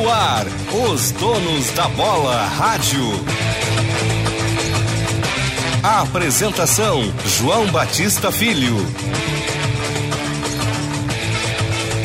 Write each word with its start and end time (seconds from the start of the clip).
No 0.00 0.08
ar, 0.08 0.46
os 0.90 1.10
donos 1.10 1.72
da 1.72 1.86
bola 1.88 2.34
rádio. 2.46 3.04
A 5.82 6.00
apresentação: 6.00 7.02
João 7.26 7.66
Batista 7.66 8.32
Filho. 8.32 8.76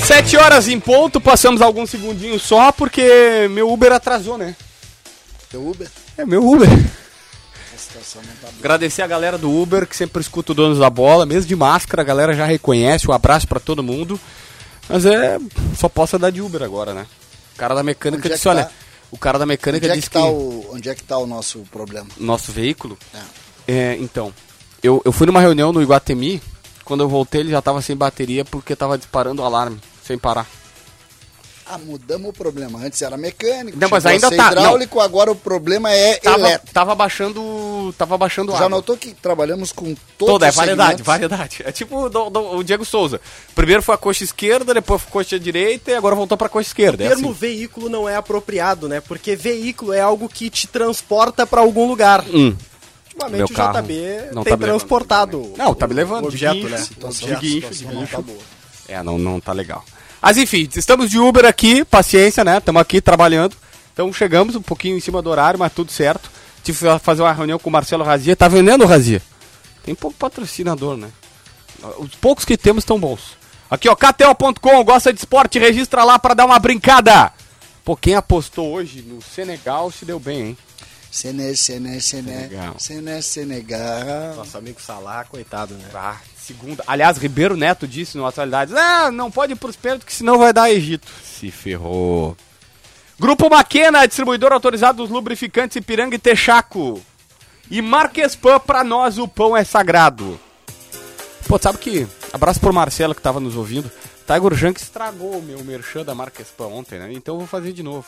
Sete 0.06 0.36
horas 0.36 0.68
em 0.68 0.78
ponto, 0.78 1.22
passamos 1.22 1.62
alguns 1.62 1.90
segundinhos 1.90 2.42
só 2.42 2.70
porque 2.74 3.48
meu 3.52 3.72
Uber 3.72 3.94
atrasou, 3.94 4.38
né? 4.38 4.58
Teu 5.50 5.66
Uber? 5.66 5.88
É 6.18 6.26
meu 6.26 6.46
Uber. 6.46 6.68
Tá. 6.68 8.50
Agradecer 8.60 9.04
a 9.04 9.08
galera 9.08 9.38
do 9.38 9.50
Uber 9.50 9.88
que 9.88 9.96
sempre 9.96 10.22
escuta 10.22 10.52
o 10.52 10.56
Donos 10.56 10.80
da 10.80 10.90
Bola, 10.90 11.26
mesmo 11.26 11.48
de 11.48 11.56
máscara, 11.56 12.02
a 12.02 12.06
galera 12.06 12.34
já 12.34 12.46
reconhece. 12.46 13.10
Um 13.10 13.14
abraço 13.14 13.48
pra 13.48 13.60
todo 13.62 13.82
mundo. 13.82 14.20
Mas 14.90 15.06
é. 15.06 15.40
Só 15.78 15.88
posso 15.88 16.20
dar 16.20 16.30
de 16.30 16.42
Uber 16.42 16.62
agora, 16.62 16.94
né? 16.94 17.06
O 17.56 17.58
cara 17.58 17.74
da 17.74 17.84
mecânica 17.84 18.20
Onde 18.20 18.28
é 18.28 18.30
que 18.32 18.36
disse: 18.36 18.48
olha, 18.50 18.66
tá? 18.66 18.72
o 19.10 19.18
cara 19.18 19.40
da 19.40 19.46
mecânica 19.46 19.86
Onde 19.86 19.94
é, 19.94 19.96
disse 19.96 20.10
que 20.10 20.18
que. 20.18 20.24
tá 20.24 20.30
o, 20.30 20.76
onde 20.76 20.90
é 20.90 20.96
que 20.96 21.04
tá 21.04 21.18
o 21.18 21.26
nosso 21.26 21.60
problema? 21.72 22.08
Nosso 22.18 22.52
veículo. 22.52 22.98
É. 23.14 23.22
É, 23.68 23.98
então. 24.00 24.34
Eu, 24.84 25.02
eu 25.04 25.12
fui 25.12 25.26
numa 25.26 25.42
reunião 25.42 25.72
no 25.72 25.82
Iguatemi. 25.82 26.42
Quando 26.84 27.02
eu 27.02 27.10
voltei, 27.10 27.42
ele 27.42 27.50
já 27.50 27.62
tava 27.62 27.82
sem 27.82 27.96
bateria 27.96 28.46
porque 28.46 28.76
tava 28.76 28.98
disparando 28.98 29.42
o 29.42 29.46
alarme, 29.46 29.80
sem 30.04 30.18
parar. 30.18 30.48
Ah, 31.68 31.80
mudamos 31.80 32.30
o 32.30 32.34
problema. 32.34 32.78
Antes 32.80 33.02
era 33.02 33.18
mecânico, 33.18 33.76
Não, 33.80 33.90
mas 33.90 34.06
ainda 34.06 34.30
tá- 34.30 34.52
hidráulico, 34.52 35.00
agora 35.00 35.32
o 35.32 35.36
problema 35.36 35.92
é 35.92 36.18
Tava, 36.18 36.38
elétrico. 36.38 36.74
tava 36.74 36.94
baixando. 36.94 37.94
Tava 37.98 38.16
baixando 38.20 38.52
Já 38.52 38.58
água. 38.60 38.70
notou 38.70 38.96
que 38.96 39.14
trabalhamos 39.16 39.72
com 39.72 39.96
todos 40.18 40.34
Toda, 40.34 40.48
é 40.48 40.52
variedade, 40.52 40.90
segmentos? 40.90 41.06
variedade. 41.08 41.64
É 41.66 41.72
tipo 41.72 42.04
o, 42.04 42.10
do- 42.10 42.30
do- 42.30 42.58
o 42.58 42.64
Diego 42.64 42.86
Souza. 42.86 43.20
Primeiro 43.56 43.82
foi 43.82 43.96
a 43.96 43.98
coxa 43.98 44.24
esquerda, 44.24 44.76
depois 44.76 45.02
foi 45.02 45.10
a 45.10 45.12
coxa 45.14 45.40
direita 45.40 45.90
e 45.90 45.96
agora 45.96 46.14
voltou 46.14 46.38
pra 46.38 46.48
coxa 46.50 46.70
esquerda. 46.70 47.04
O 47.04 47.08
É 47.08 47.10
termo 47.10 47.30
assim. 47.32 47.40
veículo 47.40 47.90
não 47.90 48.08
é 48.08 48.16
apropriado, 48.16 48.88
né? 48.88 49.02
Porque 49.02 49.36
veículo 49.36 49.92
é 49.92 50.02
algo 50.02 50.30
que 50.30 50.52
te 50.52 50.68
transporta 50.68 51.48
pra 51.48 51.62
algum 51.62 51.88
lugar. 51.88 52.24
Hum. 52.30 52.56
Ultimamente 53.08 53.38
Meu 53.38 53.46
o 53.48 53.50
carro 53.54 53.82
JB 53.82 53.94
não 54.34 54.44
tem 54.44 54.52
tá 54.52 54.58
me 54.58 54.66
levando, 54.66 54.80
transportado. 54.80 55.54
Não, 55.58 55.74
tá 55.74 55.88
me 55.88 55.94
levando 55.96 56.26
o 56.26 56.30
de 56.30 56.36
objeto, 56.46 56.54
guincho, 56.56 56.70
né? 56.70 56.78
Situação, 56.78 57.28
De 57.30 57.36
guincho, 57.36 57.56
situação 57.74 57.88
de 57.88 57.94
não 57.96 58.02
guincho. 58.02 58.16
tá 58.18 58.22
boa. 58.22 58.40
É, 58.88 59.02
não, 59.02 59.18
não 59.18 59.40
tá 59.40 59.52
legal. 59.54 59.84
Mas 60.26 60.38
enfim, 60.38 60.68
estamos 60.76 61.12
de 61.12 61.20
Uber 61.20 61.46
aqui, 61.46 61.86
paciência, 61.86 62.44
né? 62.44 62.58
Estamos 62.58 62.82
aqui 62.82 63.00
trabalhando. 63.00 63.56
Então 63.94 64.12
chegamos 64.12 64.56
um 64.56 64.62
pouquinho 64.62 64.98
em 64.98 65.00
cima 65.00 65.22
do 65.22 65.30
horário, 65.30 65.60
mas 65.60 65.72
tudo 65.72 65.92
certo. 65.92 66.32
Tive 66.64 66.80
que 66.80 67.00
fazer 67.00 67.22
uma 67.22 67.32
reunião 67.32 67.60
com 67.60 67.70
o 67.70 67.72
Marcelo 67.72 68.04
Razia. 68.04 68.36
Tá 68.36 68.48
vendendo 68.48 68.84
o 68.84 68.88
Razia? 68.88 69.22
Tem 69.84 69.94
pouco 69.94 70.18
patrocinador, 70.18 70.98
né? 70.98 71.12
Os 72.00 72.16
poucos 72.16 72.44
que 72.44 72.58
temos 72.58 72.82
estão 72.82 73.00
bons. 73.00 73.38
Aqui, 73.70 73.88
ó, 73.88 73.96
KTO.com, 73.96 74.84
gosta 74.84 75.14
de 75.14 75.20
esporte, 75.20 75.60
registra 75.60 76.04
lá 76.04 76.18
pra 76.18 76.34
dar 76.34 76.46
uma 76.46 76.58
brincada. 76.58 77.32
Pô, 77.84 77.96
quem 77.96 78.16
apostou 78.16 78.74
hoje 78.74 79.04
no 79.04 79.22
Senegal 79.22 79.92
se 79.92 80.06
deu 80.06 80.20
bem, 80.20 80.42
hein? 80.42 80.58
Sené, 81.12 81.54
Sené, 81.54 82.00
Sené, 82.00 82.42
Senegal. 82.42 82.76
Sené, 82.80 83.22
Senegal. 83.22 84.38
Nosso 84.38 84.58
amigo 84.58 84.82
Salah, 84.82 85.24
coitado, 85.26 85.76
né? 85.76 85.86
Ah, 85.94 86.18
segunda. 86.46 86.84
Aliás, 86.88 87.18
Ribeiro 87.18 87.56
Neto 87.58 87.88
disse 87.88 88.18
no 88.18 88.26
Atualidades: 88.26 88.74
Ah, 88.76 89.12
não 89.12 89.30
pode 89.32 89.54
ir 89.54 89.56
pros 89.56 89.76
pênaltis, 89.76 90.06
que 90.06 90.14
senão 90.14 90.38
vai 90.38 90.52
dar 90.54 90.70
Egito. 90.72 91.08
Se 91.24 91.52
ferrou. 91.52 92.36
Grupo 93.20 93.50
Maquena, 93.50 94.06
distribuidor 94.06 94.52
autorizado 94.52 94.98
dos 95.02 95.10
lubrificantes 95.10 95.76
Ipiranga 95.78 96.16
e 96.16 96.20
Texaco. 96.20 97.02
E 97.72 97.82
Marquespan, 97.82 98.60
pra 98.60 98.84
nós 98.84 99.18
o 99.18 99.28
pão 99.28 99.56
é 99.56 99.64
sagrado. 99.64 100.40
Pô, 101.48 101.58
sabe 101.58 101.78
que. 101.78 102.08
Abraço 102.34 102.60
pro 102.60 102.74
Marcelo 102.74 103.16
que 103.16 103.22
tava 103.22 103.40
nos 103.40 103.56
ouvindo. 103.56 103.90
Tiger 104.28 104.54
Junk 104.56 104.82
estragou 104.82 105.38
o 105.38 105.42
meu 105.42 105.64
merchan 105.64 106.04
da 106.04 106.16
Marquespan 106.16 106.66
ontem, 106.68 107.00
né? 107.00 107.14
Então 107.14 107.36
eu 107.36 107.40
vou 107.40 107.48
fazer 107.48 107.72
de 107.72 107.84
novo. 107.84 108.06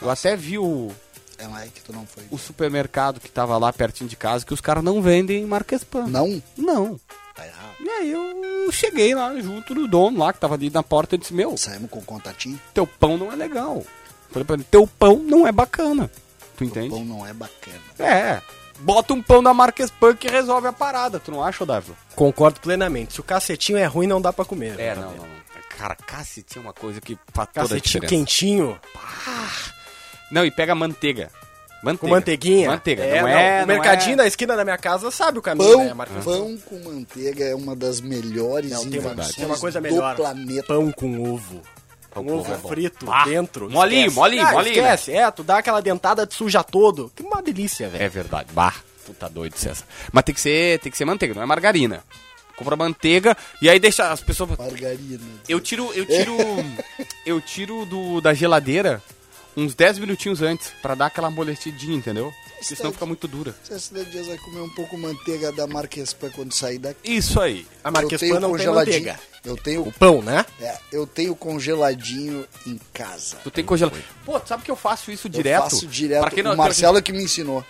Eu 0.00 0.08
até 0.10 0.34
vi 0.34 0.58
o, 0.58 0.90
É 1.36 1.46
lá 1.46 1.60
que 1.66 1.82
tu 1.82 1.92
não 1.92 2.06
foi. 2.06 2.24
o 2.30 2.38
supermercado 2.38 3.20
que 3.20 3.30
tava 3.30 3.56
lá 3.58 3.72
pertinho 3.72 4.08
de 4.08 4.16
casa 4.16 4.46
que 4.46 4.54
os 4.54 4.60
caras 4.60 4.82
não 4.82 5.02
vendem 5.02 5.44
Marquespan. 5.44 6.06
Não? 6.06 6.42
Não. 6.56 6.98
E 7.80 7.88
aí 7.88 8.10
eu 8.10 8.70
cheguei 8.72 9.14
lá 9.14 9.34
junto 9.40 9.74
do 9.74 9.86
dono 9.86 10.18
lá, 10.18 10.32
que 10.32 10.40
tava 10.40 10.54
ali 10.54 10.68
na 10.70 10.82
porta, 10.82 11.14
e 11.14 11.18
disse, 11.18 11.32
meu, 11.32 11.56
Saímos 11.56 11.90
com 11.90 12.00
o 12.00 12.04
contatinho. 12.04 12.60
teu 12.74 12.86
pão 12.86 13.16
não 13.16 13.32
é 13.32 13.36
legal. 13.36 13.84
Falei 14.30 14.44
pra 14.44 14.54
ele, 14.54 14.64
teu 14.64 14.86
pão 14.86 15.16
não 15.18 15.46
é 15.46 15.52
bacana. 15.52 16.10
Tu 16.56 16.64
entende? 16.64 16.90
pão 16.90 17.04
não 17.04 17.24
é 17.26 17.32
bacana. 17.32 17.78
É. 17.98 18.42
Bota 18.80 19.12
um 19.14 19.22
pão 19.22 19.42
da 19.42 19.52
Marques 19.54 19.90
Pan 19.90 20.14
que 20.14 20.28
resolve 20.28 20.68
a 20.68 20.72
parada, 20.72 21.18
tu 21.18 21.30
não 21.32 21.42
acha, 21.42 21.64
Dávila? 21.66 21.96
Concordo 22.14 22.60
plenamente. 22.60 23.14
Se 23.14 23.20
o 23.20 23.24
cacetinho 23.24 23.76
é 23.78 23.84
ruim, 23.86 24.06
não 24.06 24.20
dá 24.20 24.32
pra 24.32 24.44
comer. 24.44 24.78
É, 24.78 24.94
não, 24.94 25.08
JB? 25.10 25.18
não. 25.18 25.26
Cara, 25.76 25.94
cacetinho 25.96 26.62
é 26.62 26.66
uma 26.66 26.72
coisa 26.72 27.00
que 27.00 27.16
faz 27.32 27.48
toda 27.48 27.60
a 27.60 27.68
Cacetinho 27.68 27.82
diferença. 28.02 28.08
quentinho, 28.08 28.80
Não, 30.30 30.44
e 30.44 30.50
pega 30.50 30.74
manteiga. 30.74 31.30
Manteiga. 31.82 31.98
com 31.98 32.08
manteiguinha. 32.08 32.70
Manteiga, 32.70 33.02
É, 33.04 33.20
não 33.22 33.28
é... 33.28 33.56
O 33.56 33.60
não 33.60 33.66
mercadinho 33.66 34.14
é... 34.14 34.16
da 34.16 34.26
esquina 34.26 34.56
da 34.56 34.64
minha 34.64 34.78
casa 34.78 35.10
sabe 35.10 35.38
o 35.38 35.42
caminho, 35.42 35.70
Pão, 35.72 35.84
né, 35.84 35.94
Marcos? 35.94 36.24
pão 36.24 36.58
com 36.58 36.78
manteiga 36.80 37.44
é 37.44 37.54
uma 37.54 37.76
das 37.76 38.00
melhores 38.00 38.70
Não, 38.70 38.86
tem 38.88 38.98
uma, 39.00 39.14
tem 39.14 39.44
uma 39.46 39.58
coisa 39.58 39.80
do 39.80 39.82
melhor. 39.82 40.16
planeta. 40.16 40.62
Pão 40.66 40.90
com 40.90 41.32
ovo. 41.32 41.62
Pão 42.10 42.24
com 42.24 42.32
ovo 42.38 42.52
é 42.52 42.58
frito 42.58 43.06
Ah, 43.10 43.24
dentro. 43.24 43.70
molinho, 43.70 44.00
esquece. 44.08 44.16
molinho, 44.18 44.46
Ah, 44.46 44.52
molinho, 44.52 44.72
Esquece, 44.76 45.12
é, 45.12 45.30
tu 45.30 45.44
dá 45.44 45.58
aquela 45.58 45.80
dentada, 45.80 46.26
te 46.26 46.34
suja 46.34 46.64
todo. 46.64 47.12
Que 47.14 47.22
uma 47.22 47.40
delícia, 47.42 47.88
velho. 47.88 48.02
É 48.02 48.08
verdade. 48.08 48.48
Bah, 48.52 48.74
tu 49.06 49.12
tá 49.14 49.28
doido, 49.28 49.56
César. 49.56 49.84
Mas 50.12 50.24
tem 50.24 50.34
que 50.34 50.40
ser, 50.40 50.80
tem 50.80 50.90
que 50.90 50.98
ser 50.98 51.04
manteiga, 51.04 51.32
não 51.34 51.42
é 51.42 51.46
margarina. 51.46 52.02
Compra 52.56 52.74
manteiga 52.74 53.36
e 53.62 53.70
aí 53.70 53.78
deixa 53.78 54.10
as 54.10 54.20
pessoas 54.20 54.50
Margarina. 54.58 55.20
Eu 55.48 55.60
tiro, 55.60 55.92
eu 55.94 56.04
tiro, 56.04 56.36
eu 57.24 57.40
tiro 57.40 57.86
do, 57.86 58.20
da 58.20 58.34
geladeira 58.34 59.00
uns 59.58 59.74
10 59.74 59.98
minutinhos 59.98 60.40
antes 60.40 60.70
pra 60.80 60.94
dar 60.94 61.06
aquela 61.06 61.28
amolecidinha, 61.28 61.96
entendeu? 61.96 62.32
Porque 62.58 62.76
senão 62.76 62.92
fica 62.92 63.06
muito 63.06 63.26
dura. 63.28 63.54
Você 63.62 64.04
dias 64.04 64.26
vai 64.26 64.36
comer 64.38 64.60
um 64.60 64.68
pouco 64.70 64.96
manteiga 64.96 65.50
da 65.52 65.66
Marquespan 65.66 66.30
quando 66.30 66.52
sair 66.52 66.78
daqui. 66.78 67.00
Isso 67.04 67.40
aí. 67.40 67.66
A 67.82 67.88
eu 67.88 67.92
Marquespan 67.92 68.26
não 68.40 68.40
tem 68.40 68.50
congeladinho. 68.50 68.96
manteiga. 68.98 69.20
Eu 69.44 69.56
tenho, 69.56 69.82
O 69.82 69.92
pão, 69.92 70.20
né? 70.22 70.44
é, 70.60 70.78
eu 70.92 71.06
tenho 71.06 71.34
congeladinho 71.34 72.46
em 72.66 72.78
casa. 72.92 73.36
Tu 73.42 73.50
tem 73.50 73.64
congelado. 73.64 73.96
Pô, 74.24 74.38
tu 74.40 74.48
sabe 74.48 74.62
que 74.64 74.70
eu 74.70 74.76
faço 74.76 75.10
isso 75.10 75.26
Eu 75.28 75.32
direto? 75.32 75.62
faço 75.62 75.86
direto. 75.86 76.20
Pra 76.22 76.30
quem 76.30 76.42
não, 76.42 76.54
o 76.54 76.56
Marcelo 76.56 76.98
é 76.98 77.02
que 77.02 77.12
me 77.12 77.22
ensinou. 77.22 77.64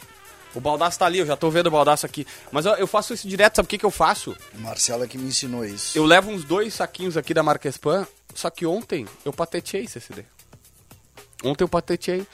O 0.54 0.60
baldaço 0.60 0.98
tá 0.98 1.04
ali, 1.06 1.18
eu 1.18 1.26
já 1.26 1.36
tô 1.36 1.50
vendo 1.50 1.66
o 1.66 1.70
baldaço 1.70 2.06
aqui. 2.06 2.26
Mas 2.50 2.64
eu, 2.64 2.72
eu 2.72 2.86
faço 2.86 3.12
isso 3.14 3.28
direto, 3.28 3.56
sabe 3.56 3.66
o 3.66 3.68
que, 3.68 3.78
que 3.78 3.84
eu 3.84 3.90
faço? 3.90 4.34
O 4.54 4.60
Marcelo 4.60 5.04
é 5.04 5.06
que 5.06 5.18
me 5.18 5.28
ensinou 5.28 5.64
isso. 5.64 5.96
Eu 5.96 6.04
levo 6.04 6.30
uns 6.30 6.42
dois 6.44 6.72
saquinhos 6.74 7.16
aqui 7.16 7.32
da 7.34 7.42
Marquespan, 7.42 8.06
só 8.34 8.48
que 8.50 8.64
ontem 8.64 9.06
eu 9.24 9.32
pateteei 9.32 9.84
esse 9.84 10.00
CD. 10.00 10.24
Ontem 11.44 11.64
eu 11.64 11.68
pateteei. 11.68 12.26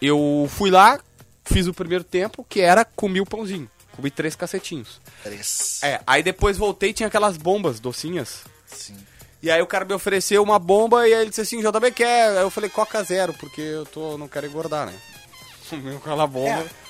Eu 0.00 0.48
fui 0.50 0.70
lá, 0.70 0.98
fiz 1.44 1.66
o 1.66 1.74
primeiro 1.74 2.04
tempo, 2.04 2.44
que 2.48 2.60
era 2.60 2.84
comi 2.84 3.20
o 3.20 3.26
pãozinho. 3.26 3.68
Comi 3.94 4.10
três 4.10 4.36
cacetinhos. 4.36 5.00
Três. 5.22 5.80
É, 5.82 6.00
aí 6.06 6.22
depois 6.22 6.56
voltei 6.56 6.92
tinha 6.92 7.08
aquelas 7.08 7.36
bombas 7.36 7.80
docinhas. 7.80 8.44
Sim. 8.66 8.96
E 9.42 9.50
aí 9.50 9.62
o 9.62 9.66
cara 9.66 9.84
me 9.84 9.94
ofereceu 9.94 10.42
uma 10.42 10.58
bomba 10.58 11.08
e 11.08 11.14
aí 11.14 11.20
ele 11.20 11.30
disse 11.30 11.40
assim, 11.40 11.60
JB 11.60 11.92
quer? 11.92 12.30
Aí 12.30 12.42
eu 12.42 12.50
falei, 12.50 12.68
Coca 12.68 13.02
Zero, 13.02 13.32
porque 13.34 13.60
eu 13.60 13.86
tô, 13.86 14.18
não 14.18 14.28
quero 14.28 14.46
engordar, 14.46 14.86
né? 14.86 14.94
Comi 15.70 15.96
aquela 15.96 16.26
bomba. 16.26 16.62
É. 16.62 16.88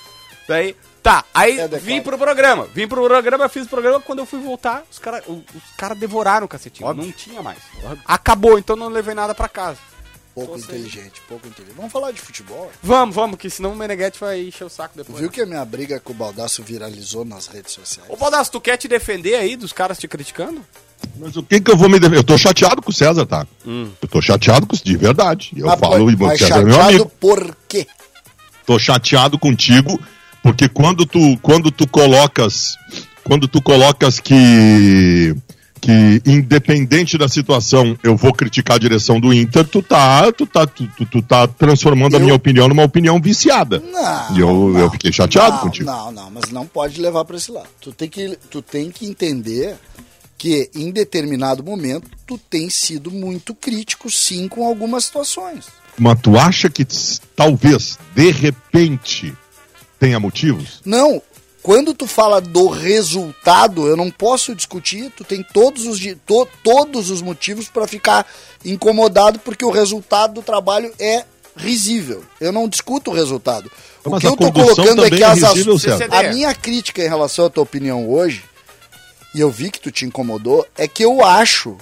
Daí, 0.49 0.77
tá, 1.03 1.25
aí 1.35 1.59
É 1.59 1.69
vim 1.69 2.00
pro 2.00 2.17
programa. 2.17 2.65
Vim 2.67 2.89
pro 2.89 3.05
programa, 3.05 3.49
fiz 3.50 3.67
o 3.67 3.69
programa, 3.69 4.00
quando 4.00 4.21
eu 4.21 4.27
fui 4.27 4.41
voltar, 4.41 4.83
os 4.91 4.99
caras 4.99 5.23
os 5.29 5.43
cara 5.77 5.95
devoraram 5.95 6.47
o 6.47 6.49
cacetinho. 6.49 6.93
Não 6.95 7.12
tinha 7.12 7.43
mais. 7.43 7.59
Acabou, 8.06 8.59
então 8.59 8.75
não 8.75 8.89
levei 8.89 9.15
nada 9.15 9.35
pra 9.35 9.49
casa. 9.49 9.79
Pouco 10.47 10.53
Tô 10.53 10.59
sem- 10.66 10.76
inteligente, 10.76 11.21
pouco 11.28 11.47
inteligente. 11.49 11.76
Vamos 11.76 11.93
falar 11.93 12.12
de 12.12 12.21
futebol. 12.21 12.71
Vamos, 12.82 13.15
vamos, 13.15 13.38
que 13.38 13.50
senão 13.50 13.72
o 13.72 13.76
Meneghete 13.76 14.19
vai 14.21 14.41
encher 14.47 14.65
o 14.65 14.69
saco 14.69 14.97
depois. 14.97 15.19
viu 15.21 15.31
que 15.31 15.41
a 15.41 15.47
minha 15.47 15.65
briga 15.65 15.99
com 16.00 16.12
o 16.12 16.16
Baldaço 16.16 16.62
viralizou 16.62 17.25
nas 17.25 17.47
redes 17.49 17.72
sociais? 17.72 18.09
Ô, 18.10 18.16
Baldasso, 18.16 18.50
tu 18.53 18.60
quer 18.60 18.76
te 18.76 18.87
defender 18.88 19.34
aí 19.34 19.56
dos 19.56 19.72
caras 19.72 19.99
te 19.99 20.06
criticando? 20.06 20.65
Mas 21.19 21.37
o 21.37 21.43
que 21.43 21.60
que 21.60 21.71
eu 21.71 21.76
vou 21.76 21.88
me 21.88 21.99
defender? 21.99 22.19
Eu 22.19 22.25
tô 22.25 22.37
chateado 22.38 22.81
com 22.82 22.91
o 22.91 22.94
César, 22.94 23.26
tá? 23.26 23.46
Hum. 23.67 23.90
Eu 24.00 24.08
tô 24.08 24.20
chateado 24.23 24.67
com 24.67 24.76
de 24.76 24.96
verdade. 24.96 25.50
Eu 25.56 25.67
Mas- 25.67 25.81
falo, 25.81 26.11
e 26.11 26.14
o 26.14 26.19
mas 26.19 26.38
César 26.38 26.61
é 26.61 26.64
meu 26.64 26.75
chateado 26.75 26.88
amigo. 27.02 27.12
por 27.20 27.56
quê? 27.69 27.87
Tô 28.67 28.79
chateado 28.79 29.38
contigo, 29.38 29.99
porque 30.43 30.69
quando 30.69 31.06
tu, 31.06 31.37
quando 31.43 31.70
tu 31.70 31.88
colocas, 31.88 32.76
quando 33.25 33.49
tu 33.49 33.61
colocas 33.62 34.20
que 34.20 35.35
que 35.80 36.22
independente 36.26 37.16
da 37.16 37.28
situação 37.28 37.96
eu 38.02 38.16
vou 38.16 38.32
criticar 38.32 38.76
a 38.76 38.78
direção 38.78 39.19
do 39.20 39.32
Inter, 39.32 39.66
tu 39.66 39.82
tá, 39.82 40.30
tu 40.32 40.46
tá, 40.46 40.66
tu, 40.66 40.86
tu, 40.96 41.06
tu 41.06 41.22
tá 41.22 41.46
transformando 41.46 42.14
a 42.16 42.19
Eu- 42.19 42.22
minha 42.25 42.34
opinião 42.34 42.69
numa 42.69 42.82
opinião 42.84 43.20
viciada. 43.20 43.80
Não. 43.80 44.36
E 44.36 44.40
eu, 44.40 44.48
não, 44.70 44.78
eu 44.78 44.90
fiquei 44.90 45.12
chateado 45.12 45.56
não, 45.56 45.62
contigo. 45.62 45.86
Não, 45.90 46.12
não, 46.12 46.30
mas 46.30 46.50
não 46.50 46.66
pode 46.66 47.00
levar 47.00 47.25
para 47.25 47.36
esse 47.36 47.50
lado. 47.50 47.69
Tu 47.80 47.92
tem, 47.92 48.08
que, 48.08 48.38
tu 48.50 48.60
tem 48.62 48.90
que 48.90 49.06
entender 49.06 49.76
que 50.36 50.70
em 50.75 50.90
determinado 50.90 51.64
momento 51.64 52.08
tu 52.26 52.38
tem 52.38 52.70
sido 52.70 53.10
muito 53.10 53.54
crítico, 53.54 54.10
sim, 54.10 54.46
com 54.48 54.66
algumas 54.66 55.04
situações. 55.06 55.66
Mas 55.98 56.20
tu 56.20 56.38
acha 56.38 56.70
que 56.70 56.86
talvez, 57.34 57.98
de 58.14 58.30
repente, 58.30 59.34
tenha 59.98 60.20
motivos? 60.20 60.80
Não, 60.84 61.20
quando 61.62 61.93
tu 61.93 62.06
fala 62.06 62.40
do 62.40 62.69
resultado, 62.69 63.87
eu 63.87 63.96
não 63.96 64.10
posso 64.10 64.55
discutir, 64.55 65.12
tu 65.16 65.25
tem 65.25 65.43
todos 65.43 65.87
os, 65.87 65.99
to- 66.25 66.49
todos 66.62 67.10
os 67.10 67.20
motivos 67.20 67.69
para 67.69 67.87
ficar 67.87 68.26
incomodado, 68.64 69.38
porque 69.40 69.64
o 69.64 69.70
resultado 69.70 70.34
do 70.34 70.43
trabalho 70.43 70.93
é 70.99 71.25
risível. 71.56 72.22
Eu 72.40 72.52
não 72.52 72.69
discuto 72.69 73.10
o 73.10 73.14
resultado. 73.14 73.70
O 74.05 74.10
Mas 74.10 74.20
que 74.20 74.26
a 74.26 74.31
eu 74.31 74.37
tô 74.37 74.52
colocando 74.52 75.05
é 75.05 75.10
que 75.10 75.22
é 75.22 75.26
as 75.26 75.43
ações. 75.43 75.66
risível. 75.66 76.08
A 76.10 76.22
minha 76.25 76.55
crítica 76.55 77.02
em 77.02 77.08
relação 77.08 77.46
à 77.46 77.50
tua 77.50 77.64
opinião 77.64 78.08
hoje, 78.08 78.44
e 79.34 79.40
eu 79.40 79.50
vi 79.50 79.70
que 79.70 79.81
tu 79.81 79.90
te 79.90 80.04
incomodou, 80.06 80.64
é 80.76 80.87
que 80.87 81.04
eu 81.04 81.25
acho 81.25 81.76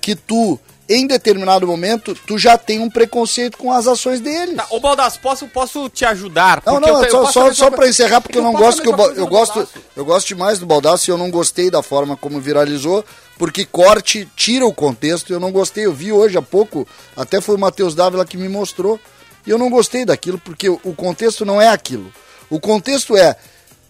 que 0.00 0.14
tu, 0.14 0.58
em 0.88 1.06
determinado 1.06 1.66
momento, 1.66 2.14
tu 2.14 2.38
já 2.38 2.56
tem 2.56 2.80
um 2.80 2.88
preconceito 2.88 3.58
com 3.58 3.70
as 3.70 3.86
ações 3.86 4.20
deles. 4.20 4.56
Tá, 4.56 4.66
ô 4.70 4.80
Baldasso, 4.80 5.20
posso, 5.20 5.46
posso 5.46 5.88
te 5.90 6.04
ajudar? 6.06 6.62
Não, 6.64 6.80
não, 6.80 6.88
eu 6.88 7.04
eu 7.04 7.10
só, 7.10 7.30
só, 7.30 7.52
só 7.52 7.70
pra 7.70 7.88
encerrar, 7.88 8.22
porque 8.22 8.38
eu 8.38 8.42
não 8.42 8.54
gosto 8.54 8.80
que 8.80 8.88
eu 8.88 8.96
do 8.96 9.26
gosto, 9.26 9.68
eu 9.94 10.04
gosto 10.04 10.28
demais 10.28 10.58
do 10.58 10.64
Baldaço 10.64 11.10
e 11.10 11.12
eu 11.12 11.18
não 11.18 11.30
gostei 11.30 11.70
da 11.70 11.82
forma 11.82 12.16
como 12.16 12.40
viralizou, 12.40 13.04
porque 13.36 13.66
corte 13.66 14.26
tira 14.34 14.64
o 14.64 14.72
contexto, 14.72 15.30
eu 15.32 15.38
não 15.38 15.52
gostei, 15.52 15.84
eu 15.84 15.92
vi 15.92 16.10
hoje 16.10 16.38
há 16.38 16.42
pouco, 16.42 16.88
até 17.14 17.40
foi 17.40 17.56
o 17.56 17.58
Matheus 17.58 17.94
Dávila 17.94 18.24
que 18.24 18.38
me 18.38 18.48
mostrou, 18.48 18.98
e 19.46 19.50
eu 19.50 19.58
não 19.58 19.68
gostei 19.68 20.06
daquilo, 20.06 20.38
porque 20.38 20.68
o 20.70 20.94
contexto 20.96 21.44
não 21.44 21.60
é 21.60 21.68
aquilo. 21.68 22.10
O 22.48 22.58
contexto 22.58 23.14
é, 23.14 23.36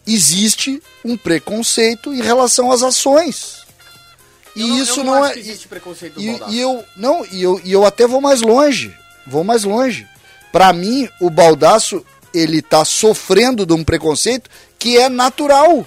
existe 0.04 0.82
um 1.04 1.16
preconceito 1.16 2.12
em 2.12 2.20
relação 2.20 2.72
às 2.72 2.82
ações. 2.82 3.67
E 4.58 4.68
Eu 4.68 4.82
isso 4.82 5.04
não 5.04 5.14
não, 5.14 5.24
acho 5.24 5.30
é. 5.30 5.34
que 5.34 5.40
existe 5.40 5.68
preconceito 5.68 6.20
e, 6.20 6.40
e 6.50 6.60
eu 6.60 6.84
não, 6.96 7.24
e 7.30 7.42
eu, 7.42 7.60
e 7.64 7.72
eu 7.72 7.84
até 7.84 8.06
vou 8.06 8.20
mais 8.20 8.40
longe. 8.40 8.94
Vou 9.26 9.44
mais 9.44 9.64
longe. 9.64 10.06
Pra 10.50 10.72
mim, 10.72 11.08
o 11.20 11.30
baldaço 11.30 12.04
ele 12.32 12.62
tá 12.62 12.84
sofrendo 12.84 13.64
de 13.66 13.72
um 13.72 13.84
preconceito 13.84 14.48
que 14.78 14.96
é 14.96 15.08
natural. 15.08 15.86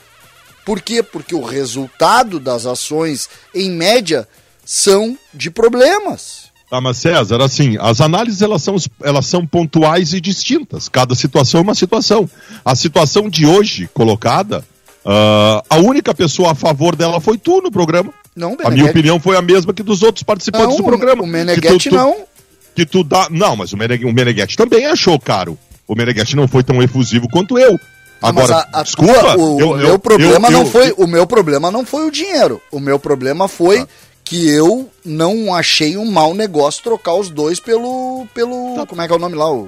Por 0.66 0.82
quê? 0.82 1.02
Porque 1.02 1.34
o 1.34 1.44
resultado 1.44 2.40
das 2.40 2.66
ações, 2.66 3.28
em 3.54 3.72
média, 3.72 4.28
são 4.64 5.18
de 5.34 5.50
problemas. 5.50 6.52
Tá, 6.70 6.80
mas 6.80 6.98
César, 6.98 7.42
assim, 7.42 7.78
as 7.82 8.00
análises 8.00 8.42
elas 8.42 8.64
são, 8.64 8.78
elas 9.04 9.26
são 9.26 9.46
pontuais 9.46 10.14
e 10.14 10.22
distintas. 10.22 10.88
Cada 10.88 11.16
situação 11.16 11.60
é 11.60 11.64
uma 11.64 11.76
situação. 11.76 12.30
A 12.64 12.76
situação 12.76 13.30
de 13.30 13.46
hoje 13.46 13.90
colocada, 13.94 14.64
ah, 15.06 15.64
a 15.70 15.78
única 15.78 16.14
pessoa 16.14 16.52
a 16.52 16.56
favor 16.56 16.96
dela 16.96 17.20
foi 17.20 17.38
tu 17.38 17.62
no 17.62 17.72
programa. 17.72 18.14
Não, 18.36 18.56
A 18.64 18.70
minha 18.70 18.86
opinião 18.86 19.20
foi 19.20 19.36
a 19.36 19.42
mesma 19.42 19.74
que 19.74 19.84
dos 19.84 20.02
outros 20.04 20.24
participantes 20.24 20.70
Não, 20.70 20.78
do 20.78 20.84
programa. 20.84 21.22
o 21.24 21.28
Meneghetti 21.28 21.90
não. 21.92 22.16
Que 22.76 22.86
tu 22.86 23.04
dá. 23.04 23.28
Não, 23.30 23.56
mas 23.58 23.74
o 23.74 23.78
Meneghetti, 23.78 24.54
o 24.54 24.58
também 24.58 24.86
achou 24.86 25.20
caro. 25.20 25.58
O 25.88 25.94
Meneghetti 25.96 26.36
não 26.38 26.48
foi 26.48 26.64
tão 26.64 26.82
efusivo 26.82 27.28
quanto 27.30 27.60
eu. 27.60 27.78
Agora, 28.22 28.68
a, 28.72 28.80
a 28.80 28.84
desculpa, 28.84 29.14
tua- 29.20 29.36
o, 29.38 29.60
eu- 29.60 29.70
o 29.70 29.72
eu- 29.74 29.78
meu 29.78 30.00
problema 30.00 30.48
eu- 30.48 30.52
não 30.52 30.66
foi 30.66 30.94
o 30.96 31.08
meu 31.08 31.26
problema 31.28 31.72
não 31.72 31.84
foi 31.86 32.06
o 32.08 32.12
dinheiro. 32.12 32.62
O 32.72 32.80
meu 32.80 32.98
problema 33.00 33.48
foi 33.48 33.80
Ah. 33.80 33.88
que 34.24 34.48
eu 34.48 34.90
não 35.04 35.54
achei 35.54 35.98
um 35.98 36.10
mau 36.10 36.34
negócio 36.34 36.84
trocar 36.84 37.16
os 37.16 37.30
dois 37.30 37.60
pelo 37.60 38.26
pelo 38.34 38.76
Tá. 38.76 38.86
como 38.86 39.02
é 39.02 39.08
que 39.08 39.14
é 39.14 39.16
o 39.16 39.20
nome 39.20 39.36
lá 39.36 39.52
o 39.52 39.68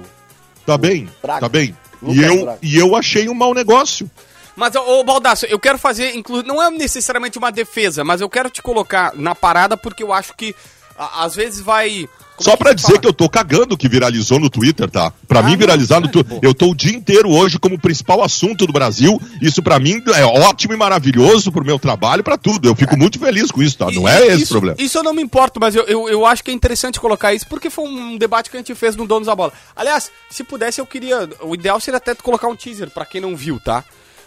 Tá 0.64 0.78
bem, 0.78 1.08
Braga. 1.20 1.40
tá 1.40 1.48
bem. 1.48 1.76
Lucas 2.00 2.16
E 2.16 2.22
eu, 2.24 2.42
Braga. 2.44 2.58
e 2.62 2.76
eu 2.78 2.96
achei 2.96 3.28
um 3.28 3.34
mau 3.34 3.52
negócio. 3.52 4.08
Mas, 4.56 4.74
ô, 4.76 5.00
ô 5.00 5.04
Baldasso, 5.04 5.46
eu 5.46 5.58
quero 5.58 5.78
fazer, 5.78 6.14
inclu... 6.14 6.42
não 6.42 6.62
é 6.62 6.70
necessariamente 6.70 7.38
uma 7.38 7.50
defesa, 7.50 8.04
mas 8.04 8.20
eu 8.20 8.28
quero 8.30 8.48
te 8.50 8.62
colocar 8.62 9.12
na 9.16 9.34
parada 9.34 9.76
porque 9.76 10.02
eu 10.02 10.12
acho 10.12 10.32
que 10.36 10.54
a- 10.96 11.24
às 11.24 11.34
vezes 11.34 11.60
vai. 11.60 12.08
como 12.36 12.44
Só 12.48 12.52
é 12.52 12.56
pra 12.56 12.68
se 12.70 12.76
dizer 12.76 12.86
fala? 12.88 13.00
que 13.00 13.06
eu 13.08 13.12
tô 13.12 13.28
cagando 13.28 13.76
que 13.76 13.88
viralizou 13.88 14.38
no 14.38 14.48
Twitter, 14.48 14.88
tá? 14.88 15.12
Pra 15.26 15.40
Ah, 15.40 15.42
mim 15.42 15.56
viralizar 15.56 15.98
no 15.98 16.06
é, 16.06 16.08
Twitter. 16.08 16.38
Eu 16.40 16.54
tô 16.54 16.70
o 16.70 16.74
dia 16.74 16.94
inteiro 16.94 17.28
hoje 17.32 17.58
como 17.58 17.76
principal 17.80 18.22
assunto 18.22 18.64
do 18.64 18.72
Brasil. 18.72 19.20
Isso 19.42 19.60
pra 19.60 19.80
mim 19.80 20.00
é 20.14 20.24
ótimo 20.24 20.72
e 20.72 20.76
maravilhoso 20.76 21.50
pro 21.50 21.64
meu 21.64 21.80
trabalho, 21.80 22.22
pra 22.22 22.38
tudo. 22.38 22.68
Eu 22.68 22.76
fico 22.76 22.96
muito 22.96 23.18
feliz 23.18 23.50
com 23.50 23.60
isso, 23.60 23.76
tá? 23.78 23.90
Não 23.90 24.06
é 24.08 24.24
esse 24.28 24.44
o 24.44 24.48
problema. 24.48 24.76
Isso 24.78 24.96
eu 24.98 25.02
não 25.02 25.12
me 25.12 25.20
importo, 25.22 25.58
mas 25.58 25.74
eu, 25.74 25.82
eu, 25.86 26.08
eu 26.08 26.24
acho 26.24 26.44
que 26.44 26.52
é 26.52 26.54
interessante 26.54 27.00
colocar 27.00 27.34
isso, 27.34 27.48
porque 27.48 27.68
foi 27.70 27.88
um 27.88 28.16
debate 28.16 28.48
que 28.48 28.56
a 28.56 28.60
gente 28.60 28.74
fez 28.76 28.94
no 28.94 29.04
Donos 29.04 29.26
da 29.26 29.34
Bola. 29.34 29.52
Aliás, 29.74 30.12
se 30.30 30.44
pudesse, 30.44 30.80
eu 30.80 30.86
queria. 30.86 31.28
O 31.40 31.54
ideal 31.56 31.80
seria 31.80 31.98
até 31.98 32.14
colocar 32.14 32.46
um 32.46 32.54
teaser, 32.54 32.88
pra 32.90 33.04
quem 33.04 33.20
não 33.20 33.34
viu, 33.34 33.58
tá? 33.58 33.82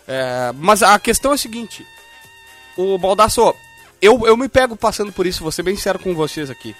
É, 0.08 0.52
mas 0.56 0.82
a 0.82 0.98
questão 1.00 1.32
é 1.32 1.36
a 1.36 1.38
seguinte: 1.38 1.86
o 2.78 2.98
Baldasso, 2.98 3.54
eu, 4.02 4.26
eu 4.26 4.38
me 4.38 4.48
pego 4.48 4.76
passando 4.76 5.12
por 5.12 5.26
isso, 5.26 5.44
vou 5.44 5.52
ser 5.52 5.64
bem 5.64 5.76
sincero 5.76 6.00
com 6.00 6.14
vocês 6.14 6.50
aqui. 6.50 6.76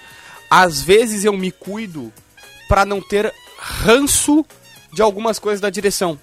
Às 0.50 0.80
vezes 0.80 1.24
eu 1.24 1.32
me 1.32 1.52
cuido 1.52 2.12
pra 2.68 2.86
não 2.86 3.00
ter 3.00 3.32
ranço 3.58 4.44
de 4.92 5.02
algumas 5.02 5.38
coisas 5.38 5.60
da 5.60 5.68
direção. 5.68 6.18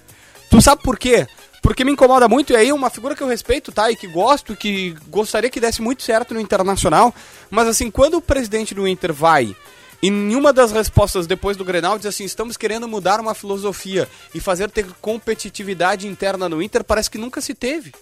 Tu 0.50 0.60
sabe 0.60 0.82
por 0.82 0.98
quê? 0.98 1.26
Porque 1.62 1.84
me 1.84 1.92
incomoda 1.92 2.28
muito, 2.28 2.52
e 2.52 2.56
aí 2.56 2.72
uma 2.72 2.90
figura 2.90 3.14
que 3.14 3.22
eu 3.22 3.28
respeito, 3.28 3.72
tá? 3.72 3.90
E 3.90 3.96
que 3.96 4.06
gosto, 4.06 4.54
que 4.54 4.94
gostaria 5.08 5.50
que 5.50 5.60
desse 5.60 5.82
muito 5.82 6.02
certo 6.02 6.34
no 6.34 6.40
Internacional. 6.40 7.14
Mas 7.50 7.66
assim, 7.66 7.90
quando 7.90 8.14
o 8.14 8.22
presidente 8.22 8.74
do 8.74 8.86
Inter 8.86 9.12
vai, 9.12 9.54
e 10.02 10.10
nenhuma 10.10 10.52
das 10.52 10.72
respostas 10.72 11.26
depois 11.26 11.56
do 11.56 11.64
Grenal 11.64 11.98
diz 11.98 12.06
assim, 12.06 12.24
estamos 12.24 12.56
querendo 12.56 12.86
mudar 12.86 13.20
uma 13.20 13.34
filosofia 13.34 14.08
e 14.34 14.40
fazer 14.40 14.70
ter 14.70 14.86
competitividade 15.00 16.06
interna 16.06 16.48
no 16.48 16.62
Inter, 16.62 16.84
parece 16.84 17.10
que 17.10 17.18
nunca 17.18 17.40
se 17.40 17.54
teve. 17.54 17.94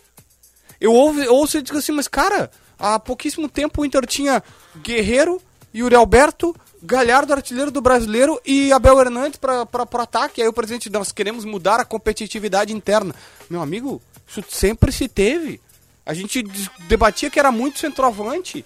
Eu 0.81 0.93
eu 1.23 1.35
ouço 1.35 1.58
e 1.58 1.62
digo 1.62 1.79
assim, 1.79 1.93
mas 1.93 2.08
cara, 2.08 2.50
há 2.79 2.99
pouquíssimo 2.99 3.49
tempo 3.49 3.82
o 3.82 3.85
Inter 3.85 4.06
tinha 4.06 4.43
Guerreiro, 4.82 5.41
Yuri 5.75 5.94
Alberto, 5.94 6.55
Galhardo, 6.85 7.32
artilheiro 7.32 7.70
do 7.70 7.81
brasileiro, 7.81 8.38
e 8.44 8.70
Abel 8.70 9.00
Hernandes 9.00 9.38
para 9.38 9.67
o 9.75 10.00
ataque. 10.00 10.43
Aí 10.43 10.49
o 10.49 10.52
presidente, 10.52 10.90
nós 10.90 11.12
queremos 11.12 11.44
mudar 11.44 11.81
a 11.81 11.85
competitividade 11.85 12.75
interna. 12.75 13.14
Meu 13.49 13.62
amigo, 13.62 14.02
isso 14.29 14.44
sempre 14.50 14.93
se 14.93 15.08
teve. 15.08 15.61
A 16.05 16.12
gente 16.12 16.43
debatia 16.81 17.31
que 17.31 17.38
era 17.38 17.50
muito 17.50 17.79
centroavante. 17.79 18.64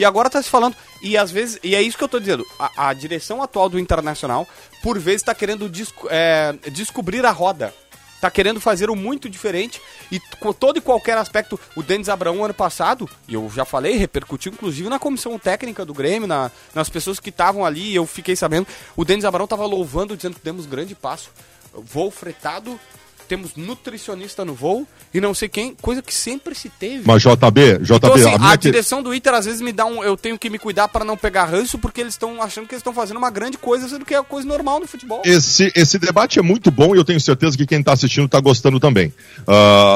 E 0.00 0.04
agora 0.06 0.30
tá 0.30 0.42
se 0.42 0.48
falando. 0.48 0.74
E 1.02 1.14
às 1.14 1.30
vezes, 1.30 1.58
e 1.62 1.74
é 1.74 1.82
isso 1.82 1.98
que 1.98 2.02
eu 2.02 2.08
tô 2.08 2.18
dizendo. 2.18 2.42
A, 2.58 2.88
a 2.88 2.92
direção 2.94 3.42
atual 3.42 3.68
do 3.68 3.78
Internacional, 3.78 4.48
por 4.82 4.98
vezes, 4.98 5.20
está 5.20 5.34
querendo 5.34 5.70
é, 6.08 6.54
descobrir 6.72 7.26
a 7.26 7.30
roda. 7.30 7.74
Tá 8.18 8.30
querendo 8.30 8.60
fazer 8.60 8.88
o 8.88 8.96
muito 8.96 9.28
diferente 9.28 9.80
e 10.10 10.18
com 10.38 10.54
todo 10.54 10.78
e 10.78 10.80
qualquer 10.80 11.18
aspecto. 11.18 11.60
O 11.76 11.82
Denis 11.82 12.08
Abraão, 12.08 12.42
ano 12.42 12.54
passado, 12.54 13.08
e 13.28 13.34
eu 13.34 13.50
já 13.54 13.66
falei, 13.66 13.96
repercutiu 13.98 14.50
inclusive 14.52 14.88
na 14.88 14.98
comissão 14.98 15.38
técnica 15.38 15.84
do 15.84 15.92
Grêmio, 15.92 16.26
na- 16.26 16.50
nas 16.74 16.88
pessoas 16.88 17.20
que 17.20 17.28
estavam 17.28 17.62
ali, 17.64 17.94
eu 17.94 18.06
fiquei 18.06 18.34
sabendo. 18.36 18.66
O 18.96 19.04
Denis 19.04 19.24
Abraão 19.26 19.46
tava 19.46 19.66
louvando, 19.66 20.16
dizendo 20.16 20.34
que 20.36 20.44
demos 20.44 20.64
grande 20.64 20.94
passo. 20.94 21.30
Voo 21.74 22.10
fretado, 22.10 22.80
temos 23.30 23.54
nutricionista 23.54 24.44
no 24.44 24.54
voo 24.54 24.84
e 25.14 25.20
não 25.20 25.32
sei 25.32 25.48
quem, 25.48 25.72
coisa 25.80 26.02
que 26.02 26.12
sempre 26.12 26.52
se 26.52 26.68
teve. 26.68 27.04
Mas 27.06 27.22
JB, 27.22 27.78
JB, 27.78 27.94
Então, 27.94 28.14
assim, 28.14 28.34
a 28.34 28.50
a 28.52 28.58
que- 28.58 28.64
direção 28.70 29.00
do 29.04 29.14
Inter 29.14 29.34
às 29.34 29.44
vezes 29.46 29.60
me 29.60 29.70
dá 29.70 29.86
um. 29.86 30.02
Eu 30.02 30.16
tenho 30.16 30.36
que 30.36 30.50
me 30.50 30.58
cuidar 30.58 30.88
para 30.88 31.04
não 31.04 31.16
pegar 31.16 31.44
ranço, 31.44 31.78
porque 31.78 32.00
eles 32.00 32.14
estão 32.14 32.42
achando 32.42 32.66
que 32.66 32.74
eles 32.74 32.80
estão 32.80 32.92
fazendo 32.92 33.18
uma 33.18 33.30
grande 33.30 33.56
coisa, 33.56 33.88
sendo 33.88 34.04
que 34.04 34.14
é 34.16 34.20
coisa 34.24 34.48
normal 34.48 34.80
no 34.80 34.86
futebol. 34.88 35.22
Esse, 35.24 35.70
esse 35.76 35.96
debate 35.96 36.40
é 36.40 36.42
muito 36.42 36.72
bom 36.72 36.92
e 36.92 36.98
eu 36.98 37.04
tenho 37.04 37.20
certeza 37.20 37.56
que 37.56 37.64
quem 37.66 37.78
está 37.78 37.92
assistindo 37.92 38.24
está 38.26 38.40
gostando 38.40 38.80
também. 38.80 39.12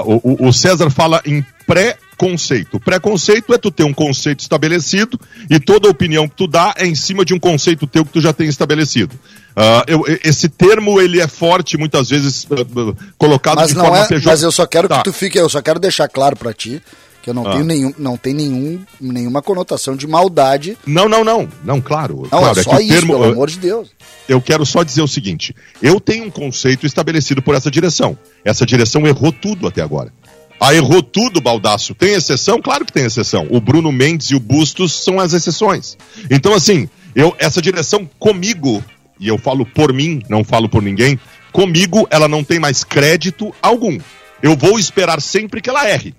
O, 0.06 0.44
o- 0.44 0.48
o 0.48 0.52
César 0.52 0.88
fala 0.90 1.20
em 1.24 1.44
pré-conceito. 1.66 2.78
Preconceito 2.80 3.52
é 3.54 3.58
tu 3.58 3.70
ter 3.70 3.84
um 3.84 3.92
conceito 3.94 4.40
estabelecido 4.40 5.18
e 5.50 5.58
toda 5.60 5.88
opinião 5.88 6.28
que 6.28 6.36
tu 6.36 6.46
dá 6.46 6.74
é 6.76 6.86
em 6.86 6.94
cima 6.94 7.24
de 7.24 7.34
um 7.34 7.38
conceito 7.38 7.86
teu 7.86 8.04
que 8.04 8.12
tu 8.12 8.20
já 8.20 8.32
tem 8.32 8.48
estabelecido. 8.48 9.14
Ah, 9.56 9.84
eu- 9.86 10.04
esse 10.24 10.48
termo 10.48 11.00
ele 11.00 11.20
é 11.20 11.28
forte 11.28 11.76
muitas 11.76 12.08
vezes 12.10 12.46
ah, 12.50 13.04
colocado 13.16 13.56
Mas 13.56 13.68
de 13.70 13.76
não 13.76 13.84
forma 13.86 13.98
é, 14.10 14.20
mas 14.24 14.42
eu 14.42 14.50
só 14.52 14.66
quero 14.66 14.88
Tá. 14.88 14.98
que 14.98 15.04
tu 15.04 15.12
fique, 15.12 15.38
eu 15.38 15.48
só 15.48 15.62
quero 15.62 15.78
deixar 15.78 16.08
claro 16.08 16.36
pra 16.36 16.52
ti 16.52 16.82
que 17.22 17.30
eu 17.30 17.34
não 17.34 17.46
Ah. 17.46 17.52
tenho 17.52 17.64
nenhum, 17.64 17.94
não 17.96 18.16
tem 18.18 18.34
nenhum, 18.34 18.84
nenhuma 19.00 19.40
conotação 19.40 19.96
de 19.96 20.06
maldade. 20.06 20.76
Não, 20.86 21.08
não, 21.08 21.24
não, 21.24 21.48
não, 21.64 21.80
claro. 21.80 22.28
Não, 22.30 22.40
claro, 22.40 22.58
é 22.60 22.62
só 22.62 22.76
o 22.76 22.80
isso, 22.80 22.88
termo, 22.92 23.12
pelo 23.14 23.24
amor 23.32 23.48
de 23.48 23.58
Deus. 23.58 23.88
eu 24.28 24.42
quero 24.42 24.66
só 24.66 24.82
dizer 24.82 25.00
o 25.00 25.08
seguinte: 25.08 25.54
eu 25.80 25.98
tenho 25.98 26.24
um 26.26 26.30
conceito 26.30 26.84
estabelecido 26.84 27.40
por 27.40 27.54
essa 27.54 27.70
direção. 27.70 28.18
Essa 28.44 28.66
direção 28.66 29.06
errou 29.06 29.32
tudo 29.32 29.66
até 29.66 29.80
agora. 29.80 30.12
Ah, 30.60 30.74
errou 30.74 31.02
tudo, 31.02 31.40
Baldaço. 31.40 31.94
Tem 31.94 32.14
exceção? 32.14 32.60
Claro 32.60 32.84
que 32.84 32.92
tem 32.92 33.04
exceção. 33.04 33.46
O 33.50 33.60
Bruno 33.60 33.92
Mendes 33.92 34.30
e 34.30 34.34
o 34.34 34.40
Bustos 34.40 35.04
são 35.04 35.20
as 35.20 35.32
exceções. 35.32 35.96
Então, 36.30 36.54
assim, 36.54 36.88
eu, 37.14 37.34
essa 37.38 37.60
direção 37.60 38.08
comigo, 38.18 38.82
e 39.20 39.28
eu 39.28 39.38
falo 39.38 39.66
por 39.66 39.92
mim, 39.92 40.22
não 40.28 40.42
falo 40.42 40.68
por 40.68 40.82
ninguém, 40.82 41.18
comigo 41.52 42.06
ela 42.10 42.28
não 42.28 42.42
tem 42.42 42.58
mais 42.58 42.82
crédito 42.82 43.54
algum. 43.60 43.98
Eu 44.42 44.56
vou 44.56 44.78
esperar 44.78 45.20
sempre 45.20 45.60
que 45.60 45.70
ela 45.70 45.88
erre. 45.88 46.14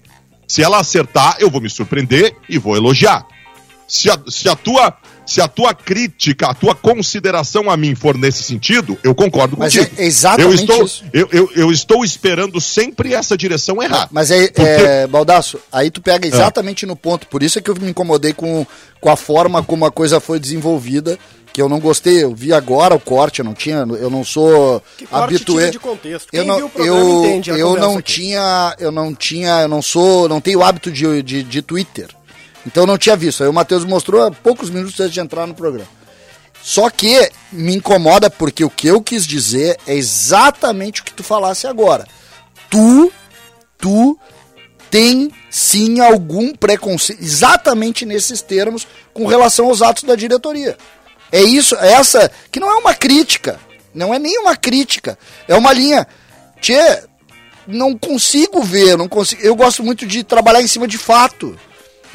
Se 0.48 0.62
ela 0.62 0.80
acertar, 0.80 1.38
eu 1.39 1.50
vou 1.50 1.60
me 1.60 1.70
surpreender 1.70 2.36
e 2.48 2.58
vou 2.58 2.75
elogiar. 2.75 3.25
Se 3.88 4.10
a, 4.10 4.20
se 4.27 4.48
a 4.48 4.56
tua 4.56 4.96
se 5.25 5.41
a 5.41 5.48
tua 5.48 5.74
crítica, 5.74 6.48
a 6.48 6.53
tua 6.53 6.75
consideração 6.75 7.70
a 7.70 7.75
mim 7.77 7.96
for 7.96 8.17
nesse 8.17 8.44
sentido, 8.44 8.98
eu 9.03 9.13
concordo 9.15 9.55
Mas 9.58 9.75
contigo. 9.75 9.96
é 9.98 10.05
exatamente 10.05 10.50
eu 10.50 10.53
estou, 10.53 10.86
isso. 10.86 11.03
Eu, 11.13 11.29
eu, 11.32 11.51
eu 11.55 11.72
estou 11.72 12.03
esperando 12.03 12.60
sempre 12.62 13.13
essa 13.13 13.38
direção 13.38 13.82
errar. 13.82 14.08
Mas 14.12 14.32
é, 14.32 14.48
Porque- 14.48 14.62
é, 14.62 15.08
Baldaço, 15.08 15.60
aí 15.72 15.89
tu 15.89 16.01
pega 16.01 16.27
exatamente 16.27 16.86
no 16.86 16.96
ponto. 16.96 17.27
Por 17.27 17.41
isso 17.44 17.58
é 17.58 17.62
que 17.62 17.70
eu 17.70 17.75
me 17.75 17.89
incomodei 17.89 18.34
com, 18.34 18.65
com 19.01 19.10
a 19.10 19.15
forma 19.15 19.63
como 19.63 19.86
a 19.86 19.91
coisa 19.91 20.20
foi 20.20 20.39
desenvolvida. 20.39 21.17
Que 21.51 21.62
eu 21.62 21.70
não 21.70 21.79
gostei, 21.79 22.22
eu 22.22 22.36
vi 22.36 22.51
agora 22.51 22.94
o 22.94 23.00
corte, 23.00 23.39
eu 23.39 23.46
não 23.46 23.53
tinha, 23.53 23.77
eu 23.77 24.10
não 24.10 24.25
sou 24.25 24.84
tira 24.98 25.72
de 25.72 25.79
contexto. 25.79 26.27
Eu 26.34 26.39
Quem 26.41 26.48
não, 26.50 26.58
viu 26.58 26.65
o 26.65 26.70
programa 26.70 27.00
eu, 27.00 27.20
entende 27.25 27.51
a 27.51 27.53
eu 27.58 27.67
conversa 27.67 27.88
não 27.88 27.98
aqui. 27.98 28.13
tinha, 28.13 28.75
eu 28.77 28.91
não 28.91 29.15
tinha, 29.15 29.62
eu 29.62 29.67
não 29.70 29.82
sou, 29.82 30.27
não 30.27 30.41
tenho 30.41 30.62
hábito 30.62 30.91
de, 30.91 31.24
de, 31.24 31.44
de 31.44 31.62
Twitter. 31.62 32.10
Então 32.66 32.84
eu 32.84 32.88
não 32.88 32.98
tinha 32.98 33.16
visto. 33.16 33.44
Aí 33.44 33.50
o 33.50 33.54
Matheus 33.54 33.86
mostrou 33.86 34.24
há 34.24 34.32
poucos 34.32 34.70
minutos 34.70 35.00
antes 35.00 35.14
de 35.14 35.20
entrar 35.20 35.46
no 35.46 35.54
programa. 35.54 35.90
Só 36.62 36.90
que 36.90 37.32
me 37.52 37.76
incomoda 37.76 38.30
porque 38.30 38.64
o 38.64 38.70
que 38.70 38.88
eu 38.88 39.02
quis 39.02 39.28
dizer 39.28 39.78
é 39.86 39.94
exatamente 39.94 41.02
o 41.02 41.04
que 41.04 41.14
tu 41.14 41.24
falasse 41.24 41.68
agora. 41.68 42.08
Tu, 42.70 43.12
tu 43.78 44.18
tem 44.90 45.32
sim 45.50 46.00
algum 46.00 46.54
preconceito, 46.54 47.22
exatamente 47.22 48.06
nesses 48.06 48.42
termos, 48.42 48.88
com 49.14 49.28
relação 49.28 49.68
aos 49.68 49.82
atos 49.82 50.04
da 50.04 50.16
diretoria. 50.16 50.78
É 51.32 51.42
isso, 51.42 51.76
é 51.76 51.94
essa, 51.94 52.32
que 52.52 52.60
não 52.60 52.70
é 52.70 52.76
uma 52.76 52.94
crítica, 52.94 53.60
não 53.94 54.14
é 54.14 54.18
nem 54.18 54.40
uma 54.40 54.56
crítica, 54.56 55.20
é 55.48 55.56
uma 55.56 55.72
linha. 55.72 56.08
Tchê, 56.60 57.04
não 57.68 57.98
consigo 57.98 58.64
ver, 58.64 58.98
não 58.98 59.08
consigo, 59.08 59.42
eu 59.42 59.56
gosto 59.56 59.84
muito 59.84 60.06
de 60.06 60.24
trabalhar 60.24 60.62
em 60.62 60.68
cima 60.68 60.88
de 60.88 60.98
fato. 60.98 61.60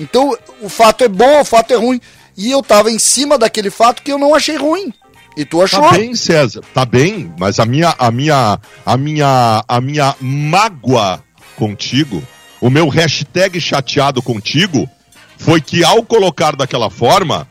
Então, 0.00 0.34
o 0.62 0.68
fato 0.68 1.04
é 1.04 1.08
bom, 1.08 1.40
o 1.40 1.44
fato 1.44 1.72
é 1.72 1.76
ruim. 1.76 2.00
E 2.36 2.50
eu 2.50 2.62
tava 2.62 2.90
em 2.90 2.98
cima 2.98 3.36
daquele 3.36 3.70
fato 3.70 4.02
que 4.02 4.10
eu 4.10 4.18
não 4.18 4.34
achei 4.34 4.56
ruim. 4.56 4.92
E 5.36 5.44
tu 5.44 5.62
achou? 5.62 5.82
Tá 5.82 5.92
bem, 5.92 6.14
César, 6.14 6.62
tá 6.74 6.84
bem, 6.84 7.32
mas 7.38 7.60
a 7.60 7.66
minha, 7.66 7.94
a 7.98 8.10
minha, 8.10 8.58
a 8.84 8.96
minha, 8.96 9.64
a 9.68 9.80
minha 9.80 10.16
mágoa 10.20 11.22
contigo, 11.54 12.22
o 12.60 12.70
meu 12.70 12.88
hashtag 12.88 13.60
chateado 13.60 14.22
contigo, 14.22 14.88
foi 15.36 15.60
que 15.60 15.84
ao 15.84 16.02
colocar 16.02 16.56
daquela 16.56 16.90
forma, 16.90 17.46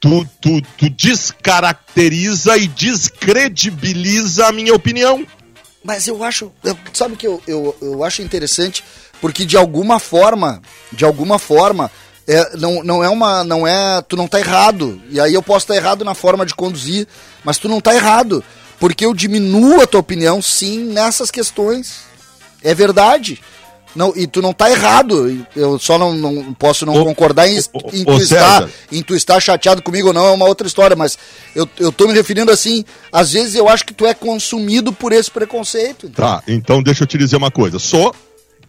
tu, 0.00 0.26
tu, 0.40 0.60
tu 0.76 0.88
descaracteriza 0.88 2.56
e 2.56 2.66
descredibiliza 2.66 4.48
a 4.48 4.52
minha 4.52 4.74
opinião. 4.74 5.24
Mas 5.84 6.08
eu 6.08 6.22
acho, 6.24 6.50
eu, 6.64 6.76
sabe 6.92 7.14
o 7.14 7.16
que 7.16 7.26
eu, 7.26 7.42
eu, 7.46 7.76
eu 7.80 8.04
acho 8.04 8.22
interessante? 8.22 8.82
Porque 9.20 9.44
de 9.44 9.56
alguma 9.56 9.98
forma, 9.98 10.62
de 10.92 11.04
alguma 11.04 11.38
forma, 11.38 11.90
é, 12.26 12.56
não, 12.56 12.82
não 12.82 13.04
é 13.04 13.08
uma. 13.08 13.42
Não 13.44 13.66
é. 13.66 14.00
Tu 14.02 14.16
não 14.16 14.28
tá 14.28 14.38
errado. 14.38 15.00
E 15.10 15.20
aí 15.20 15.34
eu 15.34 15.42
posso 15.42 15.64
estar 15.64 15.76
errado 15.76 16.04
na 16.04 16.14
forma 16.14 16.46
de 16.46 16.54
conduzir, 16.54 17.06
mas 17.44 17.58
tu 17.58 17.68
não 17.68 17.80
tá 17.80 17.94
errado. 17.94 18.42
Porque 18.78 19.04
eu 19.04 19.12
diminuo 19.12 19.82
a 19.82 19.86
tua 19.86 20.00
opinião, 20.00 20.40
sim, 20.40 20.84
nessas 20.84 21.30
questões. 21.30 21.98
É 22.62 22.74
verdade. 22.74 23.40
Não, 23.94 24.12
e 24.14 24.26
tu 24.26 24.40
não 24.40 24.52
tá 24.52 24.70
errado. 24.70 25.44
Eu 25.56 25.78
só 25.78 25.98
não, 25.98 26.14
não 26.14 26.54
posso 26.54 26.86
não 26.86 26.94
Ô, 26.94 27.04
concordar 27.04 27.48
em, 27.48 27.58
ô, 27.58 27.90
em, 27.92 28.02
ô, 28.02 28.16
tu 28.16 28.22
estar, 28.22 28.68
em 28.92 29.02
tu 29.02 29.14
estar 29.14 29.40
chateado 29.40 29.82
comigo 29.82 30.08
ou 30.08 30.14
não, 30.14 30.26
é 30.26 30.30
uma 30.30 30.46
outra 30.46 30.66
história. 30.66 30.94
Mas 30.94 31.18
eu, 31.54 31.68
eu 31.78 31.90
tô 31.90 32.06
me 32.06 32.14
referindo 32.14 32.52
assim. 32.52 32.84
Às 33.12 33.32
vezes 33.32 33.54
eu 33.54 33.68
acho 33.68 33.84
que 33.84 33.92
tu 33.92 34.06
é 34.06 34.14
consumido 34.14 34.92
por 34.92 35.12
esse 35.12 35.30
preconceito. 35.30 36.06
entendeu? 36.06 36.14
Tá, 36.14 36.42
então 36.46 36.82
deixa 36.82 37.02
eu 37.02 37.06
te 37.06 37.18
dizer 37.18 37.36
uma 37.36 37.50
coisa. 37.50 37.78
Sou, 37.78 38.14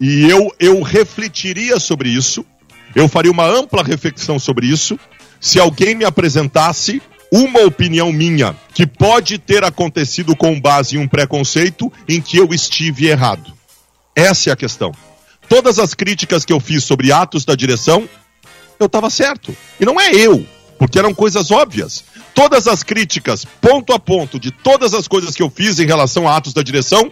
e 0.00 0.28
eu, 0.28 0.52
eu 0.58 0.82
refletiria 0.82 1.78
sobre 1.78 2.08
isso, 2.08 2.44
eu 2.94 3.08
faria 3.08 3.30
uma 3.30 3.46
ampla 3.46 3.82
reflexão 3.82 4.38
sobre 4.38 4.66
isso, 4.66 4.98
se 5.40 5.58
alguém 5.58 5.94
me 5.94 6.04
apresentasse 6.04 7.02
uma 7.32 7.60
opinião 7.60 8.12
minha 8.12 8.54
que 8.74 8.86
pode 8.86 9.38
ter 9.38 9.64
acontecido 9.64 10.36
com 10.36 10.60
base 10.60 10.96
em 10.96 10.98
um 10.98 11.08
preconceito 11.08 11.90
em 12.06 12.20
que 12.20 12.36
eu 12.36 12.52
estive 12.52 13.06
errado. 13.06 13.52
Essa 14.14 14.50
é 14.50 14.52
a 14.52 14.56
questão. 14.56 14.92
Todas 15.48 15.78
as 15.78 15.94
críticas 15.94 16.44
que 16.44 16.52
eu 16.52 16.60
fiz 16.60 16.84
sobre 16.84 17.10
atos 17.10 17.44
da 17.44 17.54
direção, 17.54 18.06
eu 18.78 18.86
estava 18.86 19.08
certo. 19.08 19.56
E 19.80 19.84
não 19.84 19.98
é 19.98 20.12
eu, 20.14 20.46
porque 20.78 20.98
eram 20.98 21.14
coisas 21.14 21.50
óbvias. 21.50 22.04
Todas 22.34 22.66
as 22.66 22.82
críticas, 22.82 23.46
ponto 23.60 23.92
a 23.92 23.98
ponto, 23.98 24.38
de 24.38 24.50
todas 24.50 24.92
as 24.92 25.08
coisas 25.08 25.34
que 25.34 25.42
eu 25.42 25.50
fiz 25.50 25.78
em 25.78 25.86
relação 25.86 26.28
a 26.28 26.36
atos 26.36 26.52
da 26.52 26.62
direção, 26.62 27.10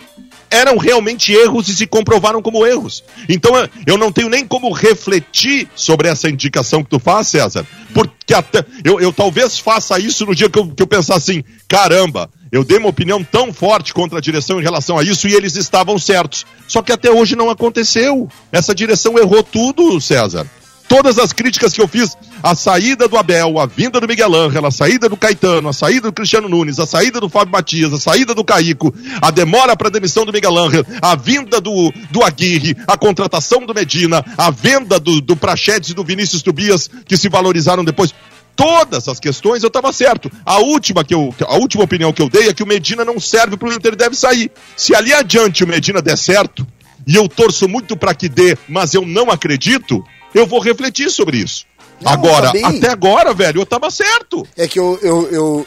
eram 0.51 0.77
realmente 0.77 1.33
erros 1.33 1.69
e 1.69 1.75
se 1.75 1.87
comprovaram 1.87 2.43
como 2.43 2.67
erros. 2.67 3.05
Então 3.29 3.53
eu- 3.87 3.97
não 3.99 4.11
tenho 4.11 4.29
nem 4.29 4.47
como 4.47 4.73
refletir 4.73 5.69
sobre 5.75 6.09
essa 6.09 6.29
indicação 6.29 6.83
que 6.83 6.91
tu 6.91 6.99
faz, 6.99 7.29
César, 7.29 7.67
porque 7.95 8.35
até 8.35 8.65
eu, 8.85 9.01
eu 9.01 9.13
talvez 9.13 9.59
faça 9.59 9.99
isso 9.99 10.27
no 10.27 10.35
dia 10.35 10.49
que 10.51 10.59
eu, 10.59 10.67
que 10.69 10.83
eu 10.83 10.87
pensar 10.87 11.17
assim: 11.17 11.45
caramba, 11.69 12.31
eu 12.51 12.65
dei 12.65 12.79
uma 12.79 12.89
opinião 12.89 13.23
tão 13.23 13.53
forte 13.53 13.95
contra 13.95 14.19
a 14.19 14.21
direção 14.21 14.59
em 14.59 14.63
relação 14.63 14.99
a 14.99 15.03
isso 15.05 15.29
e 15.29 15.35
eles 15.35 15.55
estavam 15.57 15.99
certos. 15.99 16.45
Só 16.67 16.83
que 16.83 16.93
até 16.93 17.11
hoje 17.11 17.37
não 17.37 17.51
aconteceu. 17.51 18.29
Essa 18.51 18.75
direção 18.75 19.19
errou 19.19 19.43
tudo, 19.43 20.01
César. 20.01 20.47
Todas 20.91 21.21
as 21.21 21.33
críticas 21.33 21.73
que 21.73 21.81
eu 21.81 21.87
fiz, 21.87 22.19
a 22.43 22.53
saída 22.57 23.07
do 23.07 23.17
Abel, 23.17 23.61
a 23.61 23.67
vinda 23.67 24.01
do 24.01 24.09
Miguel 24.09 24.35
Ángel, 24.35 24.67
a 24.67 24.73
saída 24.73 25.09
do 25.09 25.17
Caetano, 25.17 25.69
a 25.69 25.73
saída 25.73 26.09
do 26.09 26.13
Cristiano 26.13 26.49
Nunes, 26.49 26.81
a 26.81 26.87
saída 26.87 27.21
do 27.21 27.29
Fábio 27.29 27.53
Matias, 27.53 27.93
a 27.93 28.01
saída 28.01 28.35
do 28.35 28.43
Caico, 28.43 28.93
a 29.23 29.31
demora 29.31 29.77
para 29.77 29.89
demissão 29.89 30.27
do 30.27 30.33
Miguel 30.33 30.59
Ángel, 30.59 30.85
a 31.01 31.15
vinda 31.15 31.61
do, 31.61 31.93
do 32.11 32.25
Aguirre, 32.25 32.77
a 32.89 32.97
contratação 32.97 33.65
do 33.65 33.73
Medina, 33.73 34.25
a 34.37 34.51
venda 34.51 34.99
do, 34.99 35.21
do 35.21 35.37
Prachedes 35.37 35.91
e 35.91 35.95
do 35.95 36.03
Vinícius 36.03 36.43
Tobias, 36.43 36.91
que 37.07 37.17
se 37.17 37.29
valorizaram 37.29 37.85
depois. 37.85 38.13
Todas 38.57 39.07
as 39.07 39.21
questões 39.21 39.63
eu 39.63 39.69
estava 39.69 39.93
certo. 39.93 40.29
A 40.45 40.59
última, 40.59 41.05
que 41.05 41.15
eu, 41.15 41.33
a 41.47 41.55
última 41.55 41.85
opinião 41.85 42.13
que 42.13 42.21
eu 42.21 42.29
dei 42.29 42.49
é 42.49 42.53
que 42.53 42.65
o 42.65 42.67
Medina 42.67 43.05
não 43.05 43.21
serve 43.21 43.57
para 43.57 43.69
o 43.69 43.73
Inter 43.73 43.95
deve 43.95 44.17
sair. 44.17 44.51
Se 44.77 44.93
ali 44.93 45.15
adiante 45.15 45.63
o 45.63 45.69
Medina 45.69 46.03
der 46.03 46.19
certo, 46.19 46.67
e 47.07 47.15
eu 47.15 47.29
torço 47.29 47.69
muito 47.69 47.97
para 47.97 48.13
que 48.13 48.29
dê, 48.29 48.59
mas 48.69 48.93
eu 48.93 49.07
não 49.07 49.31
acredito, 49.31 50.05
eu 50.35 50.47
vou 50.47 50.61
refletir 50.61 51.11
sobre 51.11 51.39
isso. 51.39 51.65
Não, 52.01 52.13
agora, 52.13 52.51
tá 52.53 52.69
até 52.69 52.91
agora, 52.91 53.35
velho, 53.35 53.61
eu 53.61 53.67
tava 53.67 53.91
certo. 53.91 54.47
É 54.57 54.67
que 54.67 54.79
eu, 54.79 54.99
eu, 55.03 55.31
eu, 55.31 55.67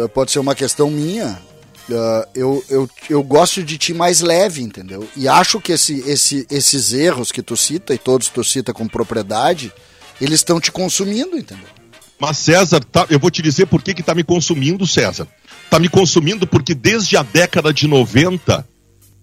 eu- 0.00 0.08
pode 0.08 0.32
ser 0.32 0.40
uma 0.40 0.54
questão 0.54 0.90
minha. 0.90 1.40
ah, 1.92 2.28
eu, 2.34 2.64
eu, 2.68 2.90
eu 3.08 3.22
gosto 3.22 3.62
de 3.62 3.78
ti 3.78 3.94
mais 3.94 4.20
leve, 4.20 4.62
entendeu? 4.62 5.08
E 5.16 5.28
acho 5.28 5.60
que 5.60 5.70
esse, 5.72 6.00
esse, 6.08 6.44
esses 6.50 6.92
erros 6.92 7.30
que 7.30 7.40
tu 7.42 7.56
cita, 7.56 7.94
e 7.94 7.98
todos 7.98 8.28
tu 8.28 8.42
cita 8.42 8.72
com 8.72 8.88
propriedade, 8.88 9.72
eles 10.20 10.40
estão 10.40 10.60
te 10.60 10.72
consumindo, 10.72 11.38
entendeu? 11.38 11.66
Mas 12.18 12.36
César, 12.38 12.80
tá- 12.84 13.06
eu 13.08 13.18
vou 13.20 13.30
te 13.30 13.40
dizer 13.40 13.66
por 13.66 13.80
que 13.80 13.94
que 13.94 14.02
tá 14.02 14.14
me 14.14 14.24
consumindo, 14.24 14.86
César. 14.86 15.26
Tá 15.70 15.78
me 15.78 15.88
consumindo 15.88 16.48
porque 16.48 16.74
desde 16.74 17.16
a 17.16 17.22
década 17.22 17.72
de 17.72 17.86
90, 17.86 18.66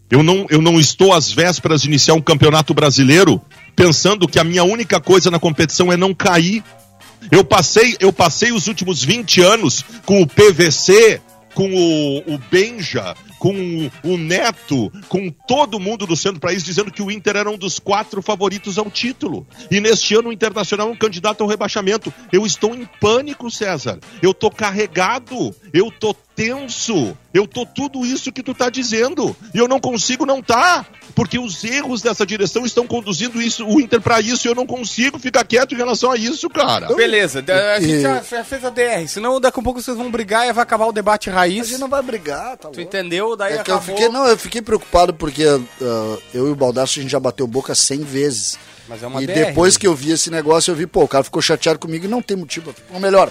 eu 0.10 0.24
não, 0.24 0.46
eu 0.50 0.62
não 0.62 0.80
estou 0.80 1.14
às 1.14 1.32
vésperas 1.32 1.82
de 1.82 1.88
iniciar 1.88 2.14
um 2.14 2.22
campeonato 2.22 2.74
brasileiro 2.74 3.42
pensando 3.76 4.28
que 4.28 4.40
a 4.40 4.44
minha 4.44 4.64
única 4.64 5.00
coisa 5.00 5.30
na 5.30 5.40
competição 5.40 5.92
é 5.92 5.98
não 5.98 6.14
cair. 6.14 6.64
Eu 7.32 7.44
passei, 7.44 7.98
eu 8.00 8.14
passei 8.14 8.52
os 8.52 8.68
últimos 8.68 9.04
20 9.04 9.42
anos 9.42 9.84
com 10.06 10.22
o 10.22 10.28
PVC, 10.28 11.22
com 11.54 11.74
o, 11.74 12.36
o 12.36 12.38
Benja, 12.50 13.16
com 13.40 13.52
o, 14.04 14.14
o 14.14 14.18
Neto, 14.18 14.92
com 15.10 15.30
todo 15.30 15.80
mundo 15.80 16.06
do 16.08 16.16
centro 16.16 16.40
país 16.40 16.64
dizendo 16.64 16.92
que 16.92 17.02
o 17.02 17.12
Inter 17.12 17.36
era 17.36 17.50
um 17.50 17.58
dos 17.58 17.80
quatro 17.80 18.22
favoritos 18.22 18.78
ao 18.78 18.90
título. 18.90 19.46
E 19.70 19.82
neste 19.82 20.16
ano 20.16 20.30
o 20.30 20.34
Internacional 20.34 20.88
é 20.88 20.92
um 20.92 20.96
candidato 20.96 21.42
ao 21.42 21.50
rebaixamento. 21.50 22.14
Eu 22.32 22.46
estou 22.46 22.74
em 22.76 22.88
pânico, 23.02 23.52
César. 23.52 24.00
Eu 24.22 24.34
tô 24.34 24.50
carregado, 24.50 25.54
eu 25.74 25.92
tô 25.92 26.16
tenso, 26.38 27.17
eu 27.34 27.48
tô 27.48 27.65
tudo 27.65 28.06
isso 28.06 28.32
que 28.32 28.44
tu 28.44 28.53
tá 28.53 28.70
dizendo. 28.70 29.36
E 29.53 29.58
eu 29.58 29.67
não 29.67 29.79
consigo 29.79 30.24
não 30.24 30.41
tá, 30.41 30.86
porque 31.15 31.39
os 31.39 31.63
erros 31.63 32.01
dessa 32.03 32.25
direção 32.25 32.63
estão 32.63 32.86
conduzindo 32.86 33.41
isso, 33.41 33.65
o 33.65 33.82
Inter 33.82 34.00
para 34.00 34.22
isso, 34.22 34.48
e 34.48 34.50
eu 34.50 34.56
não 34.56 34.67
consigo 34.67 35.17
ficar 35.17 35.44
quieto 35.44 35.74
em 35.74 35.77
relação 35.77 36.12
a 36.12 36.15
isso, 36.17 36.48
cara. 36.48 36.94
Beleza, 36.96 37.41
da- 37.41 37.74
a 37.75 37.79
gente 37.79 37.94
E- 37.96 38.01
já, 38.01 38.22
já 38.22 38.44
fez 38.44 38.63
a 38.63 38.70
DR, 38.70 39.08
senão 39.08 39.41
daqui 39.41 39.60
a 39.60 39.63
pouco 39.63 39.82
vocês 39.82 39.98
vão 39.98 40.12
brigar 40.12 40.48
e 40.48 40.53
vai 40.53 40.62
acabar 40.62 40.86
o 40.86 40.91
debate 40.91 41.29
A 41.29 41.34
raiz. 41.34 41.67
gente 41.67 41.79
não 41.79 41.89
vai 41.89 42.03
brigar, 42.03 42.51
tá 42.51 42.70
Tu 42.70 42.77
louco? 42.77 42.82
entendeu? 42.82 43.36
Daí 43.36 43.53
É 43.53 43.63
que 43.63 43.72
eu 43.72 43.75
acabou. 43.75 43.96
fiquei, 43.96 44.10
não, 44.10 44.27
eu 44.27 44.38
fiquei 44.38 44.62
preocupado 44.62 45.13
porque 45.15 45.44
ah, 45.44 46.17
eu 46.36 46.48
e 46.48 46.51
o 46.51 46.56
Baldaço 46.56 47.00
a 47.00 47.01
gente 47.01 47.12
já 47.12 47.20
bateu 47.20 47.48
boca 47.48 47.74
100 47.74 48.01
vezes. 48.01 48.60
Mas 48.88 49.01
é 49.03 49.08
uma 49.08 49.22
e 49.22 49.25
DR, 49.27 49.34
depois 49.48 49.74
né? 49.74 49.79
que 49.82 49.88
eu 49.88 49.94
vi 49.96 50.12
esse 50.12 50.29
negócio, 50.29 50.72
eu 50.72 50.75
vi, 50.75 50.86
pô, 50.88 51.03
o 51.03 51.08
cara 51.08 51.24
ficou 51.24 51.41
chateado 51.41 51.77
comigo 51.79 52.06
e 52.06 52.08
não 52.08 52.22
tem 52.22 52.38
motivo. 52.38 52.74
Ou 52.94 53.00
melhor, 53.01 53.29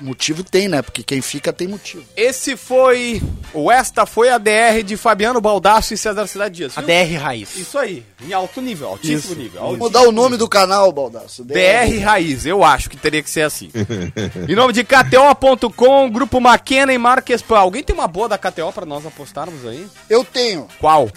motivo 0.00 0.42
tem, 0.44 0.68
né? 0.68 0.82
Porque 0.82 1.02
quem 1.02 1.20
fica 1.22 1.52
tem 1.52 1.68
motivo. 1.68 2.04
Esse 2.16 2.56
foi. 2.56 3.22
O 3.52 3.70
Esta 3.70 4.04
foi 4.06 4.30
a 4.30 4.38
DR 4.38 4.82
de 4.84 4.96
Fabiano 4.96 5.40
Baldasso 5.40 5.94
e 5.94 5.96
César 5.96 6.26
Cidade 6.26 6.54
Dias. 6.56 6.76
A 6.76 6.80
viu? 6.80 6.88
DR 6.88 7.16
Raiz. 7.22 7.56
Isso 7.56 7.78
aí, 7.78 8.04
em 8.26 8.32
alto 8.32 8.60
nível, 8.60 8.88
altíssimo 8.88 9.34
nível. 9.34 9.60
Vou 9.60 9.76
mudar 9.76 10.02
o 10.02 10.12
nome 10.12 10.36
do 10.36 10.48
canal, 10.48 10.90
Baldaço. 10.92 11.44
DR 11.44 11.98
Raiz, 12.02 12.44
eu 12.46 12.64
acho 12.64 12.90
que 12.90 12.96
teria 12.96 13.22
que 13.22 13.30
ser 13.30 13.42
assim. 13.42 13.70
em 14.48 14.54
nome 14.54 14.72
de 14.72 14.84
KTO.com, 14.84 16.10
Grupo 16.10 16.40
Maquena 16.40 16.92
e 16.92 16.98
Marquespan. 16.98 17.58
Alguém 17.58 17.82
tem 17.82 17.94
uma 17.94 18.08
boa 18.08 18.28
da 18.28 18.38
KTO 18.38 18.72
pra 18.72 18.84
nós 18.86 19.04
apostarmos 19.06 19.64
aí? 19.66 19.86
Eu 20.08 20.24
tenho. 20.24 20.66
Qual? 20.80 21.08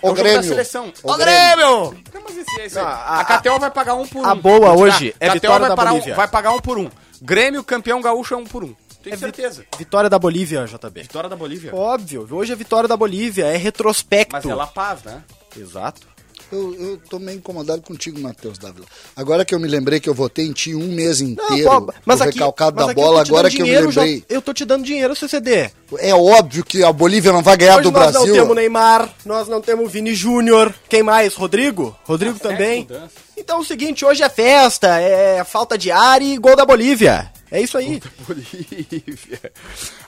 O 0.00 0.08
É 0.08 0.10
o 0.10 0.14
Grêmio. 0.14 0.42
seleção. 0.44 0.92
O 1.02 1.12
Ô, 1.12 1.16
Grêmio! 1.16 1.96
Não, 2.14 2.22
mas 2.24 2.36
esse, 2.38 2.60
esse. 2.60 2.76
Não, 2.76 2.86
a, 2.86 3.20
a- 3.20 3.24
KTO 3.24 3.58
vai 3.58 3.70
pagar 3.70 3.94
um 3.96 4.06
por 4.06 4.24
um. 4.24 4.26
a 4.26 4.34
boa 4.34 4.72
hoje 4.72 5.12
é 5.18 5.26
KTO 5.26 5.34
vitória 5.34 5.58
vai 5.60 5.68
da 5.70 5.76
pagar 5.76 5.90
um- 5.90 5.94
Bolívia. 5.94 6.14
vai 6.14 6.28
pagar 6.28 6.52
um 6.52 6.60
por 6.60 6.78
um. 6.78 6.88
Grêmio, 7.20 7.62
campeão 7.64 8.00
gaúcho, 8.00 8.34
é 8.34 8.36
um 8.36 8.44
por 8.44 8.62
um. 8.64 8.74
Tenho 9.02 9.16
vi- 9.16 9.20
certeza. 9.20 9.64
Vitória 9.78 10.10
da 10.10 10.18
Bolívia, 10.18 10.64
JB. 10.66 11.02
Vitória 11.02 11.28
da 11.30 11.36
Bolívia. 11.36 11.74
Óbvio, 11.74 12.26
hoje 12.30 12.52
é 12.52 12.56
vitória 12.56 12.88
da 12.88 12.96
Bolívia, 12.96 13.46
é 13.46 13.56
retrospecto. 13.56 14.32
Mas 14.32 14.44
é 14.44 14.54
La 14.54 14.66
Paz, 14.66 15.02
né? 15.04 15.22
Exato. 15.56 16.06
Eu, 16.50 16.74
eu 16.74 17.00
tô 17.10 17.18
meio 17.18 17.36
incomodado 17.36 17.82
contigo, 17.82 18.18
Matheus 18.20 18.56
Dávila. 18.56 18.86
Agora 19.14 19.44
que 19.44 19.54
eu 19.54 19.60
me 19.60 19.68
lembrei 19.68 20.00
que 20.00 20.08
eu 20.08 20.14
votei 20.14 20.46
em 20.46 20.52
ti 20.52 20.74
um 20.74 20.88
mês 20.94 21.20
inteiro, 21.20 21.68
pô, 21.82 21.92
mas 22.06 22.22
aqui, 22.22 22.32
recalcado 22.32 22.76
mas 22.76 22.86
da 22.86 22.92
aqui 22.92 23.00
bola, 23.00 23.18
tô 23.18 23.24
te 23.24 23.28
agora 23.30 23.42
dando 23.48 23.56
que 23.56 23.62
eu 23.62 23.66
me 23.66 23.70
dinheiro, 23.72 23.88
lembrei. 23.88 24.18
já- 24.20 24.24
eu 24.34 24.40
tô 24.42 24.54
te 24.54 24.64
dando 24.64 24.84
dinheiro, 24.84 25.14
CCD. 25.14 25.70
É 25.98 26.14
óbvio 26.14 26.64
que 26.64 26.82
a 26.82 26.90
Bolívia 26.90 27.32
não 27.32 27.42
vai 27.42 27.54
ganhar 27.56 27.74
Hoje 27.74 27.82
do 27.82 27.90
nós 27.90 28.12
Brasil. 28.12 28.28
não 28.28 28.34
temos 28.42 28.56
Neymar, 28.56 29.14
nós 29.26 29.46
não 29.48 29.60
temos 29.60 29.92
Vini 29.92 30.14
Júnior. 30.14 30.74
Quem 30.88 31.02
mais? 31.02 31.34
Rodrigo? 31.34 31.94
Rodrigo 32.04 32.38
também. 32.38 32.88
Então 33.36 33.58
é 33.58 33.60
o 33.60 33.64
seguinte, 33.64 34.04
hoje 34.06 34.22
é 34.22 34.28
festa, 34.30 34.98
é 34.98 35.44
falta 35.44 35.76
de 35.76 35.90
ar 35.90 36.22
e 36.22 36.38
gol 36.38 36.56
da 36.56 36.64
Bolívia. 36.64 37.30
É 37.50 37.60
isso 37.60 37.76
aí. 37.76 38.00
Bolívia. 38.26 39.52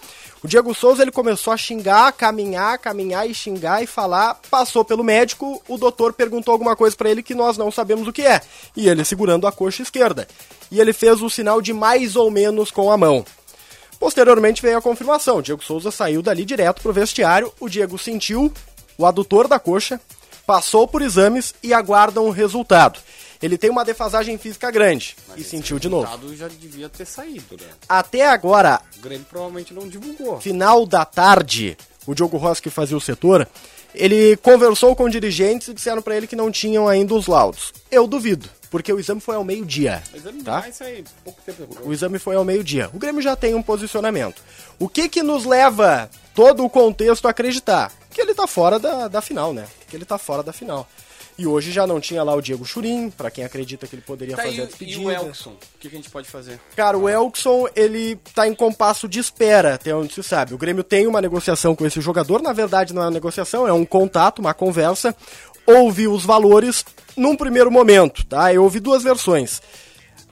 O 0.43 0.47
Diego 0.47 0.73
Souza 0.75 1.01
ele 1.01 1.11
começou 1.11 1.51
a 1.51 1.57
xingar, 1.57 2.11
caminhar, 2.13 2.77
caminhar 2.77 3.27
e 3.27 3.33
xingar 3.33 3.81
e 3.81 3.87
falar. 3.87 4.39
Passou 4.49 4.85
pelo 4.85 5.03
médico, 5.03 5.61
o 5.67 5.77
doutor 5.77 6.13
perguntou 6.13 6.51
alguma 6.51 6.75
coisa 6.75 6.95
pra 6.95 7.09
ele 7.09 7.23
que 7.23 7.33
nós 7.33 7.57
não 7.57 7.71
sabemos 7.71 8.07
o 8.07 8.13
que 8.13 8.21
é. 8.21 8.41
E 8.75 8.87
ele 8.87 9.03
segurando 9.03 9.47
a 9.47 9.51
coxa 9.51 9.81
esquerda. 9.81 10.27
E 10.71 10.79
ele 10.79 10.93
fez 10.93 11.21
o 11.21 11.29
sinal 11.29 11.61
de 11.61 11.73
mais 11.73 12.15
ou 12.15 12.29
menos 12.29 12.69
com 12.69 12.91
a 12.91 12.97
mão. 12.97 13.25
Posteriormente 13.99 14.61
veio 14.61 14.77
a 14.77 14.81
confirmação. 14.81 15.37
O 15.37 15.41
Diego 15.41 15.63
Souza 15.63 15.89
saiu 15.89 16.21
dali 16.21 16.45
direto 16.45 16.81
pro 16.81 16.93
vestiário. 16.93 17.51
O 17.59 17.67
Diego 17.67 17.97
sentiu 17.97 18.51
o 18.97 19.05
adutor 19.05 19.47
da 19.47 19.59
coxa, 19.59 19.99
passou 20.45 20.87
por 20.87 21.01
exames 21.01 21.55
e 21.63 21.73
aguardam 21.73 22.25
o 22.25 22.31
resultado. 22.31 22.99
Ele 23.45 23.57
tem 23.57 23.69
uma 23.69 23.85
defasagem 23.85 24.37
física 24.37 24.71
grande 24.71 25.15
e 25.37 25.43
sentiu 25.43 25.77
de 25.77 25.87
novo. 25.87 26.03
O 26.03 26.09
resultado 26.09 26.35
já 26.35 26.47
devia 26.47 26.89
ter 26.89 27.05
saído, 27.05 27.55
né? 27.61 27.67
Até 27.87 28.27
agora, 28.27 28.81
O 28.97 29.01
Grêmio 29.01 29.25
provavelmente 29.29 29.73
não 29.73 29.87
divulgou. 29.87 30.41
final 30.41 30.85
da 30.85 31.05
tarde, 31.05 31.77
o 32.07 32.15
Diogo 32.15 32.37
Rossi 32.37 32.61
que 32.61 32.69
fazia 32.71 32.97
o 32.97 33.01
setor, 33.01 33.47
ele 33.93 34.35
conversou 34.37 34.95
com 34.95 35.07
dirigentes 35.07 35.67
e 35.67 35.73
disseram 35.73 36.01
pra 36.01 36.15
ele 36.17 36.27
que 36.27 36.35
não 36.35 36.51
tinham 36.51 36.87
ainda 36.87 37.13
os 37.13 37.27
laudos. 37.27 37.71
Eu 37.91 38.07
duvido, 38.07 38.49
porque 38.71 38.91
o 38.91 38.99
exame 38.99 39.21
foi 39.21 39.35
ao 39.35 39.43
meio-dia. 39.43 40.01
Mas 40.11 40.25
ele 40.25 40.37
não 40.37 40.43
Tá? 40.43 40.59
vai 40.61 40.71
sair 40.71 41.03
pouco 41.23 41.39
tempo 41.45 41.61
depois. 41.67 41.85
O 41.87 41.93
exame 41.93 42.17
foi 42.19 42.35
ao 42.35 42.43
meio-dia. 42.43 42.89
O 42.93 42.97
Grêmio 42.97 43.21
já 43.21 43.35
tem 43.35 43.53
um 43.53 43.61
posicionamento. 43.61 44.41
O 44.79 44.89
que 44.89 45.07
que 45.07 45.21
nos 45.23 45.45
leva 45.45 46.09
todo 46.33 46.65
o 46.65 46.69
contexto 46.69 47.27
a 47.27 47.31
acreditar? 47.31 47.91
Que 48.11 48.21
ele 48.21 48.33
tá 48.33 48.47
fora 48.47 48.79
da, 48.79 49.07
da 49.07 49.21
final, 49.21 49.53
né? 49.53 49.65
Que 49.87 49.95
ele 49.95 50.05
tá 50.05 50.17
fora 50.17 50.41
da 50.41 50.51
final. 50.51 50.87
E 51.37 51.45
hoje 51.45 51.69
já 51.71 51.85
não 51.85 51.99
tinha 51.99 52.23
lá 52.23 52.33
o 52.33 52.41
Diego 52.41 52.63
Churin, 52.63 53.09
pra 53.09 53.29
quem 53.29 53.43
acredita 53.43 53.85
que 53.85 53.95
ele 53.95 54.01
poderia 54.01 54.37
Tá, 54.37 54.43
fazer 54.43 54.61
a 54.61 54.63
e, 54.63 54.63
e 54.63 54.67
despedida. 54.67 55.01
o 55.01 55.11
Elkson? 55.11 55.49
O 55.49 55.79
que, 55.79 55.89
que 55.89 55.95
a 55.95 55.97
gente 55.97 56.09
pode 56.09 56.29
fazer? 56.29 56.59
Cara, 56.77 56.97
o 56.97 57.09
Elkson, 57.09 57.67
ele 57.75 58.15
tá 58.33 58.47
em 58.47 58.55
compasso 58.55 59.05
de 59.07 59.19
espera, 59.19 59.73
até 59.75 59.93
onde 59.93 60.13
se 60.13 60.23
sabe. 60.23 60.53
O 60.53 60.57
Grêmio 60.57 60.83
tem 60.83 61.07
uma 61.07 61.19
negociação 61.21 61.75
com 61.75 61.85
esse 61.85 61.99
jogador, 61.99 62.41
na 62.41 62.53
verdade 62.53 62.93
não 62.93 63.01
é 63.01 63.05
uma 63.05 63.11
negociação, 63.11 63.67
é 63.67 63.73
um 63.73 63.83
contato, 63.83 64.39
uma 64.39 64.53
conversa. 64.53 65.13
Ouve 65.67 66.07
os 66.07 66.23
valores 66.23 66.85
num 67.17 67.35
primeiro 67.35 67.69
momento, 67.69 68.25
tá? 68.25 68.53
Eu 68.53 68.63
ouvi 68.63 68.79
duas 68.79 69.03
versões. 69.03 69.61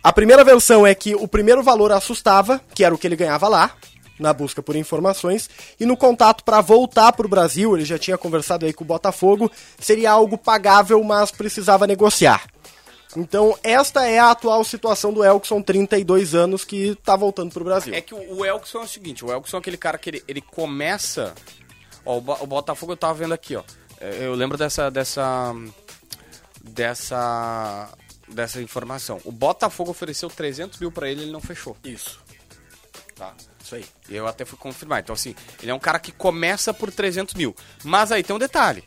A 0.01 0.13
primeira 0.13 0.43
versão 0.43 0.85
é 0.87 0.93
que 0.95 1.15
o 1.15 1.27
primeiro 1.27 1.63
valor 1.63 1.91
assustava, 1.91 2.61
que 2.73 2.83
era 2.83 2.93
o 2.93 2.97
que 2.97 3.07
ele 3.07 3.15
ganhava 3.15 3.47
lá, 3.47 3.71
na 4.19 4.34
busca 4.34 4.62
por 4.62 4.76
informações, 4.76 5.49
e 5.80 5.86
no 5.86 5.97
contato 5.97 6.43
para 6.43 6.62
voltar 6.62 7.13
para 7.13 7.26
o 7.26 7.30
Brasil, 7.30 7.76
ele 7.76 7.86
já 7.86 7.97
tinha 7.97 8.17
conversado 8.17 8.65
aí 8.65 8.73
com 8.73 8.84
o 8.84 8.88
Botafogo, 8.88 9.52
seria 9.80 10.12
algo 10.12 10.38
pagável, 10.38 11.04
mas 11.04 11.32
precisava 11.32 11.88
negociar. 11.88 12.43
Então, 13.15 13.58
esta 13.62 14.08
é 14.08 14.17
a 14.17 14.32
atual 14.32 14.63
situação 14.63 15.13
do 15.13 15.23
Elkson, 15.23 15.62
32 15.62 16.34
anos, 16.34 16.65
que 16.65 16.95
tá 17.04 17.15
voltando 17.15 17.52
pro 17.52 17.63
Brasil. 17.63 17.93
É 17.93 18.02
que 18.02 18.13
o 18.13 18.39
o 18.39 18.45
Elkson 18.45 18.80
é 18.80 18.84
o 18.84 18.88
seguinte, 18.88 19.23
o 19.23 19.32
Elkson 19.32 19.58
é 19.58 19.60
aquele 19.60 19.78
cara 19.78 19.97
que 19.97 20.10
ele, 20.10 20.23
ele 20.28 20.41
começa... 20.41 21.34
Ó, 22.06 22.17
o, 22.17 22.17
o 22.17 22.47
Botafogo 22.47 22.93
eu 22.93 22.97
tava 22.97 23.13
vendo 23.13 23.34
aqui, 23.34 23.56
ó. 23.56 23.63
É, 23.99 24.26
Eu 24.26 24.34
lembro 24.34 24.58
dessa... 24.58 24.89
dessa 24.89 25.54
dessa 26.63 27.89
dessa 28.28 28.62
informação. 28.62 29.19
O 29.26 29.32
Botafogo 29.32 29.91
ofereceu 29.91 30.30
300 30.30 30.80
mil 30.80 30.91
pra 30.91 31.10
ele 31.10 31.23
ele 31.23 31.32
não 31.32 31.41
fechou. 31.41 31.76
Isso. 31.84 32.19
Tá. 33.15 33.34
Isso 33.79 33.89
aí. 34.09 34.15
Eu 34.15 34.27
até 34.27 34.45
fui 34.45 34.57
confirmar. 34.57 34.99
Então, 35.01 35.13
assim, 35.13 35.36
ele 35.62 35.71
é 35.71 35.73
um 35.73 35.79
cara 35.79 35.99
que 35.99 36.12
começa 36.12 36.73
por 36.73 36.91
300 36.91 37.33
mil. 37.36 37.55
Mas 37.83 38.12
aí 38.12 38.23
tem 38.23 38.36
um 38.36 38.39
detalhe. 38.39 38.83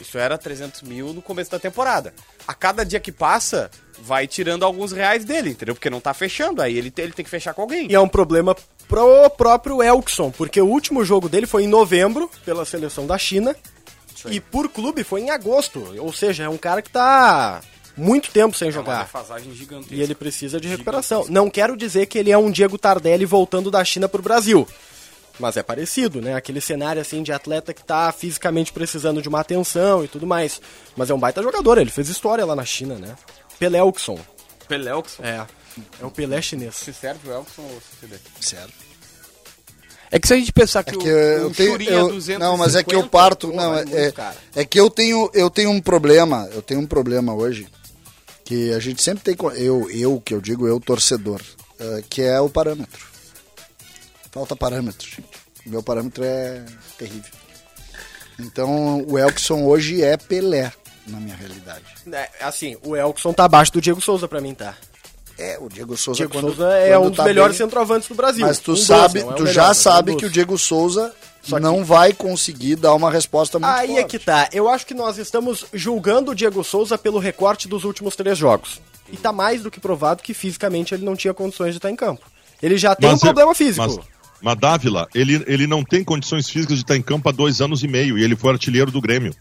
Isso 0.00 0.18
era 0.18 0.36
300 0.36 0.82
mil 0.82 1.14
no 1.14 1.22
começo 1.22 1.50
da 1.50 1.58
temporada. 1.58 2.12
A 2.46 2.52
cada 2.52 2.84
dia 2.84 3.00
que 3.00 3.10
passa, 3.10 3.70
vai 3.98 4.26
tirando 4.26 4.62
alguns 4.64 4.92
reais 4.92 5.24
dele, 5.24 5.50
entendeu? 5.50 5.74
Porque 5.74 5.88
não 5.88 6.00
tá 6.00 6.12
fechando. 6.12 6.60
Aí 6.60 6.76
ele, 6.76 6.90
tem- 6.90 7.04
ele 7.06 7.14
tem 7.14 7.24
que 7.24 7.30
fechar 7.30 7.54
com 7.54 7.62
alguém. 7.62 7.88
E 7.90 7.94
é 7.94 8.00
um 8.00 8.08
problema 8.08 8.54
pro 8.86 9.30
próprio 9.30 9.82
Elkson, 9.82 10.30
porque 10.30 10.60
o 10.60 10.66
último 10.66 11.02
jogo 11.04 11.28
dele 11.30 11.46
foi 11.46 11.64
em 11.64 11.68
novembro, 11.68 12.30
pela 12.44 12.64
seleção 12.66 13.06
da 13.06 13.16
China, 13.16 13.56
e 14.28 14.38
por 14.40 14.68
clube 14.68 15.02
foi 15.02 15.22
em 15.22 15.30
agosto. 15.30 15.82
Ou 15.98 16.12
seja, 16.12 16.44
é 16.44 16.48
um 16.48 16.58
cara 16.58 16.82
que 16.82 16.90
tá 16.90 17.62
muito 17.96 18.30
tempo 18.30 18.56
sem 18.56 18.66
É 18.66 18.70
uma 18.70 18.74
jogar. 18.74 19.02
defasagem 19.04 19.52
gigantesca. 19.54 19.94
E 19.94 20.02
ele 20.02 20.14
precisa 20.14 20.60
de 20.60 20.68
recuperação. 20.68 21.26
Não 21.28 21.48
quero 21.50 21.76
dizer 21.76 22.06
que 22.06 22.18
ele 22.18 22.30
é 22.30 22.38
um 22.38 22.50
Diego 22.50 22.76
Tardelli 22.78 23.24
voltando 23.24 23.70
da 23.70 23.84
China 23.84 24.08
pro 24.08 24.22
Brasil. 24.22 24.66
Mas 25.38 25.56
é 25.56 25.62
parecido, 25.62 26.20
né? 26.22 26.34
Aquele 26.34 26.60
cenário 26.62 27.00
assim 27.00 27.22
de 27.22 27.30
atleta 27.30 27.74
que 27.74 27.84
tá 27.84 28.10
fisicamente 28.10 28.72
precisando 28.72 29.20
de 29.20 29.28
uma 29.28 29.40
atenção 29.40 30.02
e 30.02 30.08
tudo 30.08 30.26
mais. 30.26 30.60
Mas 30.96 31.10
é 31.10 31.14
um 31.14 31.18
baita 31.18 31.42
jogador, 31.42 31.76
ele 31.78 31.90
fez 31.90 32.08
história 32.08 32.44
lá 32.44 32.56
na 32.56 32.64
China, 32.64 32.94
né? 32.94 33.14
Pelé 33.58 33.78
Elkson. 33.78 34.18
Pelé 34.66 34.90
Elkson. 34.90 35.22
É. 35.22 35.46
É 36.00 36.06
o 36.06 36.10
Pelé 36.10 36.40
chinês. 36.40 36.74
Se 36.76 36.92
serve 36.94 37.28
o 37.28 37.32
Elkson 37.34 37.60
ou 37.62 37.80
se 37.82 38.00
CD? 38.00 38.16
Certo. 38.40 38.72
É 40.10 40.18
que 40.18 40.26
se 40.28 40.32
a 40.34 40.36
gente 40.36 40.52
pensar 40.52 40.84
que, 40.84 40.94
É 40.94 40.98
que 40.98 41.06
eu 41.08 41.50
tenho, 41.52 41.70
Churinha 41.72 41.90
eu- 41.90 42.06
250, 42.08 42.38
não, 42.38 42.56
mas 42.56 42.74
é 42.76 42.82
que 42.82 42.94
eu 42.94 43.06
parto, 43.08 43.48
pô, 43.48 43.56
não, 43.56 43.74
é, 43.74 43.84
é, 43.92 44.12
cara. 44.12 44.36
é 44.54 44.64
que 44.64 44.78
eu 44.80 44.88
tenho, 44.88 45.28
eu 45.34 45.50
tenho 45.50 45.68
um 45.70 45.80
problema, 45.82 46.48
eu 46.54 46.62
tenho 46.62 46.80
um 46.80 46.86
problema 46.86 47.34
hoje 47.34 47.66
que 48.46 48.72
a 48.72 48.78
gente 48.78 49.02
sempre 49.02 49.24
tem, 49.24 49.36
eu, 49.56 49.90
eu 49.90 50.20
que 50.20 50.32
eu 50.32 50.40
digo 50.40 50.68
eu 50.68 50.78
torcedor, 50.80 51.42
eh, 51.80 52.02
que 52.08 52.22
é 52.22 52.40
o 52.40 52.48
parâmetro. 52.48 53.04
Falta 54.30 54.54
parâmetro, 54.54 55.04
gente. 55.04 55.28
Meu 55.66 55.82
parâmetro 55.82 56.22
é 56.22 56.64
terrível. 56.96 57.32
Então 58.38 59.04
o 59.08 59.18
Elkson 59.18 59.64
hoje 59.64 60.00
é 60.02 60.16
Pelé. 60.16 60.72
na 61.08 61.18
minha 61.18 61.34
realidade. 61.34 61.84
É, 62.12 62.30
assim, 62.40 62.76
o 62.84 62.94
Elkson 62.94 63.32
tá 63.32 63.44
abaixo 63.44 63.72
do 63.72 63.80
Diego 63.80 64.00
Souza 64.00 64.28
pra 64.28 64.40
mim, 64.40 64.54
tá? 64.54 64.76
É, 65.36 65.58
o 65.60 65.68
Diego 65.68 65.96
Souza 65.96 66.18
Diego 66.18 66.32
quando, 66.32 66.54
Souza 66.54 66.72
é 66.72 66.92
quando 66.92 67.06
um 67.06 67.08
dos 67.08 67.16
tá 67.16 67.24
melhores 67.24 67.58
bem, 67.58 67.66
centroavantes 67.66 68.08
do 68.08 68.14
Brasil. 68.14 68.46
Mas 68.46 68.58
tu 68.60 68.72
Um 68.72 68.76
sabe, 68.76 69.22
não 69.22 69.30
é 69.30 69.32
o 69.32 69.36
tu 69.36 69.42
melhor, 69.42 69.54
já 69.54 69.66
é 69.66 69.70
um 69.70 69.74
sabe 69.74 70.16
que 70.16 70.24
o 70.24 70.30
Diego 70.30 70.56
Souza 70.56 71.12
Só 71.48 71.56
que- 71.56 71.62
não 71.62 71.84
vai 71.84 72.12
conseguir 72.12 72.76
dar 72.76 72.94
uma 72.94 73.10
resposta 73.10 73.58
muito 73.58 73.72
Aí 73.72 73.92
é 73.92 74.00
forte. 74.00 74.18
que 74.18 74.24
tá. 74.24 74.48
Eu 74.52 74.68
acho 74.68 74.86
que 74.86 74.94
nós 74.94 75.18
estamos 75.18 75.64
julgando 75.72 76.30
o 76.30 76.34
Diego 76.34 76.62
Souza 76.64 76.96
pelo 76.98 77.18
recorte 77.18 77.68
dos 77.68 77.84
últimos 77.84 78.16
três 78.16 78.36
jogos. 78.36 78.80
E 79.12 79.16
tá 79.16 79.32
mais 79.32 79.62
do 79.62 79.70
que 79.70 79.78
provado 79.78 80.22
que 80.22 80.34
fisicamente 80.34 80.92
ele 80.94 81.04
não 81.04 81.14
tinha 81.14 81.32
condições 81.32 81.70
de 81.70 81.78
estar 81.78 81.90
em 81.90 81.96
campo. 81.96 82.22
Ele 82.62 82.76
já 82.76 82.94
tem 82.96 83.08
um 83.08 83.12
Mas 83.12 83.20
eu- 83.22 83.26
problema 83.26 83.54
físico. 83.54 83.86
Mas, 83.86 83.98
mas 84.42 84.56
Dávila, 84.58 85.06
ele, 85.14 85.44
ele 85.46 85.66
não 85.66 85.84
tem 85.84 86.02
condições 86.02 86.48
físicas 86.48 86.78
de 86.78 86.84
estar 86.84 86.96
em 86.96 87.02
campo 87.02 87.28
há 87.28 87.32
dois 87.32 87.60
anos 87.60 87.82
e 87.84 87.88
meio 87.88 88.18
e 88.18 88.24
ele 88.24 88.34
foi 88.34 88.50
artilheiro 88.52 88.90
do 88.90 89.00
Grêmio. 89.00 89.34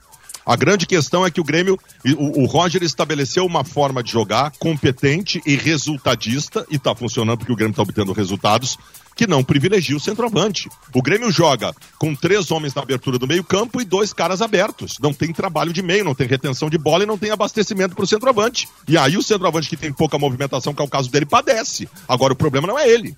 A 0.45 0.55
grande 0.55 0.85
questão 0.85 1.25
é 1.25 1.31
que 1.31 1.41
o 1.41 1.43
Grêmio, 1.43 1.79
o, 2.17 2.43
o 2.43 2.45
Roger 2.45 2.83
estabeleceu 2.83 3.45
uma 3.45 3.63
forma 3.63 4.03
de 4.03 4.11
jogar 4.11 4.51
competente 4.59 5.41
e 5.45 5.55
resultadista, 5.55 6.65
e 6.69 6.77
tá 6.77 6.93
funcionando 6.93 7.39
porque 7.39 7.51
o 7.51 7.55
Grêmio 7.55 7.75
tá 7.75 7.81
obtendo 7.81 8.13
resultados, 8.13 8.77
que 9.15 9.25
não 9.25 9.43
privilegia 9.43 9.95
o 9.95 9.99
centroavante. 9.99 10.69
O 10.93 11.01
Grêmio 11.01 11.31
joga 11.31 11.73
com 11.97 12.13
três 12.13 12.51
homens 12.51 12.75
na 12.75 12.81
abertura 12.81 13.17
do 13.17 13.27
meio-campo 13.27 13.81
e 13.81 13.85
dois 13.85 14.13
caras 14.13 14.41
abertos. 14.41 14.97
Não 14.99 15.13
tem 15.13 15.31
trabalho 15.31 15.73
de 15.73 15.81
meio, 15.81 16.03
não 16.03 16.13
tem 16.13 16.27
retenção 16.27 16.69
de 16.69 16.77
bola 16.77 17.03
e 17.03 17.07
não 17.07 17.17
tem 17.17 17.31
abastecimento 17.31 17.95
pro 17.95 18.05
centroavante. 18.05 18.67
E 18.87 18.97
aí 18.97 19.17
o 19.17 19.23
centroavante 19.23 19.69
que 19.69 19.77
tem 19.77 19.91
pouca 19.91 20.19
movimentação, 20.19 20.73
que 20.73 20.81
é 20.81 20.85
o 20.85 20.89
caso 20.89 21.09
dele, 21.09 21.25
padece. 21.25 21.89
Agora 22.07 22.33
o 22.33 22.35
problema 22.35 22.67
não 22.67 22.77
é 22.77 22.87
ele. 22.87 23.15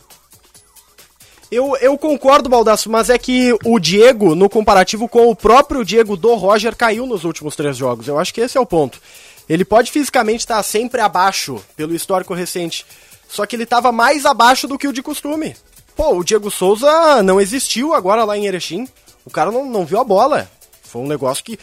Eu, 1.49 1.77
eu 1.77 1.97
concordo, 1.97 2.49
Baldasso, 2.49 2.89
mas 2.89 3.09
é 3.09 3.17
que 3.17 3.57
o 3.63 3.79
Diego, 3.79 4.35
no 4.35 4.49
comparativo 4.49 5.07
com 5.07 5.29
o 5.29 5.35
próprio 5.35 5.85
Diego 5.85 6.17
do 6.17 6.35
Roger, 6.35 6.75
caiu 6.75 7.05
nos 7.05 7.23
últimos 7.23 7.55
três 7.55 7.77
jogos. 7.77 8.07
Eu 8.07 8.19
acho 8.19 8.33
que 8.33 8.41
esse 8.41 8.57
é 8.57 8.61
o 8.61 8.65
ponto. 8.65 8.99
Ele 9.47 9.63
pode 9.63 9.89
fisicamente 9.89 10.41
estar 10.41 10.61
sempre 10.61 10.99
abaixo, 10.99 11.63
pelo 11.75 11.95
histórico 11.95 12.33
recente, 12.33 12.85
só 13.29 13.45
que 13.45 13.55
ele 13.55 13.63
estava 13.63 13.93
mais 13.93 14.25
abaixo 14.25 14.67
do 14.67 14.77
que 14.77 14.89
o 14.89 14.93
de 14.93 15.01
costume. 15.01 15.55
Pô, 15.95 16.17
o 16.17 16.23
Diego 16.23 16.51
Souza 16.51 17.23
não 17.23 17.39
existiu 17.39 17.93
agora 17.93 18.25
lá 18.25 18.37
em 18.37 18.45
Erechim. 18.45 18.87
O 19.25 19.29
cara 19.29 19.49
não, 19.49 19.65
não 19.65 19.85
viu 19.85 19.99
a 19.99 20.03
bola. 20.03 20.49
Foi 20.83 21.01
um 21.01 21.07
negócio 21.07 21.43
que, 21.43 21.57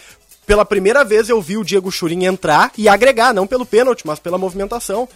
pela 0.47 0.65
primeira 0.65 1.05
vez, 1.05 1.29
eu 1.29 1.41
vi 1.43 1.59
o 1.59 1.65
Diego 1.65 1.93
Churin 1.93 2.25
entrar 2.25 2.73
e 2.77 2.89
agregar, 2.89 3.35
não 3.35 3.47
pelo 3.47 3.67
pênalti, 3.67 4.07
mas 4.07 4.19
pela 4.19 4.39
movimentação. 4.39 5.09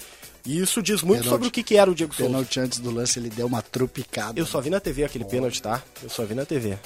E 0.49 0.61
isso 0.61 0.83
diz 0.83 1.03
muito 1.03 1.19
Pênalti. 1.25 1.29
sobre 1.29 1.49
o 1.49 1.51
que, 1.51 1.63
que 1.63 1.77
era 1.77 1.91
o 1.91 1.95
Diego 1.95 2.15
Souza. 2.15 2.31
Pênalti 2.31 2.59
antes 2.59 2.79
do 2.79 2.91
lance, 2.91 3.19
ele 3.19 3.29
deu 3.29 3.47
uma 3.47 3.61
trupicada. 3.61 4.41
Eu 4.41 4.47
só 4.47 4.63
vi 4.63 4.71
na 4.71 4.81
TV 4.81 5.05
aquele 5.05 5.25
pênalti, 5.27 5.61
tá? 5.61 5.83
Eu 6.03 6.09
só 6.09 6.25
vi 6.25 6.35
na 6.35 6.47
TV. 6.47 6.79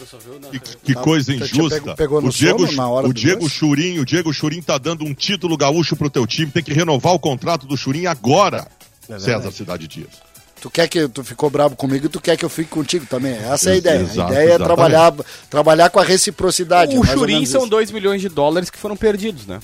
Que, 0.50 0.58
que 0.58 0.94
Tá, 0.94 1.00
coisa 1.00 1.32
tinha 1.32 1.44
injusta. 1.44 1.80
pego- 1.80 1.94
pegou 1.94 2.20
no 2.20 2.28
o 2.28 2.32
Diego, 2.32 2.58
sono 2.66 2.72
na 2.76 2.88
hora 2.88 3.06
o 3.06 3.14
Diego 3.14 3.44
lance? 3.44 3.54
Churin, 3.54 4.00
o 4.00 4.04
Diego 4.04 4.32
Churin 4.32 4.60
tá 4.62 4.78
dando 4.78 5.04
um 5.04 5.14
título 5.14 5.56
gaúcho 5.56 5.94
pro 5.94 6.10
teu 6.10 6.26
time, 6.26 6.50
tem 6.50 6.62
que 6.62 6.72
renovar 6.72 7.14
o 7.14 7.20
contrato 7.20 7.64
do 7.64 7.76
Churin 7.76 8.06
agora. 8.06 8.66
É 9.08 9.18
César 9.20 9.52
Cidade 9.52 9.86
Dias. 9.86 10.10
Tu 10.60 10.68
quer 10.68 10.88
que 10.88 11.06
tu 11.08 11.22
ficou 11.22 11.48
bravo 11.48 11.76
comigo, 11.76 12.08
tu 12.08 12.20
quer 12.20 12.36
que 12.36 12.44
eu 12.44 12.48
fique 12.48 12.70
contigo 12.70 13.06
também. 13.06 13.34
Essa 13.34 13.70
é 13.70 13.72
a 13.74 13.76
ideia. 13.76 14.00
exato, 14.00 14.20
a 14.22 14.26
ideia 14.26 14.38
é 14.38 14.44
exatamente. 14.54 14.66
trabalhar, 14.66 15.12
trabalhar 15.48 15.90
com 15.90 16.00
a 16.00 16.04
reciprocidade. 16.04 16.96
O 16.96 17.00
mais 17.00 17.10
ou 17.12 17.18
Churin 17.18 17.34
menos 17.34 17.48
são 17.48 17.60
isso. 17.62 17.70
2 17.70 17.90
milhões 17.92 18.20
de 18.20 18.28
dólares 18.28 18.70
que 18.70 18.78
foram 18.78 18.96
perdidos, 18.96 19.46
né? 19.46 19.60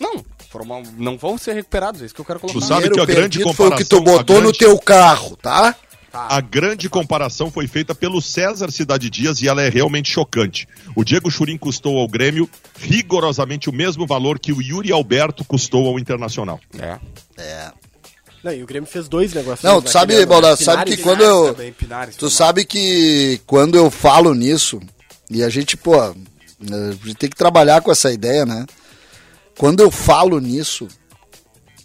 Não, 0.00 0.24
uma- 0.54 0.82
não 0.96 1.16
vão 1.18 1.36
ser 1.38 1.54
recuperados, 1.54 2.02
é 2.02 2.06
isso 2.06 2.14
que 2.14 2.20
eu 2.20 2.24
quero 2.24 2.40
colocar. 2.40 2.58
Tu 2.58 2.64
sabe 2.66 2.90
que 2.90 3.00
a 3.00 3.04
grande 3.04 3.38
perdido 3.38 3.54
foi 3.54 3.68
o 3.68 3.76
que 3.76 3.84
tu 3.84 3.96
comparação, 3.98 4.18
botou 4.18 4.36
no 4.36 4.42
grande- 4.42 4.58
teu 4.58 4.78
carro, 4.78 5.36
tá? 5.36 5.74
A 6.12 6.40
grande 6.40 6.88
comparação 6.88 7.50
foi 7.50 7.66
feita 7.68 7.94
pelo 7.94 8.22
César 8.22 8.70
Cidade 8.70 9.10
Dias 9.10 9.42
e 9.42 9.48
ela 9.48 9.60
é 9.62 9.68
realmente 9.68 10.10
chocante. 10.10 10.66
O 10.94 11.04
Diego 11.04 11.30
Churin 11.30 11.58
custou 11.58 11.98
ao 11.98 12.08
Grêmio 12.08 12.48
rigorosamente 12.78 13.68
o 13.68 13.72
mesmo 13.72 14.06
valor 14.06 14.38
que 14.38 14.50
o 14.50 14.62
Yuri 14.62 14.90
Alberto 14.92 15.44
custou 15.44 15.86
ao 15.86 15.98
Internacional. 15.98 16.58
É. 16.78 16.96
É. 17.36 17.70
Não, 18.42 18.52
e 18.52 18.62
o 18.62 18.66
Grêmio 18.66 18.88
fez 18.88 19.08
dois 19.08 19.34
negócios. 19.34 19.62
Não, 19.62 19.82
tu 19.82 19.90
sabe, 19.90 20.24
Baldasso, 20.24 20.64
sabe 20.64 20.96
que 20.96 21.02
quando 21.02 21.20
eu. 21.22 21.52
também, 21.54 21.72
Pinares 21.72 22.16
Tu 22.16 22.30
sabe 22.30 22.64
que 22.64 23.40
quando 23.46 23.74
eu 23.76 23.90
falo 23.90 24.32
nisso, 24.34 24.80
e 25.30 25.42
a 25.42 25.50
gente, 25.50 25.76
pô, 25.76 26.00
a 26.00 26.14
gente 27.04 27.14
tem 27.16 27.28
que 27.28 27.36
trabalhar 27.36 27.82
com 27.82 27.90
essa 27.92 28.10
ideia, 28.10 28.46
né? 28.46 28.64
Quando 29.58 29.80
eu 29.80 29.90
falo 29.90 30.38
nisso, 30.38 30.86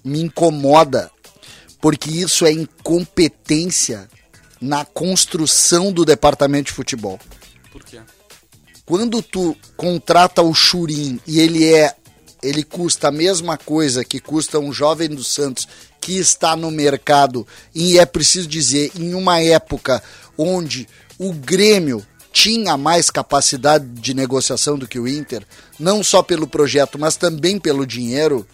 me 0.03 0.21
incomoda, 0.21 1.09
porque 1.79 2.09
isso 2.09 2.45
é 2.45 2.51
incompetência 2.51 4.09
na 4.59 4.85
construção 4.85 5.91
do 5.91 6.05
departamento 6.05 6.65
de 6.65 6.73
futebol. 6.73 7.19
Por 7.71 7.83
quê? 7.83 8.01
Quando 8.85 9.21
tu 9.21 9.55
contrata 9.77 10.41
o 10.41 10.53
Churin 10.53 11.19
e 11.25 11.39
ele 11.39 11.73
é 11.73 11.95
ele 12.43 12.63
custa 12.63 13.09
a 13.09 13.11
mesma 13.11 13.55
coisa 13.55 14.03
que 14.03 14.19
custa 14.19 14.59
um 14.59 14.73
jovem 14.73 15.07
do 15.07 15.23
Santos 15.23 15.67
que 16.01 16.17
está 16.17 16.55
no 16.55 16.71
mercado 16.71 17.47
e 17.73 17.99
é 17.99 18.05
preciso 18.05 18.47
dizer 18.47 18.91
em 18.95 19.13
uma 19.13 19.39
época 19.39 20.01
onde 20.35 20.87
o 21.19 21.31
Grêmio 21.31 22.03
tinha 22.31 22.77
mais 22.77 23.09
capacidade 23.09 23.85
de 23.85 24.13
negociação 24.13 24.77
do 24.77 24.87
que 24.87 24.99
o 24.99 25.07
Inter, 25.07 25.45
não 25.79 26.03
só 26.03 26.21
pelo 26.23 26.47
projeto, 26.47 26.97
mas 26.97 27.15
também 27.17 27.59
pelo 27.59 27.85
dinheiro, 27.85 28.47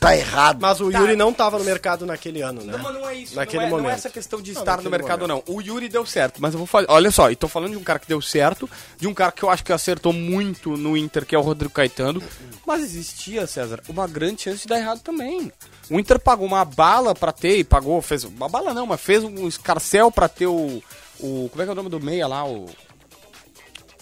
tá 0.00 0.16
errado. 0.16 0.58
Mas 0.60 0.80
o 0.80 0.90
Tá. 0.90 0.98
Yuri 0.98 1.14
não 1.14 1.32
tava 1.32 1.56
no 1.58 1.64
mercado 1.64 2.04
naquele 2.04 2.42
ano, 2.42 2.62
né? 2.64 2.72
Não, 2.72 2.82
mas 2.82 2.94
não 2.94 3.08
é 3.08 3.14
isso. 3.14 3.36
Naquele 3.36 3.58
não, 3.60 3.66
é, 3.66 3.70
momento. 3.70 3.84
não 3.84 3.90
é 3.90 3.94
essa 3.94 4.10
questão 4.10 4.42
de 4.42 4.52
Não, 4.52 4.60
estar 4.60 4.82
no 4.82 4.90
mercado 4.90 5.22
ou 5.22 5.28
não. 5.28 5.42
O 5.46 5.60
Yuri 5.60 5.88
deu 5.88 6.04
certo, 6.04 6.42
mas 6.42 6.52
eu 6.52 6.58
vou 6.58 6.66
falar. 6.66 6.86
Olha 6.88 7.12
só, 7.12 7.30
e 7.30 7.36
tô 7.36 7.46
falando 7.46 7.70
de 7.70 7.76
um 7.76 7.84
cara 7.84 8.00
que 8.00 8.08
deu 8.08 8.20
certo, 8.20 8.68
de 8.98 9.06
um 9.06 9.14
cara 9.14 9.30
que 9.30 9.44
eu 9.44 9.48
acho 9.50 9.62
que 9.62 9.72
acertou 9.72 10.12
muito 10.12 10.76
no 10.76 10.96
Inter, 10.96 11.24
que 11.24 11.36
é 11.36 11.38
o 11.38 11.42
Rodrigo 11.42 11.72
Caetano. 11.72 12.20
Mas 12.66 12.82
existia, 12.82 13.46
César, 13.46 13.80
uma 13.88 14.08
grande 14.08 14.42
chance 14.42 14.62
de 14.62 14.66
dar 14.66 14.80
errado 14.80 15.00
também. 15.00 15.52
O 15.88 16.00
Inter 16.00 16.18
pagou 16.18 16.46
uma 16.48 16.64
bala 16.64 17.14
pra 17.14 17.30
ter, 17.30 17.58
e 17.58 17.62
pagou, 17.64 18.02
fez. 18.02 18.24
Uma 18.24 18.48
bala 18.48 18.74
não, 18.74 18.86
mas 18.86 19.00
fez 19.00 19.22
um 19.22 19.46
escarcel 19.46 20.10
pra 20.10 20.26
ter 20.28 20.46
o. 20.48 20.82
o 21.20 21.48
como 21.52 21.62
é 21.62 21.64
que 21.64 21.68
é 21.70 21.72
o 21.72 21.76
nome 21.76 21.88
do 21.88 22.00
meia 22.00 22.26
lá? 22.26 22.44
O. 22.44 22.66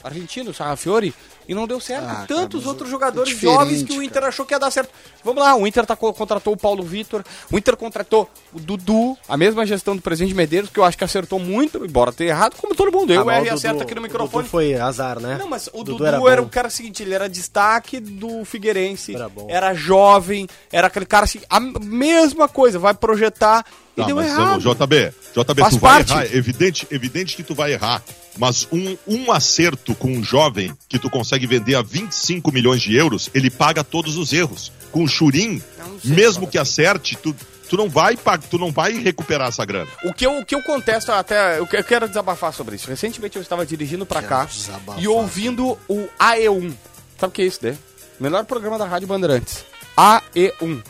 Argentino, 0.03 0.51
o 0.51 0.55
Sarrafiori, 0.55 1.15
e 1.49 1.55
não 1.55 1.67
deu 1.67 1.81
certo. 1.81 2.05
Ah, 2.05 2.15
cara, 2.15 2.27
Tantos 2.27 2.65
outros 2.67 2.89
é 2.89 2.91
jogadores 2.91 3.29
diferente, 3.35 3.55
jovens 3.59 3.83
que 3.83 3.93
o 3.99 4.03
Inter 4.03 4.25
achou 4.25 4.47
que 4.47 4.55
ia 4.55 4.59
dar 4.59 4.71
certo. 4.71 4.91
Vamos 5.25 5.43
lá, 5.43 5.55
o 5.57 5.67
Inter 5.67 5.85
tá, 5.85 5.95
co- 5.97 6.13
contratou 6.15 6.53
o 6.55 6.57
Paulo 6.57 6.83
Vitor, 6.83 7.25
o 7.51 7.59
Inter 7.59 7.77
contratou 7.77 8.31
o 8.53 8.61
Dudu, 8.61 9.17
a 9.29 9.37
mesma 9.37 9.67
gestão 9.67 9.95
do 9.97 10.01
presidente 10.03 10.35
Medeiros, 10.35 10.71
que 10.71 10.79
eu 10.79 10.85
acho 10.85 10.97
que 10.97 11.05
acertou 11.05 11.39
muito, 11.39 11.85
embora 11.85 12.13
tenha 12.13 12.31
errado, 12.31 12.55
como 12.57 12.75
todo 12.75 12.93
mundo. 12.93 13.13
Eu 13.13 13.21
Ah, 13.21 13.25
o 13.25 13.31
e 13.31 13.41
Dudu- 13.45 13.55
acerto 13.55 13.83
aqui 13.83 13.95
no 13.95 14.01
o 14.01 14.05
microfone. 14.05 14.43
Dudu 14.45 14.49
foi 14.51 14.75
azar, 14.75 15.19
né? 15.21 15.37
Não, 15.39 15.49
mas 15.49 15.69
o 15.69 15.79
Dudu, 15.85 15.93
Dudu 15.93 16.07
era, 16.07 16.17
era 16.33 16.43
o 16.43 16.49
cara 16.49 16.71
seguinte, 16.71 17.03
ele 17.03 17.15
era 17.15 17.29
destaque 17.29 17.99
do 18.01 18.45
Figueirense, 18.45 19.15
Era 19.15 19.29
bom. 19.29 19.47
jovem, 19.75 20.47
era 20.73 20.87
aquele 20.87 21.07
cara 21.07 21.25
assim, 21.25 21.41
a 21.51 21.59
mesma 21.61 22.49
coisa, 22.49 22.79
vai 22.79 22.95
projetar 22.95 23.65
e 24.01 24.03
Tá, 24.03 24.07
deu 24.07 24.17
mas 24.17 24.27
errado. 24.27 24.67
ô, 24.69 24.75
JB, 24.75 25.13
JB, 25.35 25.61
Faz 25.63 25.75
tu 25.75 25.79
vai 25.81 25.93
parte. 25.97 26.13
errar, 26.13 26.25
é 26.25 26.37
evidente, 26.37 26.87
evidente 26.91 27.37
que 27.37 27.43
tu 27.43 27.55
vai 27.55 27.73
errar, 27.73 28.03
mas 28.39 28.67
um, 28.73 28.97
um 29.07 29.33
acerto 29.33 29.95
com 29.95 30.09
um 30.13 30.23
jovem 30.25 30.73
que 30.89 30.99
tu 30.99 31.09
consegue 31.11 31.47
vender 31.47 31.75
a 31.75 31.83
25 31.83 32.51
milhões 32.53 32.81
de 32.83 32.95
euros, 32.97 33.31
ele 33.35 33.51
paga 33.51 33.83
todos 33.85 34.17
os 34.17 34.33
erros. 34.33 34.73
Com 34.91 35.05
o 35.05 35.09
Churim, 35.09 35.63
mesmo 36.05 36.47
que 36.49 36.59
acerte, 36.59 37.17
tu, 37.17 37.35
tu 37.69 37.77
não 37.77 37.89
vai 37.89 38.17
tu 38.51 38.59
não 38.59 38.73
vai 38.73 38.93
recuperar 38.95 39.49
essa 39.49 39.65
grana. 39.65 39.89
O 40.05 40.13
que, 40.13 40.27
eu, 40.27 40.39
o 40.39 40.45
que 40.45 40.55
eu 40.55 40.63
contesto 40.63 41.13
até. 41.13 41.59
Eu 41.61 41.67
que- 41.67 41.77
eu 41.77 41.85
quero 41.85 42.09
desabafar 42.09 42.53
sobre 42.53 42.75
isso. 42.75 42.89
Recentemente 42.89 43.37
eu 43.37 43.43
estava 43.43 43.65
dirigindo 43.65 44.05
pra 44.05 44.21
cá 44.23 44.47
desabafar. 44.47 45.01
e 45.01 45.07
ouvindo 45.07 45.79
o 45.89 46.09
AE1. 46.19 46.73
Sabe 47.19 47.31
o 47.31 47.31
que 47.31 47.43
é 47.43 47.47
isso, 47.47 47.61
né? 47.63 47.77
Melhor 48.19 48.45
programa 48.45 48.77
da 48.77 48.85
Rádio 48.87 49.07
Bandeirantes. 49.07 49.65
AE1. 49.97 50.83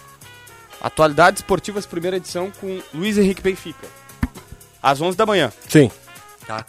Atualidades 0.80 1.42
Esportivas, 1.42 1.86
primeira 1.86 2.16
edição 2.16 2.50
com 2.60 2.80
Luiz 2.94 3.18
Henrique 3.18 3.42
Benfica. 3.42 3.86
Às 4.82 5.00
11 5.00 5.16
da 5.16 5.26
manhã. 5.26 5.52
Sim. 5.68 5.90
Tá. 6.46 6.64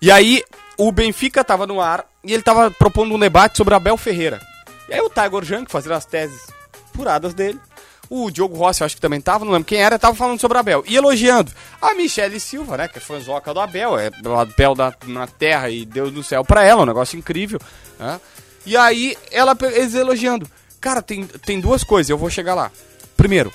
E 0.00 0.10
aí, 0.10 0.42
o 0.78 0.90
Benfica 0.90 1.44
tava 1.44 1.66
no 1.66 1.80
ar 1.80 2.06
e 2.24 2.32
ele 2.32 2.42
tava 2.42 2.70
propondo 2.70 3.14
um 3.14 3.18
debate 3.18 3.56
sobre 3.56 3.74
Abel 3.74 3.96
Ferreira. 3.96 4.40
E 4.88 4.94
aí 4.94 5.00
o 5.00 5.10
Tiger 5.10 5.44
Junk 5.44 5.70
fazendo 5.70 5.92
as 5.92 6.04
teses 6.04 6.46
furadas 6.94 7.34
dele. 7.34 7.60
O 8.08 8.30
Diogo 8.30 8.56
Rossi, 8.56 8.82
eu 8.82 8.84
acho 8.86 8.94
que 8.94 9.00
também 9.00 9.20
tava, 9.20 9.44
não 9.44 9.52
lembro 9.52 9.66
quem 9.66 9.80
era, 9.80 9.98
tava 9.98 10.14
falando 10.14 10.40
sobre 10.40 10.58
Abel. 10.58 10.84
E 10.86 10.96
elogiando 10.96 11.50
a 11.82 11.92
Michele 11.94 12.38
Silva, 12.38 12.76
né, 12.76 12.88
que 12.88 12.98
é 12.98 13.00
fãzoca 13.00 13.52
do 13.52 13.58
Abel, 13.58 13.98
é 13.98 14.10
o 14.24 14.34
Abel 14.38 14.74
da, 14.76 14.94
na 15.06 15.26
terra 15.26 15.68
e 15.70 15.84
Deus 15.84 16.12
no 16.12 16.22
céu 16.22 16.44
pra 16.44 16.62
ela, 16.62 16.82
um 16.82 16.86
negócio 16.86 17.18
incrível. 17.18 17.60
Né? 17.98 18.20
E 18.64 18.76
aí, 18.76 19.16
ela, 19.30 19.56
eles 19.72 19.94
elogiando. 19.94 20.48
Cara, 20.80 21.02
tem, 21.02 21.24
tem 21.24 21.60
duas 21.60 21.82
coisas, 21.82 22.10
eu 22.10 22.18
vou 22.18 22.30
chegar 22.30 22.54
lá. 22.54 22.70
Primeiro, 23.16 23.52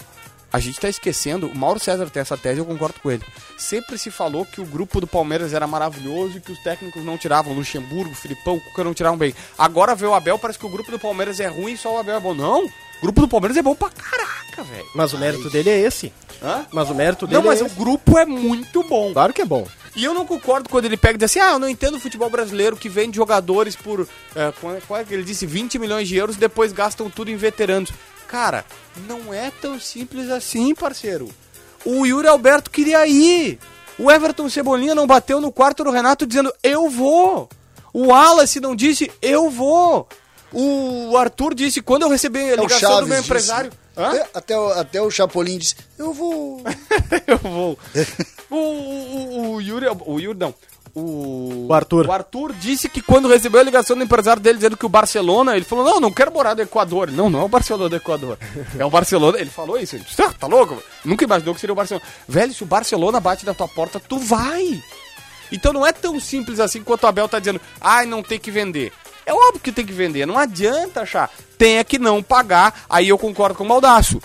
a 0.52 0.60
gente 0.60 0.80
tá 0.80 0.89
esquecendo, 0.89 1.47
o 1.47 1.56
Mauro 1.58 1.80
César 1.80 2.10
tem 2.10 2.21
essa 2.21 2.38
tese, 2.38 2.60
eu 2.60 2.65
concordo 2.65 3.00
com 3.02 3.10
ele. 3.12 3.24
Sempre 3.58 3.97
se 3.97 4.12
falou 4.12 4.45
que 4.45 4.60
o 4.60 4.65
grupo 4.65 5.00
do 5.00 5.08
Palmeiras 5.08 5.54
era 5.54 5.65
maravilhoso 5.65 6.38
e 6.38 6.41
que 6.41 6.52
os 6.52 6.60
técnicos 6.60 7.04
não 7.06 7.17
tiravam, 7.17 7.54
Luxemburgo, 7.54 8.13
Filipão, 8.13 8.60
Cuca 8.60 8.84
não 8.84 8.93
tiravam 8.93 9.17
bem. 9.17 9.34
Agora 9.58 9.95
vê 9.95 10.06
o 10.06 10.13
Abel, 10.13 10.38
parece 10.38 10.60
que 10.60 10.65
o 10.65 10.69
grupo 10.69 10.91
do 10.91 11.00
Palmeiras 11.00 11.39
é 11.39 11.47
ruim 11.47 11.74
e 11.74 11.78
só 11.78 11.95
o 11.95 12.00
Abel 12.00 12.15
é 12.17 12.19
bom. 12.19 12.34
Não, 12.34 12.65
o 12.65 13.02
grupo 13.02 13.21
do 13.21 13.28
Palmeiras 13.28 13.56
é 13.58 13.62
bom 13.62 13.74
pra 13.76 13.89
caraca, 13.89 14.63
velho. 14.63 14.86
Mas 14.93 15.13
o 15.13 15.17
mérito 15.17 15.50
dele 15.50 15.69
é 15.69 15.80
esse. 15.80 16.12
Hã? 16.43 16.65
Mas 16.71 16.89
o 16.89 16.95
mérito 16.95 17.28
dele 17.28 17.39
Não, 17.39 17.47
mas 17.47 17.62
é 17.62 17.63
o 17.63 17.67
esse. 17.67 17.76
grupo 17.76 18.17
é 18.17 18.26
muito 18.26 18.84
bom. 18.84 19.13
Claro 19.13 19.32
que 19.32 19.41
é 19.43 19.45
bom. 19.45 19.65
E 19.95 20.04
eu 20.04 20.13
não 20.13 20.26
concordo 20.26 20.69
quando 20.69 20.86
ele 20.86 20.97
pega 20.97 21.15
e 21.15 21.17
diz 21.17 21.26
assim: 21.32 21.39
ah, 21.39 21.52
eu 21.52 21.60
não 21.60 21.69
entendo 21.69 21.95
o 21.97 22.00
futebol 22.00 22.30
brasileiro 22.30 22.76
que 22.78 22.89
vende 22.89 23.17
jogadores 23.17 23.76
por. 23.76 24.08
Qual, 24.60 24.76
é, 24.76 24.82
qual 24.88 25.00
é 25.00 25.04
que 25.04 25.13
ele 25.13 25.24
disse? 25.24 25.45
20 25.45 25.78
milhões 25.78 26.08
de 26.08 26.15
euros 26.15 26.36
e 26.38 26.39
depois 26.39 26.71
gastam 26.71 27.10
tudo 27.10 27.30
em 27.30 27.36
veteranos. 27.36 27.91
Cara, 28.31 28.65
não 29.07 29.33
é 29.33 29.51
tão 29.61 29.77
simples 29.79 30.29
assim, 30.29 30.73
parceiro. 30.73 31.29
O 31.85 32.05
Yuri 32.05 32.27
Alberto 32.27 32.71
queria 32.71 33.05
ir. 33.05 33.59
O 33.99 34.09
Everton 34.09 34.47
Cebolinha 34.49 34.95
não 34.95 35.05
bateu 35.05 35.41
no 35.41 35.51
quarto 35.51 35.83
do 35.83 35.91
Renato 35.91 36.25
dizendo: 36.25 36.51
eu 36.63 36.89
vou. 36.89 37.49
O 37.93 38.07
Wallace 38.07 38.59
não 38.61 38.75
disse: 38.75 39.11
eu 39.21 39.49
vou. 39.49 40.07
O 40.53 41.15
Arthur 41.17 41.53
disse: 41.53 41.81
quando 41.81 42.03
eu 42.03 42.09
receber 42.09 42.39
a 42.51 42.53
É 42.53 42.55
ligação 42.55 43.01
do 43.01 43.07
meu 43.07 43.17
disse. 43.17 43.25
empresário. 43.27 43.71
Hã? 43.97 44.15
É, 44.15 44.25
Até, 44.33 44.57
o- 44.57 44.71
até 44.71 45.01
o 45.01 45.11
Chapolin 45.11 45.57
disse, 45.57 45.75
eu 45.97 46.13
vou. 46.13 46.61
Eu 47.27 47.37
vou. 47.37 47.77
o, 48.49 48.55
o, 48.55 49.51
o 49.55 49.61
Yuri. 49.61 49.87
O 50.05 50.19
Yuri 50.19 50.39
não. 50.39 50.53
O, 50.93 51.67
O 51.69 51.73
Arthur. 51.73 52.08
O 52.08 52.12
Arthur 52.12 52.54
disse 52.54 52.89
que 52.89 53.01
quando 53.01 53.27
recebeu 53.27 53.62
a 53.62 53.63
ligação 53.63 53.95
do 53.95 54.04
empresário 54.04 54.41
dele 54.41 54.58
dizendo 54.58 54.75
que 54.75 54.86
o 54.86 54.89
Barcelona, 54.89 55.56
ele 55.56 55.65
falou: 55.65 55.86
Não, 55.86 55.99
não 55.99 56.12
quero 56.12 56.32
morar 56.32 56.56
no 56.56 56.62
Equador. 56.62 57.08
Ele, 57.08 57.17
Não, 57.17 57.30
não 57.30 57.41
é 57.41 57.43
o 57.43 57.49
Barcelona 57.49 57.89
do 57.89 57.95
Equador. 57.95 58.38
É 58.77 58.86
o 58.86 58.89
Barcelona. 58.89 59.39
Ele 59.39 59.49
falou 59.49 59.80
isso. 59.80 59.95
Ele 59.95 60.04
disse: 60.04 60.21
"Ah, 60.21 60.34
Tá 60.38 60.47
louco? 60.47 60.82
Nunca 61.06 61.23
imaginou 61.23 61.54
que 61.54 61.62
seria 61.62 61.73
o 61.73 61.75
Barcelona. 61.75 62.06
Velho, 62.27 62.54
se 62.54 62.63
o 62.63 62.65
Barcelona 62.65 63.19
bate 63.19 63.45
na 63.45 63.54
tua 63.54 63.67
porta, 63.67 63.99
tu 63.99 64.17
vai. 64.19 64.82
Então 65.51 65.73
não 65.73 65.86
é 65.86 65.91
tão 65.91 66.19
simples 66.19 66.60
assim 66.60 66.84
quanto 66.84 67.04
o 67.04 67.08
Abel 67.08 67.27
tá 67.30 67.39
dizendo: 67.39 67.62
Ai, 67.80 68.06
não 68.06 68.21
tem 68.21 68.39
que 68.39 68.51
vender. 68.51 68.91
É 69.25 69.34
óbvio 69.34 69.62
que 69.62 69.71
tem 69.71 69.86
que 69.86 69.93
vender. 69.93 70.25
Não 70.25 70.38
adianta 70.38 71.01
achar. 71.01 71.30
Tem 71.58 71.77
é 71.77 71.84
que 71.84 71.99
não 71.99 72.23
pagar. 72.23 72.84
Aí 72.89 73.08
eu 73.10 73.17
concordo 73.17 73.56
com 73.56 73.63
o 73.63 73.67
Maldaço. 73.67 74.21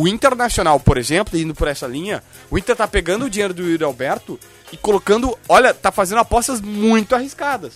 O 0.00 0.06
Internacional, 0.06 0.78
por 0.78 0.96
exemplo, 0.98 1.38
indo 1.38 1.54
por 1.54 1.66
essa 1.68 1.86
linha, 1.86 2.22
o 2.50 2.56
Inter 2.58 2.76
tá 2.76 2.86
pegando 2.86 3.24
o 3.24 3.30
dinheiro 3.30 3.52
do 3.54 3.62
Yuri 3.68 3.82
Alberto 3.82 4.38
e 4.72 4.76
colocando, 4.76 5.36
olha, 5.48 5.74
tá 5.74 5.90
fazendo 5.90 6.18
apostas 6.18 6.60
muito 6.60 7.14
arriscadas. 7.14 7.72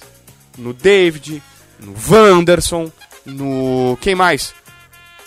No 0.56 0.72
David, 0.72 1.42
no 1.80 1.94
Wanderson, 2.08 2.92
no. 3.26 3.96
Quem 4.00 4.14
mais? 4.14 4.54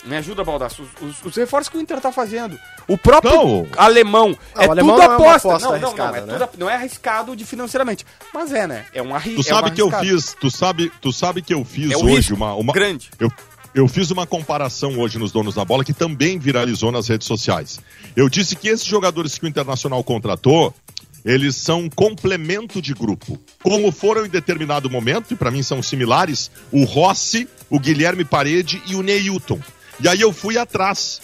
Me 0.04 0.16
ajuda, 0.16 0.44
Baldaço. 0.44 0.82
Os, 1.02 1.08
os- 1.08 1.24
os 1.24 1.36
reforços 1.36 1.68
que 1.68 1.76
o 1.76 1.80
Inter 1.80 2.00
tá 2.00 2.12
fazendo. 2.12 2.56
O 2.86 2.96
próprio 2.96 3.32
Então- 3.32 3.66
alemão. 3.76 4.38
Ah, 4.54 4.64
é 4.64 4.68
o 4.68 4.70
alemão 4.70 4.94
tudo 4.94 5.04
não 5.08 5.12
é 5.12 5.14
aposta. 5.16 5.48
aposta 5.48 5.68
não, 5.68 5.78
não, 5.80 5.96
não, 5.96 6.06
é 6.14 6.20
né? 6.20 6.38
tudo 6.46 6.60
não 6.60 6.70
é 6.70 6.74
arriscado 6.76 7.34
de 7.34 7.44
financeiramente. 7.44 8.06
Mas 8.32 8.52
é, 8.52 8.66
né? 8.68 8.86
É 8.94 9.02
um 9.02 9.12
arri 9.14 9.34
Tu 9.34 9.40
é 9.40 9.44
sabe 9.44 9.70
um 9.70 9.74
que 9.74 9.82
eu 9.82 9.86
arriscado. 9.92 10.06
fiz, 10.22 10.36
tu 10.40 10.48
sabe, 10.50 10.92
tu 11.02 11.12
sabe 11.12 11.42
que 11.42 11.52
eu 11.52 11.64
fiz 11.64 11.90
É 11.90 11.96
um 11.96 12.04
hoje 12.12 12.32
uma, 12.32 12.54
uma 12.54 12.72
grande. 12.72 13.10
Eu, 13.18 13.28
eu 13.76 13.86
fiz 13.86 14.10
uma 14.10 14.26
comparação 14.26 14.98
hoje 14.98 15.18
nos 15.18 15.30
donos 15.30 15.54
da 15.54 15.62
bola 15.62 15.84
que 15.84 15.92
também 15.92 16.38
viralizou 16.38 16.90
nas 16.90 17.08
redes 17.08 17.26
sociais. 17.26 17.78
Eu 18.16 18.26
disse 18.26 18.56
que 18.56 18.68
esses 18.68 18.86
jogadores 18.86 19.36
que 19.36 19.44
o 19.44 19.48
Internacional 19.48 20.02
contratou, 20.02 20.74
eles 21.22 21.56
são 21.56 21.86
complemento 21.90 22.80
de 22.80 22.94
grupo. 22.94 23.38
Como 23.62 23.92
foram 23.92 24.24
em 24.24 24.30
determinado 24.30 24.88
momento, 24.88 25.34
e 25.34 25.36
para 25.36 25.50
mim 25.50 25.62
são 25.62 25.82
similares, 25.82 26.50
o 26.72 26.84
Rossi, 26.84 27.46
o 27.68 27.78
Guilherme 27.78 28.24
Parede 28.24 28.82
e 28.86 28.94
o 28.94 29.02
Neilton. 29.02 29.60
E 30.00 30.08
aí 30.08 30.22
eu 30.22 30.32
fui 30.32 30.56
atrás. 30.56 31.20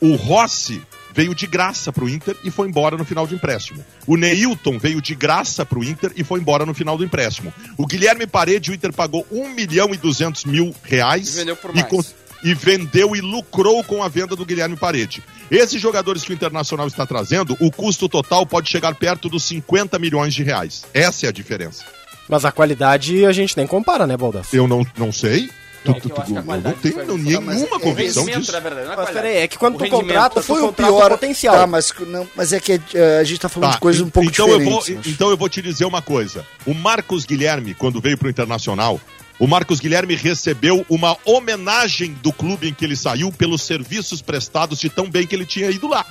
O 0.00 0.14
Rossi 0.14 0.80
veio 1.14 1.34
de 1.34 1.46
graça 1.46 1.92
pro 1.92 2.08
Inter 2.08 2.36
e 2.44 2.50
foi 2.50 2.68
embora 2.68 2.96
no 2.96 3.04
final 3.04 3.26
do 3.26 3.34
empréstimo. 3.34 3.84
O 4.06 4.16
Neilton 4.16 4.78
veio 4.78 5.00
de 5.00 5.14
graça 5.14 5.64
pro 5.64 5.82
Inter 5.84 6.12
e 6.16 6.24
foi 6.24 6.40
embora 6.40 6.64
no 6.66 6.74
final 6.74 6.96
do 6.96 7.04
empréstimo. 7.04 7.52
O 7.76 7.86
Guilherme 7.86 8.26
Parede, 8.26 8.70
o 8.70 8.74
Inter 8.74 8.92
pagou 8.92 9.26
1 9.30 9.48
milhão 9.54 9.92
e 9.94 9.96
200 9.96 10.44
mil 10.44 10.74
reais 10.82 11.34
E 11.34 11.38
vendeu 11.38 11.56
por 11.56 11.70
e, 11.76 11.80
mais. 11.80 12.14
e 12.42 12.54
vendeu 12.54 13.14
e 13.14 13.20
lucrou 13.20 13.82
com 13.84 14.02
a 14.02 14.08
venda 14.08 14.34
do 14.36 14.44
Guilherme 14.46 14.76
Parede. 14.76 15.22
Esses 15.50 15.80
jogadores 15.80 16.22
que 16.22 16.32
o 16.32 16.34
Internacional 16.34 16.86
está 16.86 17.04
trazendo, 17.04 17.56
o 17.60 17.70
custo 17.70 18.08
total 18.08 18.46
pode 18.46 18.70
chegar 18.70 18.94
perto 18.94 19.28
dos 19.28 19.42
50 19.44 19.98
milhões 19.98 20.32
de 20.32 20.42
reais. 20.42 20.84
Essa 20.94 21.26
é 21.26 21.28
a 21.28 21.32
diferença. 21.32 21.84
Mas 22.28 22.44
a 22.44 22.52
qualidade 22.52 23.26
a 23.26 23.32
gente 23.32 23.56
nem 23.56 23.66
compara, 23.66 24.06
né, 24.06 24.16
Baldasso? 24.16 24.54
Eu 24.54 24.68
não, 24.68 24.86
não 24.96 25.10
sei. 25.10 25.50
Tu- 25.82 25.90
É 25.92 25.94
tu- 25.94 26.08
tu- 26.10 26.22
eu 26.36 26.42
não 26.42 26.72
tenho 26.74 27.16
nenhuma 27.16 27.54
Não, 27.54 27.64
é- 27.64 27.80
convicção 27.80 28.24
disso. 28.26 28.52
na 28.52 28.60
verdade, 28.60 28.86
não 28.86 28.92
é 28.92 28.96
Mas 28.96 29.10
peraí, 29.10 29.36
é 29.38 29.48
que 29.48 29.56
quando 29.56 29.76
O 29.76 29.78
tu 29.78 29.88
contrata, 29.88 30.40
tu 30.40 30.42
Foi 30.46 30.60
o 30.62 30.72
pior. 30.72 31.08
potencial. 31.10 31.54
Tá, 31.56 31.66
mas, 31.66 31.92
não, 32.06 32.28
mas 32.36 32.52
é 32.52 32.60
que 32.60 32.78
eh, 32.94 33.18
a 33.18 33.24
gente 33.24 33.40
tá 33.40 33.48
falando 33.48 33.70
Tá, 33.70 33.74
de 33.76 33.80
coisas 33.80 34.02
um 34.02 34.10
pouco 34.10 34.28
então 34.28 34.46
eu 34.46 34.58
diferentes. 34.58 34.86
vou, 34.86 34.94
eu 34.94 35.00
acho. 35.00 35.08
Então 35.08 35.30
eu 35.30 35.36
vou 35.38 35.48
te 35.48 35.62
dizer 35.62 35.86
uma 35.86 36.02
coisa. 36.02 36.44
O 36.66 36.74
Marcos 36.74 37.24
Guilherme, 37.24 37.72
quando 37.72 37.98
veio 37.98 38.18
pro 38.18 38.28
Internacional, 38.28 39.00
o 39.38 39.46
Marcos 39.46 39.80
Guilherme 39.80 40.14
recebeu 40.16 40.84
uma 40.86 41.16
homenagem 41.24 42.12
do 42.22 42.30
clube 42.30 42.68
em 42.68 42.74
que 42.74 42.84
ele 42.84 42.94
saiu 42.94 43.32
pelos 43.32 43.62
serviços 43.62 44.20
prestados 44.20 44.78
de 44.78 44.90
tão 44.90 45.08
bem 45.08 45.26
que 45.26 45.34
ele 45.34 45.46
tinha 45.46 45.70
ido 45.70 45.88
lá. 45.88 46.04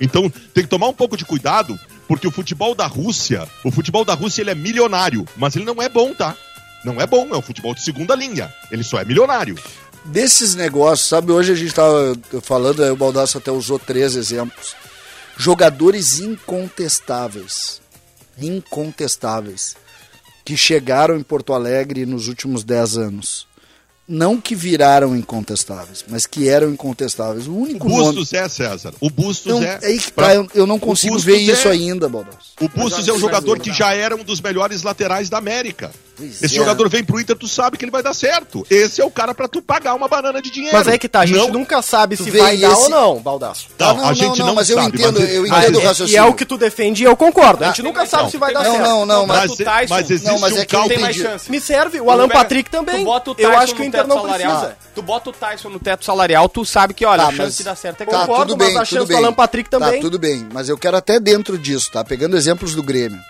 Então 0.00 0.30
tem 0.54 0.64
que 0.64 0.70
tomar 0.70 0.88
um 0.88 0.94
pouco 0.94 1.14
de 1.14 1.26
cuidado, 1.26 1.78
porque 2.08 2.26
o 2.26 2.30
futebol 2.30 2.74
da 2.74 2.86
Rússia, 2.86 3.46
o 3.62 3.70
futebol 3.70 4.02
da 4.02 4.14
Rússia 4.14 4.40
ele 4.40 4.50
é 4.50 4.54
milionário, 4.54 5.26
mas 5.36 5.54
ele 5.56 5.66
não 5.66 5.82
é 5.82 5.90
bom, 5.90 6.14
tá? 6.14 6.34
Não 6.84 7.00
é 7.00 7.06
bom, 7.06 7.28
é 7.34 7.36
um 7.36 7.42
futebol 7.42 7.74
de 7.74 7.82
segunda 7.82 8.14
linha. 8.14 8.52
Ele 8.70 8.82
só 8.82 9.00
é 9.00 9.04
milionário. 9.04 9.56
desses 10.04 10.54
negócios, 10.54 11.08
sabe? 11.08 11.30
Hoje 11.30 11.52
a 11.52 11.54
gente 11.54 11.74
tava 11.74 12.16
falando, 12.42 12.82
o 12.84 12.96
Baldasso 12.96 13.38
até 13.38 13.50
usou 13.50 13.78
três 13.78 14.16
exemplos. 14.16 14.74
Jogadores 15.36 16.18
incontestáveis. 16.18 17.80
Incontestáveis. 18.38 19.76
Que 20.44 20.56
chegaram 20.56 21.16
em 21.16 21.22
Porto 21.22 21.52
Alegre 21.52 22.06
nos 22.06 22.28
últimos 22.28 22.64
10 22.64 22.96
anos. 22.98 23.46
Não 24.12 24.40
que 24.40 24.56
viraram 24.56 25.14
incontestáveis, 25.16 26.04
mas 26.08 26.26
que 26.26 26.48
eram 26.48 26.68
incontestáveis. 26.70 27.46
O 27.46 27.52
O 27.52 27.62
único 27.62 27.88
nome. 27.88 28.02
Bustos 28.16 28.32
é, 28.32 28.48
César. 28.48 28.92
O 29.00 29.08
Bustos 29.08 29.52
Não, 29.52 29.62
é. 29.62 29.78
é 29.82 29.86
aí 29.86 29.98
que 30.00 30.10
pra- 30.10 30.26
tá, 30.26 30.34
eu, 30.34 30.48
eu 30.52 30.66
não 30.66 30.80
consigo 30.80 31.16
ver 31.18 31.36
isso 31.36 31.68
é- 31.68 31.70
ainda, 31.70 32.08
Baldasso. 32.08 32.50
O 32.60 32.68
Bustos 32.68 33.06
é 33.06 33.12
um 33.12 33.18
jogador 33.20 33.60
que 33.60 33.72
já 33.72 33.94
era 33.94 34.16
um 34.16 34.24
dos 34.24 34.40
melhores 34.40 34.82
laterais 34.82 35.30
da 35.30 35.38
América. 35.38 35.92
Pois 36.16 36.42
Esse 36.42 36.54
é. 36.56 36.58
jogador 36.58 36.88
vem 36.90 37.02
pro 37.02 37.18
Inter, 37.20 37.34
tu 37.36 37.48
sabe 37.48 37.78
que 37.78 37.84
ele 37.84 37.90
vai 37.92 38.02
dar 38.02 38.12
certo. 38.12 38.66
Esse 38.68 39.00
é 39.00 39.04
o 39.04 39.10
cara 39.10 39.32
pra 39.34 39.48
tu 39.48 39.62
pagar 39.62 39.94
uma 39.94 40.06
banana 40.08 40.42
de 40.42 40.50
dinheiro. 40.50 40.76
Mas 40.76 40.86
aí 40.86 40.98
que 40.98 41.08
tá, 41.08 41.20
a 41.20 41.26
gente 41.26 41.38
Não- 41.38 41.48
nunca 41.48 41.80
sabe 41.80 42.14
se 42.16 42.30
vai 42.30 42.58
dar 42.58 42.72
esse- 42.72 42.82
ou 42.82 42.90
não, 42.90 43.20
Baldaço. 43.20 43.68
Não, 43.78 43.86
não, 43.96 44.04
a 44.04 44.06
não, 44.08 44.14
gente 44.14 44.38
não, 44.40 44.46
não, 44.48 44.54
mas 44.54 44.68
eu 44.68 44.76
sabe, 44.76 44.88
entendo, 44.98 45.20
mas- 45.20 45.30
eu 45.32 45.46
mas- 45.48 45.62
entendo 45.64 45.76
o 45.78 45.80
E 45.80 45.84
raciocínio. 45.84 46.18
é 46.18 46.24
o 46.24 46.34
que 46.34 46.44
tu 46.44 46.58
defende 46.58 47.02
e 47.04 47.06
eu 47.06 47.16
concordo. 47.16 47.64
A 47.64 47.68
gente 47.68 47.76
tem 47.76 47.84
nunca 47.86 48.04
sabe 48.06 48.30
se 48.30 48.36
vai 48.36 48.52
dar 48.52 48.64
Não, 48.64 48.72
certo. 48.72 48.86
não, 48.86 49.06
não, 49.06 49.26
mas, 49.26 49.50
o 49.52 49.56
Tyson. 49.56 49.94
mas 49.94 50.10
existe 50.10 50.26
Não, 50.30 50.38
mas 50.40 50.52
um 50.52 50.58
é 50.58 50.64
que 50.66 50.76
eu 50.76 50.80
Tem 50.80 50.88
cálculo 50.88 51.00
mais 51.00 51.16
entendi. 51.16 51.30
chance. 51.30 51.50
Me 51.50 51.60
serve, 51.60 52.00
o 52.00 52.10
Alan 52.10 52.28
Patrick 52.28 52.68
também. 52.68 52.98
Tu 52.98 53.04
bota 53.04 53.30
o 53.30 53.34
Eu 53.38 53.56
acho 53.56 53.74
que 53.74 53.80
o 53.80 53.84
no 53.84 53.90
Inter 54.04 54.14
não 54.16 54.22
salarial. 54.22 54.58
precisa. 54.60 54.78
Tu 54.94 55.02
bota 55.02 55.30
o 55.30 55.32
Tyson 55.32 55.68
no 55.70 55.78
teto 55.80 56.04
salarial, 56.04 56.48
tu 56.48 56.64
sabe 56.64 56.94
que, 56.94 57.04
olha, 57.04 57.22
Tá, 57.24 57.28
a 57.28 57.30
chance 57.32 57.42
mas- 57.42 57.56
de 57.58 57.64
dar 57.64 57.74
certo 57.76 58.02
é 58.02 58.04
Tá, 58.04 58.10
grande. 58.10 58.26
Concordo, 58.26 58.52
tudo 58.52 58.58
mas 58.58 58.66
bem, 58.68 58.76
a 58.76 58.80
tudo 58.80 58.88
chance 58.88 59.04
do 59.04 59.08
bem. 59.08 59.16
Alan 59.16 59.32
Patrick 59.32 59.70
também. 59.70 59.92
Tá, 59.94 60.00
tudo 60.00 60.18
bem. 60.18 60.48
Mas 60.52 60.68
eu 60.68 60.76
quero 60.78 60.96
até 60.96 61.18
dentro 61.20 61.56
disso, 61.58 61.90
tá? 61.92 62.04
Pegando 62.04 62.36
exemplos 62.36 62.74
do 62.74 62.82
Grêmio. 62.82 63.20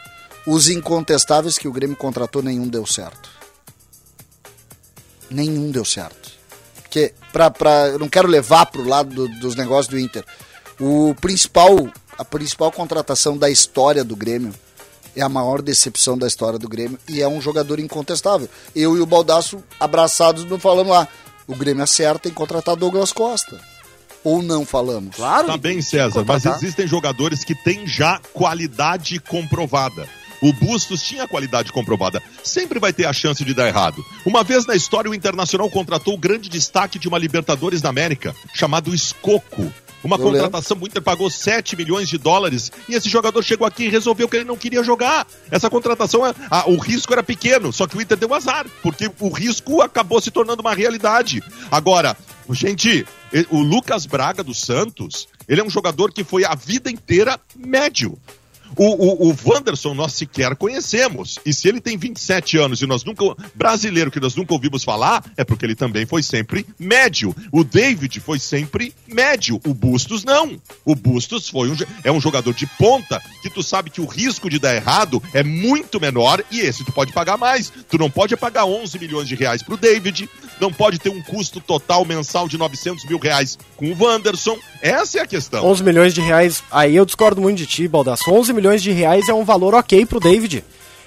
Os 0.46 0.68
incontestáveis 0.68 1.58
que 1.58 1.68
o 1.68 1.72
Grêmio 1.72 1.96
contratou, 1.96 2.42
nenhum 2.42 2.66
deu 2.68 2.86
certo. 2.86 3.28
Nenhum 5.30 5.70
deu 5.70 5.84
certo. 5.84 6.30
Porque, 6.82 7.14
pra, 7.32 7.50
pra, 7.50 7.88
eu 7.88 7.98
não 7.98 8.08
quero 8.08 8.26
levar 8.26 8.66
pro 8.66 8.82
lado 8.86 9.14
do- 9.14 9.40
dos 9.40 9.54
negócios 9.54 9.86
do 9.88 9.98
Inter. 9.98 10.24
O 10.80 11.14
principal, 11.20 11.88
a 12.18 12.24
principal 12.24 12.72
contratação 12.72 13.36
da 13.36 13.48
história 13.48 14.02
do 14.02 14.16
Grêmio 14.16 14.52
é 15.16 15.22
a 15.22 15.28
maior 15.28 15.62
decepção 15.62 16.16
da 16.16 16.26
história 16.26 16.58
do 16.58 16.68
Grêmio 16.68 16.98
e 17.08 17.20
é 17.20 17.28
um 17.28 17.40
jogador 17.40 17.78
incontestável. 17.78 18.48
Eu 18.74 18.96
e 18.96 19.00
o 19.00 19.06
Baldaço 19.06 19.62
abraçados 19.78 20.44
não 20.44 20.58
falamos 20.58 20.92
lá. 20.92 21.08
O 21.46 21.54
Grêmio 21.54 21.82
acerta 21.82 22.28
em 22.28 22.32
contratar 22.32 22.76
Douglas 22.76 23.12
Costa. 23.12 23.60
Ou 24.22 24.42
não 24.42 24.66
falamos? 24.66 25.16
Claro. 25.16 25.46
Tá 25.46 25.56
bem, 25.56 25.80
César, 25.80 26.24
mas 26.26 26.44
existem 26.44 26.86
jogadores 26.86 27.42
que 27.42 27.54
têm 27.54 27.86
já 27.86 28.20
qualidade 28.32 29.18
comprovada. 29.18 30.06
O 30.42 30.52
Bustos 30.52 31.02
tinha 31.02 31.28
qualidade 31.28 31.70
comprovada. 31.70 32.22
Sempre 32.42 32.78
vai 32.78 32.92
ter 32.92 33.04
a 33.04 33.12
chance 33.12 33.44
de 33.44 33.52
dar 33.52 33.68
errado. 33.68 34.04
Uma 34.24 34.42
vez 34.42 34.64
na 34.64 34.74
história, 34.74 35.10
o 35.10 35.14
Internacional 35.14 35.68
contratou 35.68 36.14
o 36.14 36.18
grande 36.18 36.48
destaque 36.48 36.98
de 36.98 37.08
uma 37.08 37.18
Libertadores 37.18 37.82
da 37.82 37.90
América, 37.90 38.34
chamado 38.54 38.94
Escoco. 38.94 39.70
Uma 40.02 40.16
Eu 40.16 40.22
contratação, 40.22 40.78
o 40.80 40.86
Inter 40.86 41.02
pagou 41.02 41.28
7 41.30 41.76
milhões 41.76 42.08
de 42.08 42.16
dólares 42.16 42.72
e 42.88 42.94
esse 42.94 43.08
jogador 43.08 43.42
chegou 43.42 43.66
aqui 43.66 43.84
e 43.84 43.88
resolveu 43.88 44.28
que 44.28 44.36
ele 44.36 44.44
não 44.44 44.56
queria 44.56 44.82
jogar. 44.82 45.26
Essa 45.50 45.68
contratação, 45.68 46.26
é- 46.26 46.34
ah, 46.50 46.64
o 46.68 46.76
risco 46.76 47.12
era 47.12 47.22
pequeno, 47.22 47.72
só 47.72 47.86
que 47.86 47.96
o 47.96 48.00
Inter 48.00 48.16
deu 48.16 48.32
azar, 48.34 48.66
porque 48.82 49.10
o 49.20 49.28
risco 49.28 49.82
acabou 49.82 50.20
se 50.20 50.30
tornando 50.30 50.62
uma 50.62 50.74
realidade. 50.74 51.42
Agora, 51.70 52.16
gente, 52.50 53.06
o 53.50 53.60
Lucas 53.60 54.06
Braga 54.06 54.42
do 54.42 54.54
Santos, 54.54 55.28
ele 55.48 55.60
é 55.60 55.64
um 55.64 55.70
jogador 55.70 56.12
que 56.12 56.24
foi 56.24 56.44
a 56.44 56.54
vida 56.54 56.90
inteira 56.90 57.38
médio. 57.56 58.18
O, 58.76 59.28
o, 59.28 59.30
o 59.30 59.36
Wanderson 59.44 59.94
nós 59.94 60.12
sequer 60.12 60.56
conhecemos. 60.56 61.38
E 61.44 61.52
se 61.52 61.68
ele 61.68 61.80
tem 61.80 61.96
27 61.96 62.58
anos 62.58 62.82
e 62.82 62.86
nós 62.86 63.04
nunca. 63.04 63.20
Brasileiro 63.54 64.10
que 64.10 64.20
nós 64.20 64.34
nunca 64.34 64.54
ouvimos 64.54 64.84
falar, 64.84 65.24
é 65.36 65.44
porque 65.44 65.64
ele 65.64 65.74
também 65.74 66.06
foi 66.06 66.22
sempre 66.22 66.66
médio. 66.78 67.34
O 67.52 67.62
David 67.64 68.20
foi 68.20 68.38
sempre 68.38 68.94
médio. 69.06 69.60
O 69.66 69.74
Bustos 69.74 70.24
não. 70.24 70.60
O 70.84 70.94
Bustos 70.94 71.48
foi 71.48 71.70
um, 71.70 71.76
é 72.04 72.10
um 72.10 72.20
jogador 72.20 72.54
de 72.54 72.66
ponta 72.66 73.22
que 73.42 73.50
tu 73.50 73.62
sabe 73.62 73.90
que 73.90 74.00
o 74.00 74.06
risco 74.06 74.48
de 74.48 74.58
dar 74.58 74.74
errado 74.74 75.22
é 75.32 75.42
muito 75.42 76.00
menor 76.00 76.42
e 76.50 76.60
esse 76.60 76.84
tu 76.84 76.92
pode 76.92 77.12
pagar 77.12 77.36
mais. 77.36 77.72
Tu 77.88 77.98
não 77.98 78.10
pode 78.10 78.36
pagar 78.36 78.64
11 78.64 78.98
milhões 78.98 79.28
de 79.28 79.34
reais 79.34 79.62
pro 79.62 79.76
David, 79.76 80.28
não 80.60 80.72
pode 80.72 80.98
ter 80.98 81.08
um 81.10 81.22
custo 81.22 81.60
total 81.60 82.04
mensal 82.04 82.48
de 82.48 82.58
900 82.58 83.04
mil 83.06 83.18
reais 83.18 83.58
com 83.76 83.86
o 83.86 83.96
Wanderson. 84.04 84.56
Essa 84.82 85.18
é 85.18 85.22
a 85.22 85.26
questão. 85.26 85.64
11 85.64 85.82
milhões 85.82 86.12
de 86.14 86.20
reais, 86.20 86.62
aí 86.70 86.94
eu 86.96 87.04
discordo 87.06 87.40
muito 87.40 87.58
de 87.58 87.66
ti, 87.66 87.88
Baldasso. 87.88 88.30
11 88.30 88.52
milhões 88.52 88.82
de 88.82 88.90
reais 88.90 89.28
é 89.28 89.34
um 89.34 89.44
valor 89.44 89.74
ok 89.74 90.04
pro 90.06 90.20
David. 90.20 90.64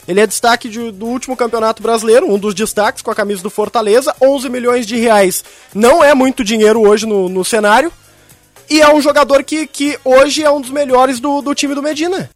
Ele 0.08 0.20
é 0.20 0.28
destaque 0.28 0.68
de- 0.68 0.92
do 0.92 1.06
último 1.06 1.36
campeonato 1.38 1.82
brasileiro, 1.82 2.30
um 2.30 2.38
dos 2.38 2.54
destaques 2.54 3.02
com 3.02 3.10
a 3.12 3.16
camisa 3.16 3.42
do 3.42 3.50
Fortaleza. 3.50 4.14
11 4.22 4.50
milhões 4.50 4.86
de 4.86 4.98
reais 4.98 5.44
não 5.74 6.04
é 6.04 6.14
muito 6.14 6.44
dinheiro 6.44 6.82
hoje 6.82 7.06
no, 7.06 7.30
no 7.30 7.46
cenário. 7.46 7.92
E 8.70 8.82
é 8.82 8.94
um 8.94 9.02
jogador 9.02 9.44
que, 9.44 9.66
que 9.68 9.98
hoje 10.04 10.44
é 10.44 10.50
um 10.52 10.60
dos 10.60 10.72
melhores 10.72 11.20
do, 11.20 11.42
do 11.42 11.54
time 11.56 11.76
do 11.76 11.82
Medina. 11.84 12.30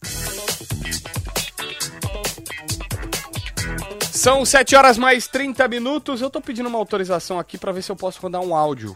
São 4.28 4.44
7 4.44 4.76
horas 4.76 4.98
mais 4.98 5.26
30 5.26 5.66
minutos. 5.70 6.20
Eu 6.20 6.30
tô 6.30 6.42
pedindo 6.42 6.68
uma 6.68 6.78
autorização 6.78 7.40
aqui 7.40 7.58
pra 7.58 7.72
ver 7.72 7.82
se 7.82 7.90
eu 7.90 7.96
posso 7.96 8.20
rodar 8.22 8.42
um 8.42 8.54
áudio 8.54 8.94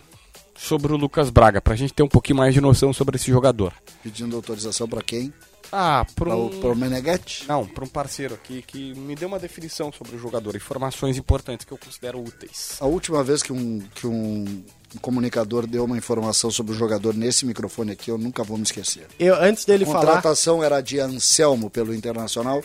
sobre 0.53 0.91
o 0.91 0.97
Lucas 0.97 1.29
Braga, 1.29 1.61
pra 1.61 1.73
gente 1.73 1.93
ter 1.93 2.03
um 2.03 2.07
pouquinho 2.09 2.35
mais 2.37 2.53
de 2.53 2.59
noção 2.59 2.91
sobre 2.91 3.15
esse 3.15 3.31
jogador. 3.31 3.71
Pedindo 4.03 4.35
autorização 4.35 4.89
pra 4.89 5.01
quem? 5.01 5.33
Ah, 5.71 6.05
Pra 6.15 6.35
um... 6.35 6.47
o, 6.49 6.75
Meneghetti? 6.75 7.45
Não, 7.47 7.65
pra 7.65 7.85
um 7.85 7.87
parceiro 7.87 8.33
aqui 8.33 8.61
que 8.61 8.93
me 8.93 9.15
deu 9.15 9.29
uma 9.29 9.39
definição 9.39 9.89
sobre 9.89 10.17
o 10.17 10.19
jogador, 10.19 10.53
informações 10.53 11.15
importantes 11.17 11.65
que 11.65 11.71
eu 11.71 11.77
considero 11.77 12.19
úteis. 12.21 12.75
A 12.81 12.85
última 12.85 13.23
vez 13.23 13.41
que 13.41 13.53
um, 13.53 13.79
que 13.95 14.05
um 14.05 14.65
comunicador 14.99 15.65
deu 15.65 15.85
uma 15.85 15.97
informação 15.97 16.51
sobre 16.51 16.73
o 16.73 16.75
jogador 16.75 17.13
nesse 17.13 17.45
microfone 17.45 17.93
aqui, 17.93 18.11
eu 18.11 18.17
nunca 18.17 18.43
vou 18.43 18.57
me 18.57 18.63
esquecer. 18.63 19.07
Eu, 19.17 19.41
antes 19.41 19.63
dele 19.63 19.85
A 19.85 19.87
falar. 19.87 19.99
contratação 20.07 20.61
era 20.61 20.81
de 20.81 20.99
Anselmo 20.99 21.69
pelo 21.69 21.95
Internacional 21.95 22.61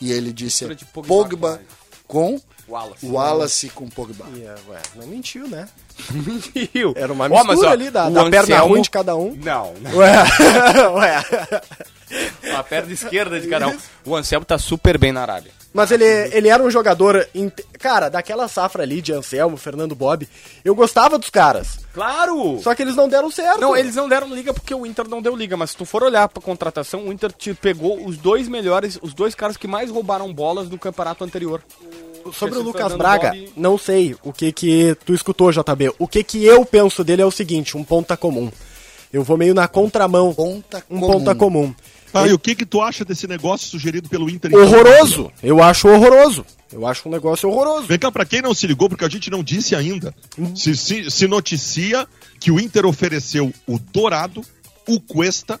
e 0.00 0.10
ele 0.10 0.32
disse 0.32 0.64
Pogba 0.92 1.06
Pogba 1.06 1.60
com 2.08 2.40
Wallace. 2.68 3.06
Wallace 3.06 3.68
com 3.70 3.88
Pogba. 3.88 4.24
Ih, 4.34 4.44
ué, 4.68 4.78
não 4.96 5.06
mentiu, 5.06 5.46
né? 5.48 5.68
Mentiu. 6.10 6.92
Era 6.96 7.12
uma 7.12 7.28
mistura 7.28 7.54
mas, 7.56 7.62
ó, 7.62 7.68
ali 7.70 7.90
da, 7.90 8.08
da 8.10 8.22
perna 8.30 8.38
Anselmo- 8.54 8.68
ruim 8.74 8.82
de 8.82 8.90
cada 8.90 9.14
um. 9.16 9.34
Não, 9.36 9.74
não. 9.74 9.96
Ué, 9.96 10.12
ué. 10.94 11.24
A 12.56 12.62
perna 12.62 12.92
esquerda 12.92 13.38
de 13.40 13.46
cada 13.48 13.68
um. 13.68 13.76
O 14.04 14.16
Anselmo 14.16 14.44
tá 14.44 14.58
super 14.58 14.98
bem 14.98 15.12
na 15.12 15.22
Arábia. 15.22 15.52
Mas 15.72 15.90
ele, 15.90 16.04
ele 16.04 16.48
era 16.48 16.62
um 16.62 16.70
jogador. 16.70 17.28
Cara, 17.78 18.08
daquela 18.08 18.48
safra 18.48 18.82
ali 18.82 19.00
de 19.02 19.12
Anselmo, 19.12 19.56
Fernando 19.56 19.94
Bob, 19.94 20.26
eu 20.64 20.74
gostava 20.74 21.18
dos 21.18 21.30
caras. 21.30 21.78
Claro! 21.92 22.58
Só 22.62 22.74
que 22.74 22.82
eles 22.82 22.96
não 22.96 23.08
deram 23.08 23.30
certo. 23.30 23.60
Não, 23.60 23.76
eles 23.76 23.94
não 23.94 24.08
deram 24.08 24.34
liga 24.34 24.52
porque 24.54 24.74
o 24.74 24.86
Inter 24.86 25.06
não 25.08 25.20
deu 25.22 25.36
liga, 25.36 25.56
mas 25.56 25.70
se 25.70 25.76
tu 25.76 25.84
for 25.84 26.02
olhar 26.02 26.26
pra 26.28 26.42
contratação, 26.42 27.06
o 27.06 27.12
Inter 27.12 27.30
te 27.30 27.52
pegou 27.54 28.04
os 28.06 28.16
dois 28.16 28.48
melhores, 28.48 28.98
os 29.02 29.12
dois 29.14 29.34
caras 29.34 29.56
que 29.56 29.68
mais 29.68 29.90
roubaram 29.90 30.32
bolas 30.32 30.68
no 30.68 30.78
campeonato 30.78 31.22
anterior. 31.22 31.62
Sobre 32.32 32.58
o 32.58 32.62
Lucas 32.62 32.82
Fernando 32.82 32.98
Braga, 32.98 33.30
Bob- 33.30 33.52
não 33.56 33.78
sei 33.78 34.16
o 34.22 34.32
que 34.32 34.50
que 34.52 34.96
tu 35.04 35.14
escutou, 35.14 35.52
JB. 35.52 35.92
O 35.98 36.08
que 36.08 36.24
que 36.24 36.44
eu 36.44 36.64
penso 36.64 37.04
dele 37.04 37.22
é 37.22 37.26
o 37.26 37.30
seguinte, 37.30 37.76
um 37.76 37.84
ponta 37.84 38.16
comum. 38.16 38.50
Eu 39.12 39.22
vou 39.22 39.38
meio 39.38 39.54
na 39.54 39.66
contramão. 39.68 40.34
Ponta 40.34 40.84
um 40.90 41.00
comum. 41.00 41.12
ponta 41.12 41.34
comum. 41.34 41.74
Tá, 42.22 42.28
e 42.28 42.32
o 42.32 42.38
que 42.38 42.54
que 42.54 42.66
tu 42.66 42.80
acha 42.80 43.04
desse 43.04 43.26
negócio 43.26 43.68
sugerido 43.68 44.08
pelo 44.08 44.28
Inter? 44.28 44.54
Horroroso. 44.54 45.30
Eu 45.42 45.62
acho 45.62 45.88
horroroso. 45.88 46.44
Eu 46.72 46.86
acho 46.86 47.08
um 47.08 47.12
negócio 47.12 47.48
horroroso. 47.48 47.86
Vem 47.86 47.98
cá, 47.98 48.12
pra 48.12 48.26
quem 48.26 48.42
não 48.42 48.52
se 48.52 48.66
ligou, 48.66 48.88
porque 48.88 49.04
a 49.04 49.08
gente 49.08 49.30
não 49.30 49.42
disse 49.42 49.74
ainda, 49.74 50.14
se, 50.54 50.76
se, 50.76 51.10
se 51.10 51.26
noticia 51.26 52.06
que 52.38 52.50
o 52.50 52.60
Inter 52.60 52.84
ofereceu 52.84 53.52
o 53.66 53.78
Dourado, 53.78 54.44
o 54.86 55.00
Cuesta, 55.00 55.58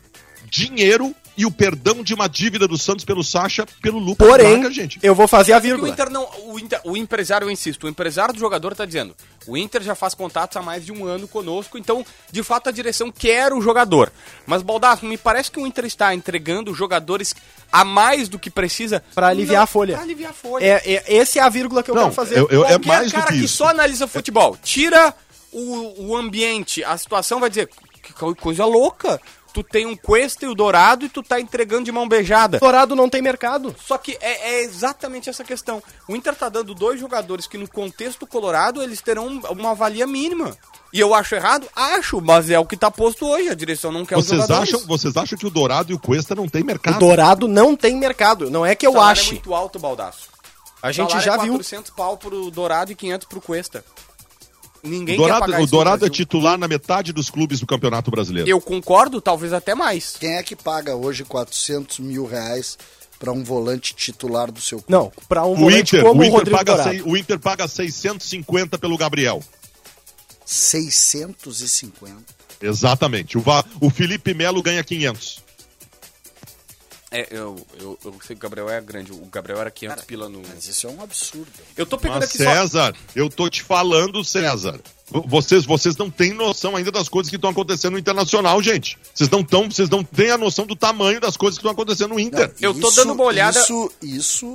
dinheiro 0.50 1.14
e 1.38 1.46
o 1.46 1.50
perdão 1.50 2.02
de 2.02 2.12
uma 2.12 2.28
dívida 2.28 2.66
do 2.68 2.76
Santos 2.76 3.04
pelo 3.04 3.22
Sacha, 3.22 3.64
pelo 3.80 3.98
Lucas 3.98 4.26
Porém, 4.28 4.58
Braga, 4.60 4.74
gente. 4.74 4.98
eu 5.02 5.14
vou 5.14 5.28
fazer 5.28 5.52
a 5.52 5.56
Porque 5.56 5.68
o 5.68 5.70
vírgula. 5.70 5.88
Inter 5.92 6.10
não. 6.10 6.28
O, 6.48 6.58
Inter- 6.58 6.80
o 6.84 6.96
empresário, 6.96 7.46
eu 7.46 7.50
insisto, 7.50 7.84
o 7.84 7.88
empresário 7.88 8.34
do 8.34 8.40
jogador 8.40 8.74
tá 8.74 8.84
dizendo: 8.84 9.14
o 9.46 9.56
Inter 9.56 9.80
já 9.82 9.94
faz 9.94 10.14
contatos 10.14 10.56
há 10.56 10.62
mais 10.62 10.84
de 10.84 10.90
um 10.92 11.06
ano 11.06 11.28
conosco, 11.28 11.78
então, 11.78 12.04
de 12.30 12.42
fato, 12.42 12.68
a 12.68 12.72
direção 12.72 13.10
quer 13.12 13.52
o 13.52 13.60
jogador. 13.60 14.12
Mas, 14.46 14.62
Baldasso, 14.62 15.06
me 15.06 15.16
parece 15.16 15.50
que 15.50 15.60
o 15.60 15.66
Inter 15.66 15.84
está 15.84 16.12
entregando 16.14 16.74
jogadores 16.74 17.34
a 17.70 17.84
mais 17.84 18.28
do 18.28 18.38
que 18.38 18.50
precisa 18.50 19.02
Pra 19.14 19.28
aliviar 19.28 19.58
Não, 19.58 19.62
a 19.62 19.66
folha. 19.66 19.94
Pra 19.94 20.02
aliviar 20.02 20.30
a 20.30 20.34
folha. 20.34 20.64
É, 20.64 20.82
é, 20.94 21.04
esse 21.16 21.38
é 21.38 21.42
a 21.42 21.48
vírgula 21.48 21.82
que 21.82 21.90
eu 21.90 21.94
Não, 21.94 22.02
quero 22.04 22.14
fazer. 22.14 22.36
eu- 22.38 22.48
eu- 22.50 22.64
é 22.64 22.70
Qualquer 22.70 22.86
mais 22.88 23.12
do 23.12 23.14
cara 23.14 23.26
que 23.32 23.38
que, 23.38 23.44
isso. 23.44 23.56
só 23.58 23.68
analisa 23.68 24.08
futebol, 24.08 24.56
tira 24.62 25.14
o, 25.52 26.08
o 26.08 26.16
ambiente, 26.16 26.82
a 26.82 26.96
situação, 26.98 27.38
vai 27.38 27.48
dizer: 27.48 27.68
que 28.02 28.12
co- 28.12 28.34
coisa 28.34 28.64
louca. 28.64 29.20
Tu 29.58 29.64
tem 29.64 29.86
um 29.86 29.96
Cuesta 29.96 30.44
e 30.44 30.48
o 30.48 30.54
Dourado 30.54 31.04
e 31.04 31.08
tu 31.08 31.20
tá 31.20 31.40
entregando 31.40 31.82
de 31.82 31.90
mão 31.90 32.06
beijada. 32.08 32.60
Dourado 32.60 32.94
não 32.94 33.08
tem 33.08 33.20
mercado. 33.20 33.74
Só 33.84 33.98
que 33.98 34.16
é, 34.20 34.52
é 34.52 34.62
exatamente 34.62 35.28
essa 35.28 35.42
questão. 35.42 35.82
O 36.06 36.14
Inter 36.14 36.32
tá 36.36 36.48
dando 36.48 36.76
dois 36.76 37.00
jogadores 37.00 37.48
que, 37.48 37.58
no 37.58 37.68
contexto 37.68 38.24
colorado, 38.24 38.80
eles 38.80 39.00
terão 39.00 39.26
uma 39.50 39.74
valia 39.74 40.06
mínima. 40.06 40.56
E 40.92 41.00
eu 41.00 41.12
acho 41.12 41.34
errado? 41.34 41.66
Acho, 41.74 42.20
mas 42.20 42.48
é 42.48 42.56
o 42.56 42.64
que 42.64 42.76
tá 42.76 42.88
posto 42.88 43.26
hoje. 43.26 43.48
A 43.48 43.54
direção 43.54 43.90
não 43.90 44.06
quer 44.06 44.16
os 44.16 44.26
Vocês 44.26 44.40
jogadores. 44.42 44.72
acham, 44.72 44.86
vocês 44.86 45.16
acham 45.16 45.36
que 45.36 45.46
o 45.48 45.50
Dourado 45.50 45.90
e 45.90 45.94
o 45.96 45.98
Cuesta 45.98 46.36
não 46.36 46.48
tem 46.48 46.62
O 46.62 46.66
mercado? 46.66 47.00
Dourado 47.00 47.48
não 47.48 47.74
tem 47.74 47.96
mercado. 47.96 48.48
Não 48.48 48.64
é 48.64 48.76
que 48.76 48.86
O 48.86 48.92
eu 48.94 49.00
ache. 49.00 49.30
é 49.30 49.32
muito 49.32 49.52
alto, 49.52 49.80
Baldaço. 49.80 50.28
A 50.80 50.92
gente 50.92 51.08
Salário 51.10 51.24
já 51.26 51.34
é 51.34 51.38
viu. 51.38 51.52
400 51.54 51.90
pau 51.90 52.16
pro 52.16 52.48
Dourado 52.52 52.92
e 52.92 52.94
500 52.94 53.26
pro 53.26 53.40
Cuesta. 53.40 53.84
Ninguém 54.82 55.14
O 55.16 55.18
Dourado, 55.18 55.40
quer 55.40 55.50
pagar 55.52 55.62
o 55.62 55.66
Dourado 55.66 56.06
é 56.06 56.10
titular 56.10 56.56
na 56.58 56.68
metade 56.68 57.12
dos 57.12 57.28
clubes 57.30 57.60
do 57.60 57.66
Campeonato 57.66 58.10
Brasileiro. 58.10 58.48
Eu 58.48 58.60
concordo, 58.60 59.20
talvez 59.20 59.52
até 59.52 59.74
mais. 59.74 60.16
Quem 60.18 60.36
é 60.36 60.42
que 60.42 60.54
paga 60.54 60.94
hoje 60.94 61.24
400 61.24 61.98
mil 61.98 62.24
reais 62.26 62.78
para 63.18 63.32
um 63.32 63.42
volante 63.42 63.94
titular 63.94 64.50
do 64.52 64.60
seu 64.60 64.78
clube? 64.78 64.92
Não, 64.92 65.12
pra 65.28 65.44
um 65.44 65.52
O 65.52 65.56
volante 65.56 65.96
Inter, 65.96 66.02
como 66.02 66.20
o, 66.20 66.22
o 66.22 66.26
Inter 66.26 66.38
Rodrigo 66.38 66.56
paga 66.58 66.72
Dourado. 66.76 66.90
sei- 66.90 67.02
o 67.02 67.16
Inter 67.16 67.38
paga 67.40 67.66
650 67.68 68.78
pelo 68.78 68.96
Gabriel. 68.96 69.42
650. 70.44 72.16
Exatamente. 72.60 73.36
O, 73.38 73.42
o 73.80 73.90
Felipe 73.90 74.34
Melo 74.34 74.62
ganha 74.62 74.82
500. 74.82 75.42
É, 77.10 77.26
eu, 77.30 77.56
eu, 77.80 77.98
eu 78.04 78.14
sei 78.22 78.36
que 78.36 78.40
o 78.40 78.42
Gabriel 78.42 78.68
é 78.68 78.80
grande. 78.82 79.12
O 79.12 79.26
Gabriel 79.32 79.60
era 79.60 79.70
500 79.70 80.04
pila 80.04 80.28
no... 80.28 80.42
Mas 80.46 80.68
isso 80.68 80.86
é 80.86 80.90
um 80.90 81.02
absurdo. 81.02 81.48
Eu 81.76 81.86
tô 81.86 81.96
pegando 81.96 82.20
Mas 82.20 82.28
aqui 82.28 82.38
só... 82.38 82.44
César, 82.44 82.94
eu 83.16 83.30
tô 83.30 83.48
te 83.48 83.62
falando, 83.62 84.22
César. 84.22 84.78
Vocês, 85.26 85.64
vocês 85.64 85.96
não 85.96 86.10
têm 86.10 86.34
noção 86.34 86.76
ainda 86.76 86.92
das 86.92 87.08
coisas 87.08 87.30
que 87.30 87.36
estão 87.36 87.48
acontecendo 87.48 87.92
no 87.92 87.98
Internacional, 87.98 88.62
gente. 88.62 88.98
Vocês 89.14 89.30
não 89.30 89.42
tão, 89.42 89.70
vocês 89.70 89.88
não 89.88 90.04
têm 90.04 90.30
a 90.30 90.36
noção 90.36 90.66
do 90.66 90.76
tamanho 90.76 91.18
das 91.18 91.34
coisas 91.34 91.56
que 91.56 91.62
estão 91.62 91.72
acontecendo 91.72 92.10
no 92.12 92.20
Inter. 92.20 92.52
Eu 92.60 92.78
tô 92.78 92.90
dando 92.90 93.14
uma 93.14 93.24
olhada- 93.24 93.58
Isso, 93.58 93.90
isso. 94.02 94.54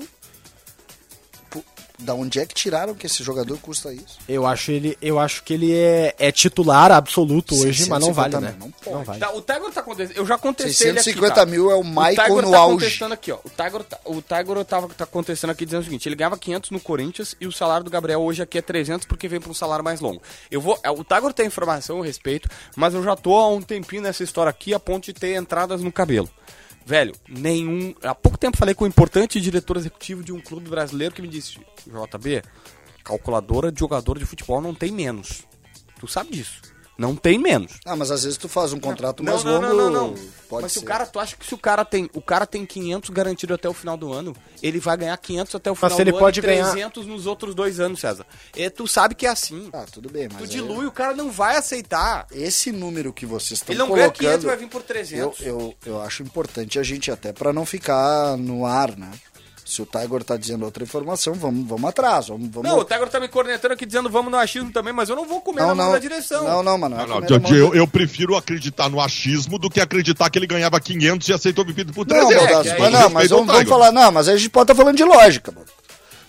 Da 2.03 2.13
onde 2.13 2.39
é 2.39 2.45
que 2.45 2.53
tiraram 2.53 2.93
que 2.93 3.05
esse 3.05 3.23
jogador 3.23 3.57
custa 3.59 3.93
isso? 3.93 4.17
Eu 4.27 4.45
acho 4.45 4.71
ele, 4.71 4.97
eu 5.01 5.17
acho 5.17 5.41
que 5.43 5.53
ele 5.53 5.73
é, 5.73 6.13
é 6.19 6.31
titular 6.31 6.91
absoluto 6.91 7.55
hoje, 7.55 7.87
mas 7.87 8.01
não 8.01 8.11
vale, 8.13 8.31
650 8.33 8.41
né? 8.41 8.51
mil, 8.51 8.59
não 8.59 8.71
pode. 8.71 9.05
vale. 9.05 9.19
Tá, 9.19 9.31
o 9.31 9.41
Tiger 9.41 9.71
tá 9.71 9.79
acontecendo. 9.81 10.17
Eu 10.17 10.25
já 10.25 10.37
contestei 10.37 10.89
ele 10.89 10.99
aqui. 10.99 11.05
650 11.05 11.35
tá? 11.35 11.45
mil 11.45 11.71
é 11.71 11.75
o 11.75 11.83
Maicon 11.83 12.23
Tiger 12.23 12.41
no 12.43 12.51
tá 12.51 12.57
auge. 12.57 12.75
contestando 12.75 13.13
aqui, 13.13 13.31
ó. 13.31 13.37
O 13.43 13.49
Tiger, 13.49 13.83
tá- 13.83 13.99
o 14.05 14.21
Tiger 14.21 14.65
tava 14.65 14.89
tá 14.89 15.05
contestando 15.05 15.51
aqui 15.51 15.65
dizendo 15.65 15.81
o 15.81 15.83
seguinte: 15.85 16.09
ele 16.09 16.15
ganhava 16.15 16.37
500 16.37 16.71
no 16.71 16.79
Corinthians 16.79 17.35
e 17.39 17.47
o 17.47 17.51
salário 17.51 17.83
do 17.85 17.89
Gabriel 17.89 18.21
hoje 18.21 18.41
aqui 18.41 18.57
é 18.57 18.61
300 18.61 19.07
porque 19.07 19.27
vem 19.27 19.39
pra 19.39 19.49
um 19.49 19.53
salário 19.53 19.83
mais 19.83 20.01
longo. 20.01 20.21
Eu 20.51 20.59
vou, 20.59 20.77
é, 20.83 20.91
o 20.91 21.03
Tiger 21.03 21.31
tem 21.33 21.47
informação 21.47 22.01
a 22.01 22.05
respeito, 22.05 22.49
mas 22.75 22.93
eu 22.93 23.01
já 23.03 23.15
tô 23.15 23.35
há 23.37 23.47
um 23.47 23.61
tempinho 23.61 24.01
nessa 24.01 24.23
história 24.23 24.49
aqui 24.49 24.73
a 24.73 24.79
ponto 24.79 25.05
de 25.05 25.13
ter 25.13 25.35
entradas 25.35 25.81
no 25.81 25.91
cabelo. 25.91 26.29
Velho, 26.85 27.13
nenhum. 27.27 27.93
Há 28.03 28.13
pouco 28.13 28.37
tempo 28.37 28.57
falei 28.57 28.75
com 28.75 28.83
um 28.83 28.87
importante 28.87 29.39
diretor 29.39 29.77
executivo 29.77 30.23
de 30.23 30.33
um 30.33 30.41
clube 30.41 30.69
brasileiro 30.69 31.13
que 31.15 31.21
me 31.21 31.27
disse: 31.27 31.59
JB, 31.87 32.43
calculadora 33.03 33.71
de 33.71 33.79
jogador 33.79 34.19
de 34.19 34.25
futebol 34.25 34.61
não 34.61 34.73
tem 34.73 34.91
menos. 34.91 35.43
Tu 35.99 36.07
sabe 36.07 36.31
disso. 36.31 36.72
Não 36.97 37.15
tem 37.15 37.39
menos. 37.39 37.71
Ah, 37.85 37.95
mas 37.95 38.11
às 38.11 38.23
vezes 38.23 38.37
tu 38.37 38.47
faz 38.47 38.71
um 38.71 38.79
contrato 38.79 39.23
Não, 39.23 39.33
mais 39.33 39.43
não, 39.43 39.53
longo. 39.59 39.67
não, 39.67 39.75
não, 39.75 40.07
não. 40.09 40.15
Pode 40.47 40.63
Mas 40.63 40.73
se 40.73 40.79
ser. 40.79 40.85
o 40.85 40.87
cara, 40.87 41.05
tu 41.07 41.19
acha 41.19 41.35
que 41.35 41.43
se 41.45 41.53
o 41.55 41.57
cara 41.57 41.83
tem, 41.83 42.07
o 42.13 42.21
cara 42.21 42.45
tem 42.45 42.65
500 42.67 43.09
garantido 43.09 43.53
até 43.55 43.67
o 43.67 43.73
final 43.73 43.97
do 43.97 44.13
ano, 44.13 44.35
ele 44.61 44.79
vai 44.79 44.95
ganhar 44.95 45.17
500 45.17 45.55
até 45.55 45.71
o 45.71 45.75
final 45.75 45.89
se 45.95 46.01
ele 46.01 46.11
do 46.11 46.19
pode 46.19 46.39
ano 46.39 46.47
e 46.47 46.51
ganhar- 46.51 46.69
300 46.71 47.07
nos 47.07 47.25
outros 47.25 47.55
dois 47.55 47.79
anos, 47.79 47.99
César. 47.99 48.27
E 48.55 48.69
tu 48.69 48.87
sabe 48.87 49.15
que 49.15 49.25
é 49.25 49.29
assim. 49.29 49.69
Ah, 49.73 49.85
tudo 49.91 50.07
bem, 50.09 50.27
mas 50.29 50.37
tu 50.37 50.43
aí- 50.43 50.49
dilui, 50.49 50.85
o 50.85 50.91
cara 50.91 51.15
não 51.15 51.31
vai 51.31 51.55
aceitar. 51.57 52.27
esse 52.31 52.71
número 52.71 53.11
que 53.11 53.25
vocês 53.25 53.59
estão 53.59 53.73
Ele 53.73 53.79
não 53.79 53.87
ganha 53.87 54.09
colocando... 54.11 54.19
500 54.27 54.43
vai 54.45 54.57
vir 54.57 54.67
por 54.67 54.81
eu, 54.81 54.85
300. 54.87 55.39
eu, 55.41 55.75
eu 55.85 56.01
acho 56.01 56.21
importante 56.21 56.77
a 56.77 56.83
gente 56.83 57.09
até 57.09 57.33
para 57.33 57.51
não 57.51 57.65
ficar 57.65 58.37
no 58.37 58.65
ar, 58.67 58.95
né? 58.95 59.09
Se 59.73 59.81
o 59.81 59.87
Tiger 59.87 60.23
tá 60.23 60.37
dizendo 60.37 60.65
outra 60.65 60.83
informação, 60.83 61.33
vamos, 61.33 61.67
vamos 61.67 61.89
atrás. 61.89 62.27
Vamos, 62.27 62.47
vamos... 62.51 62.69
Não, 62.69 62.77
o 62.77 62.83
Tiger 62.83 63.09
tá 63.09 63.19
me 63.19 63.27
cornetando 63.27 63.73
aqui 63.73 63.87
dizendo 63.87 64.07
vamos 64.07 64.31
no 64.31 64.37
achismo 64.37 64.71
também, 64.71 64.93
mas 64.93 65.09
eu 65.09 65.15
não 65.15 65.25
vou 65.25 65.41
comer 65.41 65.61
não, 65.61 65.69
na 65.69 65.75
mão 65.75 65.85
não, 65.87 65.93
da 65.93 65.99
direção. 65.99 66.43
não, 66.43 66.61
não, 66.61 66.77
mano. 66.77 66.95
Não, 66.95 67.03
é 67.03 67.07
não, 67.07 67.55
eu, 67.55 67.71
da- 67.71 67.77
eu 67.77 67.87
prefiro 67.87 68.35
acreditar 68.35 68.87
no 68.87 69.01
achismo 69.01 69.57
do 69.57 69.71
que 69.71 69.81
acreditar 69.81 70.29
que 70.29 70.37
ele 70.37 70.45
ganhava 70.45 70.79
500 70.79 71.27
e 71.27 71.33
aceitou 71.33 71.65
bebida 71.65 71.91
por 71.91 72.05
Não, 72.05 72.27
300. 72.27 72.37
Baldasso, 72.37 72.69
é, 72.69 72.77
mas, 72.77 72.93
aí 72.93 73.01
não, 73.01 73.09
mas 73.09 73.29
vamos, 73.31 73.47
vamos 73.47 73.69
falar, 73.69 73.91
não, 73.91 74.11
mas 74.11 74.29
a 74.29 74.37
gente 74.37 74.49
pode 74.51 74.71
estar 74.71 74.75
falando 74.75 74.95
de 74.95 75.03
lógica, 75.03 75.51
mano. 75.51 75.65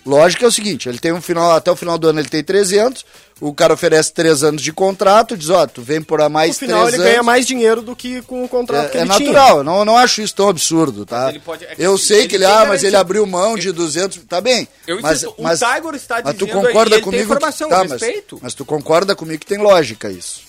Lógico 0.03 0.43
é 0.43 0.47
o 0.47 0.51
seguinte, 0.51 0.89
ele 0.89 0.99
tem 0.99 1.13
um 1.13 1.21
final, 1.21 1.51
até 1.51 1.71
o 1.71 1.75
final 1.75 1.97
do 1.99 2.07
ano 2.07 2.19
ele 2.19 2.29
tem 2.29 2.43
300, 2.43 3.05
o 3.41 3.53
cara 3.53 3.73
oferece 3.73 4.13
3 4.13 4.43
anos 4.43 4.61
de 4.61 4.71
contrato, 4.71 5.35
diz, 5.35 5.49
ó, 5.49 5.67
tu 5.67 5.81
vem 5.81 6.01
por 6.01 6.21
a 6.21 6.29
mais 6.29 6.51
No 6.51 6.55
final 6.55 6.81
3 6.83 6.93
ele 6.93 7.01
anos. 7.01 7.11
ganha 7.11 7.23
mais 7.23 7.45
dinheiro 7.45 7.81
do 7.81 7.95
que 7.95 8.21
com 8.21 8.43
o 8.45 8.47
contrato 8.47 8.91
que 8.91 8.97
É, 8.97 9.01
é 9.01 9.03
ele 9.03 9.09
natural, 9.09 9.57
eu 9.57 9.63
não, 9.63 9.79
eu 9.79 9.85
não 9.85 9.97
acho 9.97 10.21
isso 10.21 10.33
tão 10.33 10.47
absurdo, 10.47 11.05
tá? 11.05 11.33
Pode- 11.43 11.65
é 11.65 11.75
eu 11.77 11.97
sei 11.97 12.19
ele 12.19 12.27
que 12.29 12.35
ele, 12.35 12.45
ah, 12.45 12.65
mas 12.65 12.83
ele 12.83 12.95
abriu 12.95 13.25
mão 13.25 13.57
de 13.57 13.71
200, 13.73 14.19
tá 14.27 14.39
bem. 14.39 14.67
Eu 14.87 15.01
mas, 15.01 15.17
insisto, 15.23 15.35
o 15.37 15.43
mas, 15.43 15.59
Tiger 15.59 15.95
está 15.95 16.21
mas 16.23 16.35
tu 16.35 16.45
dizendo 16.45 16.59
aí, 16.59 16.65
concorda 16.73 16.95
tem 16.95 17.03
comigo 17.03 17.23
informação, 17.23 17.67
que, 17.69 17.75
tá, 17.75 17.83
mas, 17.83 17.91
respeito. 17.91 18.39
mas 18.41 18.53
tu 18.53 18.63
concorda 18.65 19.15
comigo 19.15 19.39
que 19.39 19.45
tem 19.45 19.57
lógica 19.57 20.09
isso. 20.09 20.41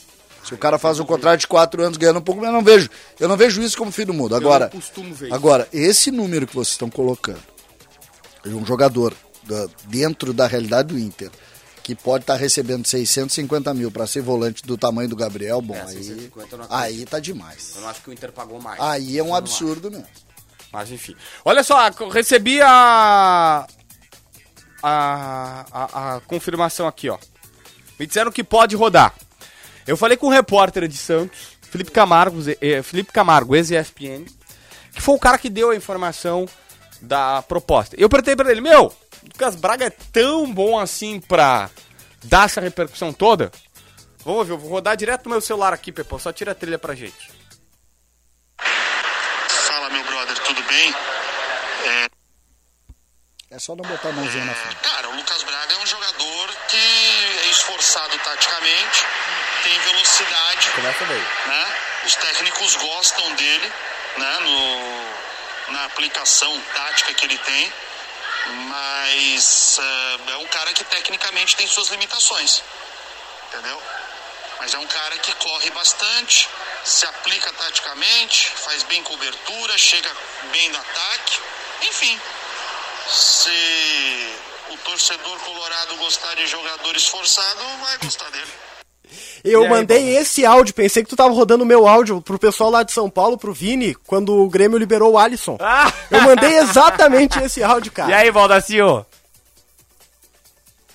Se 0.45 0.55
o 0.55 0.59
cara 0.59 0.79
faz 0.79 1.01
um 1.01 1.05
contrato 1.05 1.41
de 1.41 1.47
4 1.49 1.83
anos 1.83 1.99
ganhando 1.99 2.21
um 2.21 2.23
pouco, 2.23 2.45
eu 2.45 2.53
não 2.53 2.63
vejo, 2.63 2.89
eu 3.19 3.27
não 3.29 3.37
vejo 3.37 3.61
isso 3.61 3.77
como 3.77 3.91
fim 3.91 4.05
do 4.05 4.15
mundo. 4.15 4.37
Agora, 4.37 4.71
não 4.73 4.81
costumo 4.81 5.13
ver 5.13 5.27
isso. 5.27 5.35
agora 5.35 5.67
esse 5.73 6.13
número 6.13 6.47
que 6.47 6.55
vocês 6.55 6.75
estão 6.75 6.89
colocando, 6.89 7.43
de 8.45 8.55
um 8.55 8.65
jogador 8.65 9.13
da- 9.43 9.67
dentro 9.87 10.33
da 10.33 10.47
realidade 10.47 10.95
do 10.95 10.99
Inter, 11.01 11.31
que 11.87 11.95
pode 11.95 12.25
estar 12.25 12.35
recebendo 12.35 12.85
650 12.85 13.73
mil 13.73 13.93
para 13.93 14.09
ser 14.09 14.21
volante 14.21 14.61
do 14.65 14.77
tamanho 14.77 15.09
do 15.09 15.15
Gabriel, 15.15 15.63
bom, 15.63 15.77
É, 15.77 15.83
aí, 15.83 15.87
650 16.03 16.55
eu 16.55 16.59
não 16.59 16.65
acredito. 16.65 16.99
aí 16.99 17.07
tá 17.07 17.21
demais. 17.21 17.75
Eu 17.77 17.83
não 17.83 17.89
acho 17.89 18.03
que 18.03 18.11
o 18.11 18.13
Inter 18.13 18.33
pagou 18.33 18.61
mais. 18.61 18.81
Aí 18.81 19.17
é 19.17 19.23
um 19.23 19.33
absurdo 19.33 19.89
mesmo. 19.89 20.05
Mas 20.73 20.91
enfim. 20.91 21.15
Olha 21.45 21.63
só, 21.63 21.77
recebi 22.13 22.61
a... 22.61 23.69
a. 24.83 25.65
a, 25.71 26.17
a 26.17 26.21
confirmação 26.23 26.89
aqui, 26.89 27.09
ó. 27.09 27.19
Me 28.01 28.05
disseram 28.05 28.33
que 28.33 28.43
pode 28.43 28.75
rodar. 28.75 29.15
Eu 29.87 29.97
falei 29.97 30.17
com 30.17 30.27
o 30.27 30.31
repórter 30.31 30.89
de 30.89 30.97
Santos, 30.97 31.39
Felipe 31.71 31.93
Camargo, 31.93 32.41
eh, 32.61 32.83
Felipe 32.83 33.13
Camargo, 33.13 33.55
ex-ESPN, 33.55 34.25
que 34.93 35.01
foi 35.01 35.15
o 35.15 35.21
cara 35.21 35.39
que 35.39 35.49
deu 35.49 35.71
a 35.71 35.77
informação 35.77 36.49
da 37.01 37.43
proposta. 37.43 37.95
Eu 37.97 38.09
perguntei 38.09 38.35
pra 38.35 38.51
ele, 38.51 38.61
meu, 38.61 38.93
o 39.23 39.27
Lucas 39.27 39.55
Braga 39.57 39.87
é 39.87 39.91
tão 39.91 40.53
bom 40.53 40.79
assim 40.79 41.21
pra 41.21 41.71
dar 42.25 42.47
essa 42.47 42.61
repercussão 42.61 43.13
toda? 43.13 43.51
Vamos 44.25 44.47
ver, 44.47 44.55
eu 44.55 44.59
vou 44.59 44.71
rodar 44.71 44.97
direto 44.97 45.25
no 45.25 45.31
meu 45.31 45.41
celular 45.41 45.73
aqui, 45.73 45.93
Pepão, 45.93 46.19
só 46.19 46.33
tira 46.33 46.53
a 46.53 46.55
trilha 46.55 46.79
pra 46.79 46.95
gente. 46.95 47.31
Fala, 48.59 49.91
meu 49.91 50.05
brother, 50.05 50.39
tudo 50.41 50.63
bem? 50.65 50.95
É 53.49 53.59
só 53.61 53.77
não 53.77 53.85
botar 53.85 54.09
a 54.09 54.13
mãozinha 54.13 54.45
na 54.45 54.55
frente. 54.55 54.77
Cara, 54.83 55.09
o 55.09 55.17
Lucas 55.17 55.43
Braga 55.45 55.73
é 55.75 55.79
um 55.79 55.87
jogador 55.87 56.49
que 56.69 56.77
é 56.77 57.51
esforçado 57.51 58.19
taticamente, 58.19 59.05
tem 59.63 59.79
velocidade, 59.81 60.71
Começa 60.75 61.05
daí. 61.07 61.25
né? 61.47 61.77
Os 62.05 62.17
técnicos 62.17 62.77
gostam 62.77 63.35
dele, 63.37 63.73
né? 64.19 64.39
No, 64.41 65.73
na 65.73 65.85
aplicação 65.85 66.61
tática 66.75 67.15
que 67.15 67.25
ele 67.25 67.39
tem, 67.39 67.73
mas 68.69 69.79
eh, 69.79 70.33
é 70.33 70.37
um 70.37 70.47
cara 70.47 70.73
que 70.73 70.85
tecnicamente 70.85 71.57
tem 71.57 71.67
suas 71.67 71.89
limitações, 71.89 72.63
entendeu? 73.49 73.83
Mas 74.59 74.73
é 74.75 74.79
um 74.79 74.87
cara 74.87 75.19
que 75.19 75.35
corre 75.35 75.71
bastante, 75.71 76.49
se 76.85 77.07
aplica 77.07 77.53
taticamente, 77.53 78.51
faz 78.51 78.83
bem 78.85 79.03
cobertura, 79.03 79.77
chega 79.77 80.11
bem 80.51 80.69
no 80.71 80.79
ataque, 80.79 81.41
enfim. 81.83 82.21
Se 83.09 84.39
o 84.71 84.79
torcedor 84.79 85.39
colorado 85.41 85.97
gostar 85.97 86.35
de 86.35 86.47
jogador 86.47 86.97
esforçado, 86.97 87.65
vai 87.79 87.99
gostar 87.99 88.31
dele. 88.31 88.53
Eu 89.49 89.63
aí, 89.65 89.69
mandei 89.69 90.17
esse 90.17 90.45
áudio, 90.45 90.75
pensei 90.75 91.03
que 91.03 91.09
tu 91.09 91.17
tava 91.17 91.33
rodando 91.35 91.65
o 91.65 91.67
meu 91.67 91.87
áudio 91.87 92.21
pro 92.21 92.39
pessoal 92.39 92.71
lá 92.71 92.83
de 92.83 92.93
São 92.93 93.09
Paulo, 93.11 93.37
pro 93.39 93.53
Vini, 93.53 93.95
quando 94.07 94.33
o 94.35 94.49
Grêmio 94.49 94.79
liberou 94.79 95.13
o 95.13 95.19
Alisson. 95.19 95.57
Ah! 95.69 95.93
Eu 96.11 96.23
mandei 96.23 96.59
exatamente 96.59 97.39
esse 97.41 97.63
áudio, 97.63 97.91
cara. 97.93 98.11
E 98.11 98.15
aí, 98.15 98.31
Valdacio? 98.31 99.05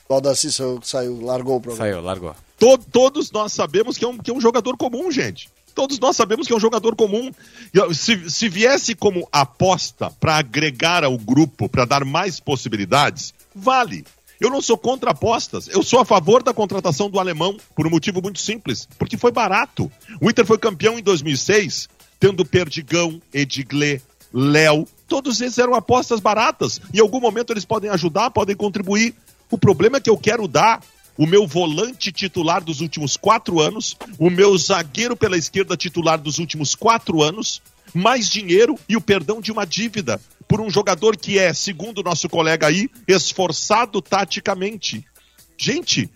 O 0.07 0.13
Aldaci 0.13 0.49
saiu, 0.83 1.21
largou 1.21 1.55
o 1.57 1.61
programa. 1.61 1.89
Saiu, 1.89 2.01
largou. 2.03 2.35
To- 2.59 2.77
todos 2.77 3.31
nós 3.31 3.53
sabemos 3.53 3.97
que 3.97 4.03
é, 4.03 4.07
um, 4.07 4.17
que 4.17 4.29
é 4.29 4.33
um 4.33 4.41
jogador 4.41 4.75
comum, 4.75 5.09
gente. 5.09 5.49
Todos 5.73 5.97
nós 5.99 6.17
sabemos 6.17 6.45
que 6.47 6.53
é 6.53 6.55
um 6.55 6.59
jogador 6.59 6.95
comum. 6.97 7.31
Se, 7.93 8.29
se 8.29 8.49
viesse 8.49 8.93
como 8.93 9.25
aposta 9.31 10.11
para 10.19 10.35
agregar 10.35 11.05
ao 11.05 11.17
grupo, 11.17 11.69
para 11.69 11.85
dar 11.85 12.03
mais 12.03 12.41
possibilidades, 12.41 13.33
vale. 13.55 14.05
Eu 14.41 14.49
não 14.49 14.59
sou 14.59 14.75
contra 14.75 15.11
apostas. 15.11 15.67
Eu 15.67 15.83
sou 15.83 15.99
a 15.99 16.05
favor 16.05 16.41
da 16.41 16.51
contratação 16.51 17.11
do 17.11 17.19
alemão 17.19 17.55
por 17.75 17.85
um 17.85 17.91
motivo 17.91 18.23
muito 18.23 18.39
simples, 18.39 18.89
porque 18.97 19.15
foi 19.15 19.31
barato. 19.31 19.89
O 20.19 20.31
Inter 20.31 20.47
foi 20.47 20.57
campeão 20.57 20.97
em 20.97 21.03
2006, 21.03 21.87
tendo 22.19 22.43
Perdigão, 22.43 23.21
Ediglé, 23.31 24.01
Léo. 24.33 24.87
Todos 25.07 25.39
esses 25.41 25.59
eram 25.59 25.75
apostas 25.75 26.19
baratas. 26.19 26.81
Em 26.91 26.99
algum 26.99 27.19
momento 27.19 27.53
eles 27.53 27.65
podem 27.65 27.91
ajudar, 27.91 28.31
podem 28.31 28.55
contribuir. 28.55 29.13
O 29.51 29.59
problema 29.59 29.97
é 29.97 30.01
que 30.01 30.09
eu 30.09 30.17
quero 30.17 30.47
dar 30.47 30.81
o 31.15 31.27
meu 31.27 31.45
volante 31.45 32.11
titular 32.11 32.63
dos 32.63 32.81
últimos 32.81 33.15
quatro 33.15 33.59
anos, 33.59 33.95
o 34.17 34.31
meu 34.31 34.57
zagueiro 34.57 35.15
pela 35.15 35.37
esquerda 35.37 35.77
titular 35.77 36.17
dos 36.17 36.39
últimos 36.39 36.73
quatro 36.73 37.21
anos, 37.21 37.61
mais 37.93 38.27
dinheiro 38.27 38.75
e 38.89 38.97
o 38.97 39.01
perdão 39.01 39.39
de 39.39 39.51
uma 39.51 39.65
dívida 39.65 40.19
por 40.51 40.59
um 40.61 40.69
jogador 40.69 41.15
que 41.15 41.39
é, 41.39 41.53
segundo 41.53 41.99
o 41.99 42.03
nosso 42.03 42.27
colega 42.27 42.67
aí, 42.67 42.89
esforçado 43.07 44.01
taticamente. 44.01 45.05
Gente, 45.57 46.09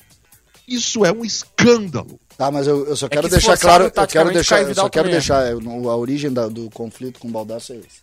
isso 0.67 1.05
é 1.05 1.11
um 1.11 1.23
escândalo. 1.23 2.19
Tá, 2.37 2.51
mas 2.51 2.67
eu, 2.67 2.85
eu 2.85 2.97
só 2.97 3.07
quero 3.07 3.23
que 3.23 3.29
deixar 3.29 3.57
claro, 3.57 3.85
eu 3.85 4.07
quero 4.07 4.33
deixar, 4.33 4.61
eu 4.61 4.75
só 4.75 4.89
quero 4.89 5.05
também 5.05 5.11
é. 5.11 5.19
deixar, 5.19 5.55
não- 5.55 5.89
a 5.89 5.95
origem 5.95 6.33
da- 6.33 6.49
do 6.49 6.69
conflito 6.69 7.17
com 7.17 7.29
o 7.29 7.31
Baldasso 7.31 7.71
é 7.71 7.77
esse. 7.77 8.01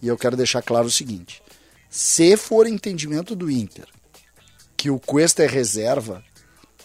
E 0.00 0.08
eu 0.08 0.16
quero 0.16 0.34
deixar 0.34 0.62
claro 0.62 0.86
o 0.86 0.90
seguinte, 0.90 1.42
se 1.90 2.38
for 2.38 2.66
entendimento 2.66 3.36
do 3.36 3.50
Inter 3.50 3.84
que 4.78 4.88
o 4.88 4.98
Cuesta 4.98 5.42
é 5.42 5.46
reserva, 5.46 6.24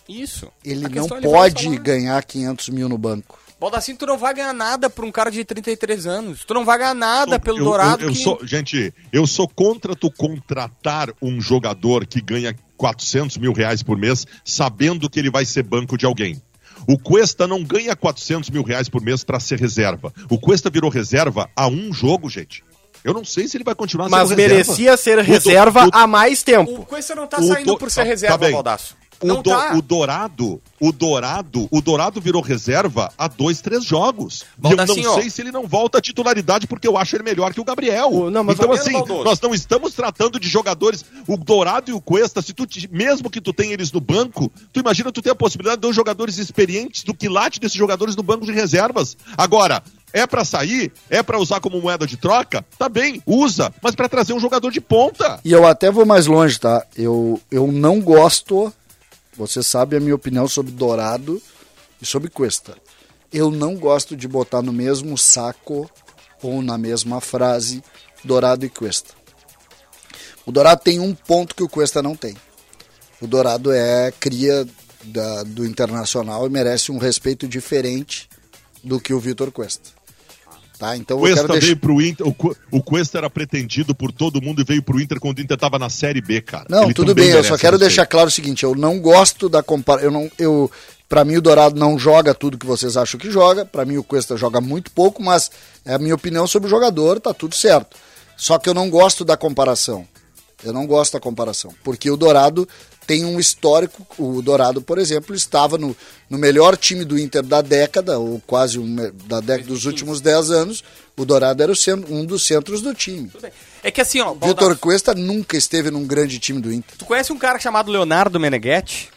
Isso. 0.09 0.51
ele 0.65 0.89
não 0.89 1.05
é 1.17 1.21
pode 1.21 1.78
ganhar 1.78 2.21
500 2.26 2.67
mil 2.67 2.89
no 2.89 2.97
banco. 2.97 3.39
Baldassinho, 3.66 3.97
tu 3.97 4.05
não 4.05 4.18
vai 4.18 4.34
ganhar 4.34 4.53
nada 4.53 4.89
por 4.89 5.03
um 5.03 5.11
cara 5.11 5.32
de 5.32 5.43
33 5.43 6.05
anos. 6.05 6.45
Tu 6.45 6.53
não 6.53 6.63
vai 6.63 6.78
ganhar 6.78 6.93
nada 6.93 7.39
pelo 7.39 7.57
eu, 7.57 7.63
Dourado. 7.63 8.03
Eu, 8.03 8.09
eu 8.09 8.13
que... 8.13 8.22
sou, 8.22 8.39
gente, 8.45 8.93
eu 9.11 9.26
sou 9.26 9.47
contra 9.47 9.95
tu 9.95 10.11
contratar 10.11 11.09
um 11.22 11.41
jogador 11.41 12.05
que 12.05 12.22
ganha 12.22 12.55
400 12.78 13.38
mil 13.38 13.53
reais 13.53 13.82
por 13.82 13.97
mês, 13.97 14.26
sabendo 14.43 15.09
que 15.09 15.20
ele 15.20 15.32
vai 15.32 15.45
ser 15.45 15.63
banco 15.63 15.97
de 15.97 16.05
alguém. 16.05 16.39
O 16.88 16.97
Cuesta 16.99 17.47
não 17.47 17.63
ganha 17.63 17.95
400 17.95 18.51
mil 18.51 18.61
reais 18.61 18.88
por 18.88 19.01
mês 19.01 19.24
para 19.24 19.39
ser 19.39 19.59
reserva. 19.59 20.13
O 20.30 20.38
Cuesta 20.38 20.70
virou 20.70 20.89
reserva 20.91 21.49
a 21.55 21.68
um 21.68 21.91
jogo, 21.91 22.30
gente. 22.30 22.63
Eu 23.03 23.13
não 23.13 23.24
sei 23.26 23.47
se 23.47 23.55
ele 23.57 23.63
vai 23.63 23.74
continuar 23.76 24.09
Mas 24.09 24.30
sendo 24.30 24.38
reserva. 24.39 24.53
merecia 24.55 24.97
ser 24.97 25.20
O 25.20 25.24
do- 25.24 25.28
reserva 25.28 25.86
o- 25.88 25.89
há 25.91 26.05
mais 26.07 26.43
tempo. 26.43 26.72
O 26.82 26.86
Cuesta 26.86 27.13
não 27.16 27.28
tá 27.28 27.39
O 27.39 27.43
saindo 27.47 27.74
do- 27.74 27.78
por 27.78 27.89
ser 27.89 28.01
tá- 28.01 28.07
reserva, 28.07 28.38
tá 28.38 28.45
bem. 28.45 28.51
Baldaço. 29.26 29.34
O, 29.34 29.36
Não 29.36 29.41
do- 29.41 29.49
tá. 29.49 29.73
o 29.78 29.82
Dourado, 29.82 30.61
o 30.80 30.91
Dourado, 30.91 31.67
o 31.71 31.82
Dourado 31.82 32.21
virou 32.21 32.41
reserva 32.41 33.11
há 33.17 33.28
dois, 33.28 33.61
três 33.61 33.84
jogos. 33.84 34.43
E 34.63 34.71
eu 34.71 34.78
não 35.03 35.11
ó. 35.11 35.15
sei 35.19 35.30
se 35.30 35.41
ele 35.41 35.51
não 35.51 35.65
volta 35.67 35.97
à 35.97 36.01
titularidade 36.01 36.67
porque 36.67 36.88
eu 36.88 36.97
acho 36.97 37.15
ele 37.15 37.23
melhor 37.23 37.53
que 37.53 37.59
o 37.61 37.63
Gabriel. 37.63 38.09
O- 38.11 38.30
não, 38.30 38.43
mas 38.43 38.57
então 38.57 38.71
assim, 38.71 38.91
nós 39.23 39.39
não 39.41 39.53
estamos 39.53 39.93
tratando 39.93 40.39
de 40.39 40.47
jogadores, 40.47 41.03
o 41.28 41.38
Dourado 41.38 41.89
e 41.89 41.93
o 41.93 42.01
Cuesta, 42.01 42.41
se 42.41 42.53
tu 42.53 42.65
mesmo 42.91 43.30
que 43.30 43.41
tu 43.41 43.53
tenha 43.53 43.73
eles 43.73 43.91
no 43.91 44.01
banco, 44.01 44.51
tu 44.73 44.80
imagina 44.80 45.11
tu 45.11 45.21
ter 45.21 45.30
a 45.32 45.36
possibilidade 45.36 45.78
de 45.78 45.82
dois 45.82 45.95
jogadores 45.95 46.38
experientes 46.38 47.03
do 47.03 47.13
quilate 47.13 47.59
desses 47.59 47.78
jogadores 47.78 48.15
no 48.15 48.23
banco 48.23 48.45
de 48.45 48.51
reservas. 48.51 49.15
Agora, 49.38 49.82
é 50.13 50.26
pra 50.26 50.45
sair, 50.45 50.93
é 51.09 51.21
pra 51.21 51.38
usar 51.39 51.59
como 51.59 51.82
moeda 51.82 52.07
de 52.07 52.15
troca, 52.15 52.65
tá 52.78 52.88
bem, 52.88 53.21
usa, 53.26 53.73
mas 53.82 53.95
pra 53.95 54.07
trazer 54.07 54.34
um 54.34 54.39
jogador 54.39 54.71
de 54.71 54.80
ponta. 54.80 55.39
E 55.43 55.51
eu 55.51 55.65
até 55.67 55.91
vou 55.91 56.05
mais 56.05 56.26
longe, 56.26 56.57
tá? 56.59 56.86
Eu, 56.95 57.41
eu 57.51 57.67
não 57.71 57.99
gosto, 57.99 58.71
você 59.38 59.62
sabe 59.64 59.96
a 59.96 60.00
minha 60.00 60.16
opinião 60.16 60.48
sobre 60.48 60.72
Dourado 60.72 61.42
e 62.02 62.06
sobre 62.06 62.30
Cuesta. 62.30 62.78
Eu 63.34 63.52
não 63.52 63.76
gosto 63.76 64.16
de 64.16 64.28
botar 64.28 64.62
no 64.62 64.72
mesmo 64.72 65.18
saco 65.18 65.90
ou 66.42 66.62
na 66.62 66.78
mesma 66.78 67.20
frase 67.20 67.84
Dourado 68.24 68.66
e 68.66 68.70
Cuesta. 68.70 69.14
O 70.46 70.52
Dourado 70.52 70.82
tem 70.84 71.00
um 71.00 71.14
ponto 71.14 71.56
que 71.56 71.64
o 71.64 71.70
Cuesta 71.70 72.02
não 72.04 72.16
tem. 72.16 72.36
O 73.20 73.28
Dourado 73.28 73.72
é 73.72 74.12
cria 74.20 74.66
da- 75.04 75.44
do 75.44 75.66
Internacional 75.66 76.46
e 76.46 76.50
merece 76.50 76.92
um 76.92 76.98
respeito 76.98 77.48
diferente 77.48 78.30
do 78.84 79.00
que 79.00 79.14
o 79.14 79.20
Vitor 79.20 79.52
Cuesta. 79.52 79.90
Tá? 80.78 80.97
Então 80.97 81.17
eu 81.17 81.21
Cuesta 81.21 81.41
quero 81.41 81.53
deixar... 81.53 81.65
veio 81.65 81.78
pro 81.78 82.01
Inter, 82.01 82.28
o, 82.28 82.36
o 82.71 82.84
Cuesta 82.84 83.17
era 83.17 83.30
pretendido 83.30 83.95
por 83.95 84.11
todo 84.11 84.41
mundo 84.41 84.61
e 84.61 84.65
veio 84.65 84.84
pro 84.84 84.99
Inter 84.99 85.19
quando 85.19 85.38
o 85.38 85.41
Inter 85.41 85.57
tava 85.57 85.80
na 85.80 85.89
Série 85.89 86.21
B, 86.21 86.41
cara. 86.41 86.65
Não, 86.69 86.86
Ele 86.86 86.93
tudo 86.93 87.15
bem, 87.15 87.30
eu 87.30 87.43
só 87.43 87.57
quero 87.57 87.78
deixar 87.78 88.05
claro 88.05 88.28
o 88.28 88.32
seguinte, 88.32 88.63
eu 88.63 88.76
não 88.76 88.99
gosto 88.99 89.47
da 89.47 89.63
comparação, 89.63 90.07
eu 90.07 90.11
não, 90.11 90.32
eu, 90.38 90.69
pra 91.07 91.23
mim 91.23 91.38
o 91.38 91.41
Dourado 91.41 91.80
não 91.80 91.97
joga 91.97 92.34
tudo 92.34 92.57
que 92.57 92.65
vocês 92.65 92.97
acham 92.97 93.19
que 93.19 93.32
joga, 93.32 93.65
pra 93.65 93.86
mim 93.86 93.97
o 93.97 94.03
Cuesta 94.03 94.36
joga 94.36 94.59
muito 94.59 94.91
pouco, 94.91 95.23
mas 95.23 95.49
é 95.86 95.93
a 95.93 95.99
minha 95.99 96.15
opinião 96.15 96.45
sobre 96.45 96.67
o 96.67 96.69
jogador, 96.69 97.19
tá 97.19 97.34
tudo 97.34 97.55
certo. 97.55 97.95
Só 98.36 98.59
que 98.59 98.67
eu 98.67 98.73
não 98.73 98.89
gosto 98.89 99.23
da 99.23 99.38
comparação. 99.38 100.05
Eu 100.63 100.73
não 100.73 100.86
gosto 100.88 101.13
da 101.13 101.19
comparação. 101.19 101.73
Porque 101.84 102.09
o 102.09 102.17
Dourado 102.17 102.67
tem 103.06 103.26
um 103.26 103.39
histórico. 103.39 104.06
O 104.18 104.41
Dourado, 104.41 104.82
por 104.82 104.97
exemplo, 104.97 105.36
estava 105.36 105.78
no, 105.78 105.95
no 106.30 106.38
melhor 106.38 106.76
time 106.78 107.06
do 107.06 107.18
Inter 107.18 107.43
da 107.43 107.62
década, 107.62 108.20
ou 108.20 108.41
quase 108.45 108.80
um, 108.80 108.95
da 109.26 109.39
década 109.39 109.68
dos 109.68 109.86
últimos 109.86 110.22
10 110.22 110.51
anos. 110.51 110.84
O 111.18 111.26
Dourado 111.26 111.64
era 111.64 111.72
o 111.72 111.76
centro, 111.76 112.14
um 112.14 112.26
dos 112.26 112.45
centros 112.45 112.82
do 112.82 112.93
time. 112.93 113.32
É 113.84 113.91
que 113.91 114.01
assim, 114.01 114.20
ó, 114.20 114.34
Vitor 114.34 114.78
Cuesta 114.78 115.14
nunca 115.14 115.56
esteve 115.56 115.89
num 115.89 116.06
grande 116.06 116.39
time 116.39 116.60
do 116.60 116.72
Inter. 116.72 116.97
tu 116.97 117.06
conhece 117.06 117.32
um 117.32 117.38
cara 117.38 117.60
chamado 117.60 117.91
Leonardo 117.91 118.39
Meneghetti? 118.39 119.10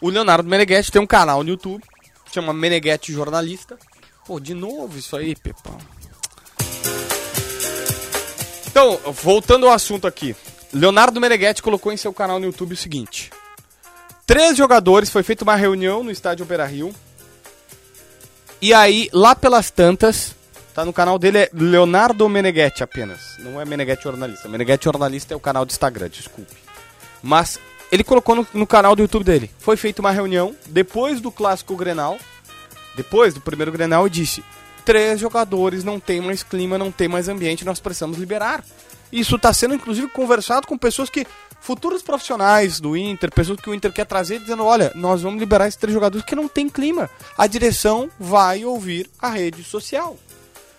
O 0.00 0.10
Leonardo 0.10 0.48
Meneghetti 0.48 0.92
tem 0.92 1.00
um 1.00 1.06
canal 1.06 1.42
no 1.42 1.50
YouTube, 1.50 1.82
chama 2.32 2.52
Meneghetti 2.52 3.12
Jornalista. 3.12 3.78
Pô, 4.26 4.38
de 4.38 4.52
novo 4.52 4.98
isso 4.98 5.16
aí, 5.16 5.34
Pepão. 5.34 5.78
Então, 8.66 9.00
voltando 9.12 9.66
ao 9.66 9.72
assunto 9.72 10.06
aqui. 10.06 10.36
Leonardo 10.72 11.20
Meneghetti 11.20 11.62
colocou 11.62 11.92
em 11.92 11.96
seu 11.96 12.12
canal 12.12 12.38
no 12.38 12.46
YouTube 12.46 12.74
o 12.74 12.76
seguinte. 12.76 13.30
Três 14.26 14.56
jogadores, 14.56 15.10
foi 15.10 15.22
feita 15.22 15.44
uma 15.44 15.54
reunião 15.54 16.02
no 16.02 16.10
estádio 16.10 16.44
Opera 16.44 16.66
Rio. 16.66 16.94
E 18.60 18.74
aí, 18.74 19.08
lá 19.12 19.36
pelas 19.36 19.70
tantas, 19.70 20.34
tá 20.74 20.84
no 20.84 20.92
canal 20.92 21.18
dele, 21.18 21.38
é 21.38 21.50
Leonardo 21.52 22.28
Meneghetti 22.28 22.82
apenas. 22.82 23.36
Não 23.38 23.60
é 23.60 23.64
Meneghetti 23.64 24.02
Jornalista. 24.02 24.48
Meneghetti 24.48 24.84
Jornalista 24.84 25.34
é 25.34 25.36
o 25.36 25.40
canal 25.40 25.64
do 25.64 25.70
Instagram, 25.70 26.08
desculpe. 26.08 26.56
Mas 27.22 27.58
ele 27.90 28.02
colocou 28.02 28.34
no, 28.34 28.46
no 28.52 28.66
canal 28.66 28.96
do 28.96 29.02
YouTube 29.02 29.24
dele. 29.24 29.50
Foi 29.58 29.76
feita 29.76 30.00
uma 30.00 30.10
reunião 30.10 30.56
depois 30.66 31.20
do 31.20 31.30
clássico 31.30 31.76
Grenal, 31.76 32.18
depois 32.96 33.32
do 33.32 33.40
primeiro 33.40 33.70
Grenal, 33.70 34.06
e 34.06 34.10
disse: 34.10 34.42
três 34.84 35.20
jogadores, 35.20 35.84
não 35.84 36.00
tem 36.00 36.20
mais 36.20 36.42
clima, 36.42 36.78
não 36.78 36.90
tem 36.90 37.08
mais 37.08 37.28
ambiente, 37.28 37.64
nós 37.64 37.80
precisamos 37.80 38.18
liberar. 38.18 38.64
Isso 39.12 39.36
está 39.36 39.52
sendo, 39.52 39.74
inclusive, 39.74 40.08
conversado 40.08 40.66
com 40.66 40.76
pessoas 40.76 41.08
que. 41.10 41.26
Futuros 41.58 42.00
profissionais 42.02 42.78
do 42.78 42.96
Inter, 42.96 43.32
pessoas 43.32 43.58
que 43.58 43.68
o 43.68 43.74
Inter 43.74 43.92
quer 43.92 44.04
trazer, 44.06 44.38
dizendo: 44.38 44.64
olha, 44.64 44.92
nós 44.94 45.22
vamos 45.22 45.40
liberar 45.40 45.66
esses 45.66 45.80
três 45.80 45.92
jogadores 45.92 46.24
que 46.24 46.36
não 46.36 46.46
tem 46.46 46.68
clima. 46.68 47.10
A 47.36 47.46
direção 47.48 48.08
vai 48.20 48.64
ouvir 48.64 49.10
a 49.20 49.30
rede 49.30 49.64
social. 49.64 50.16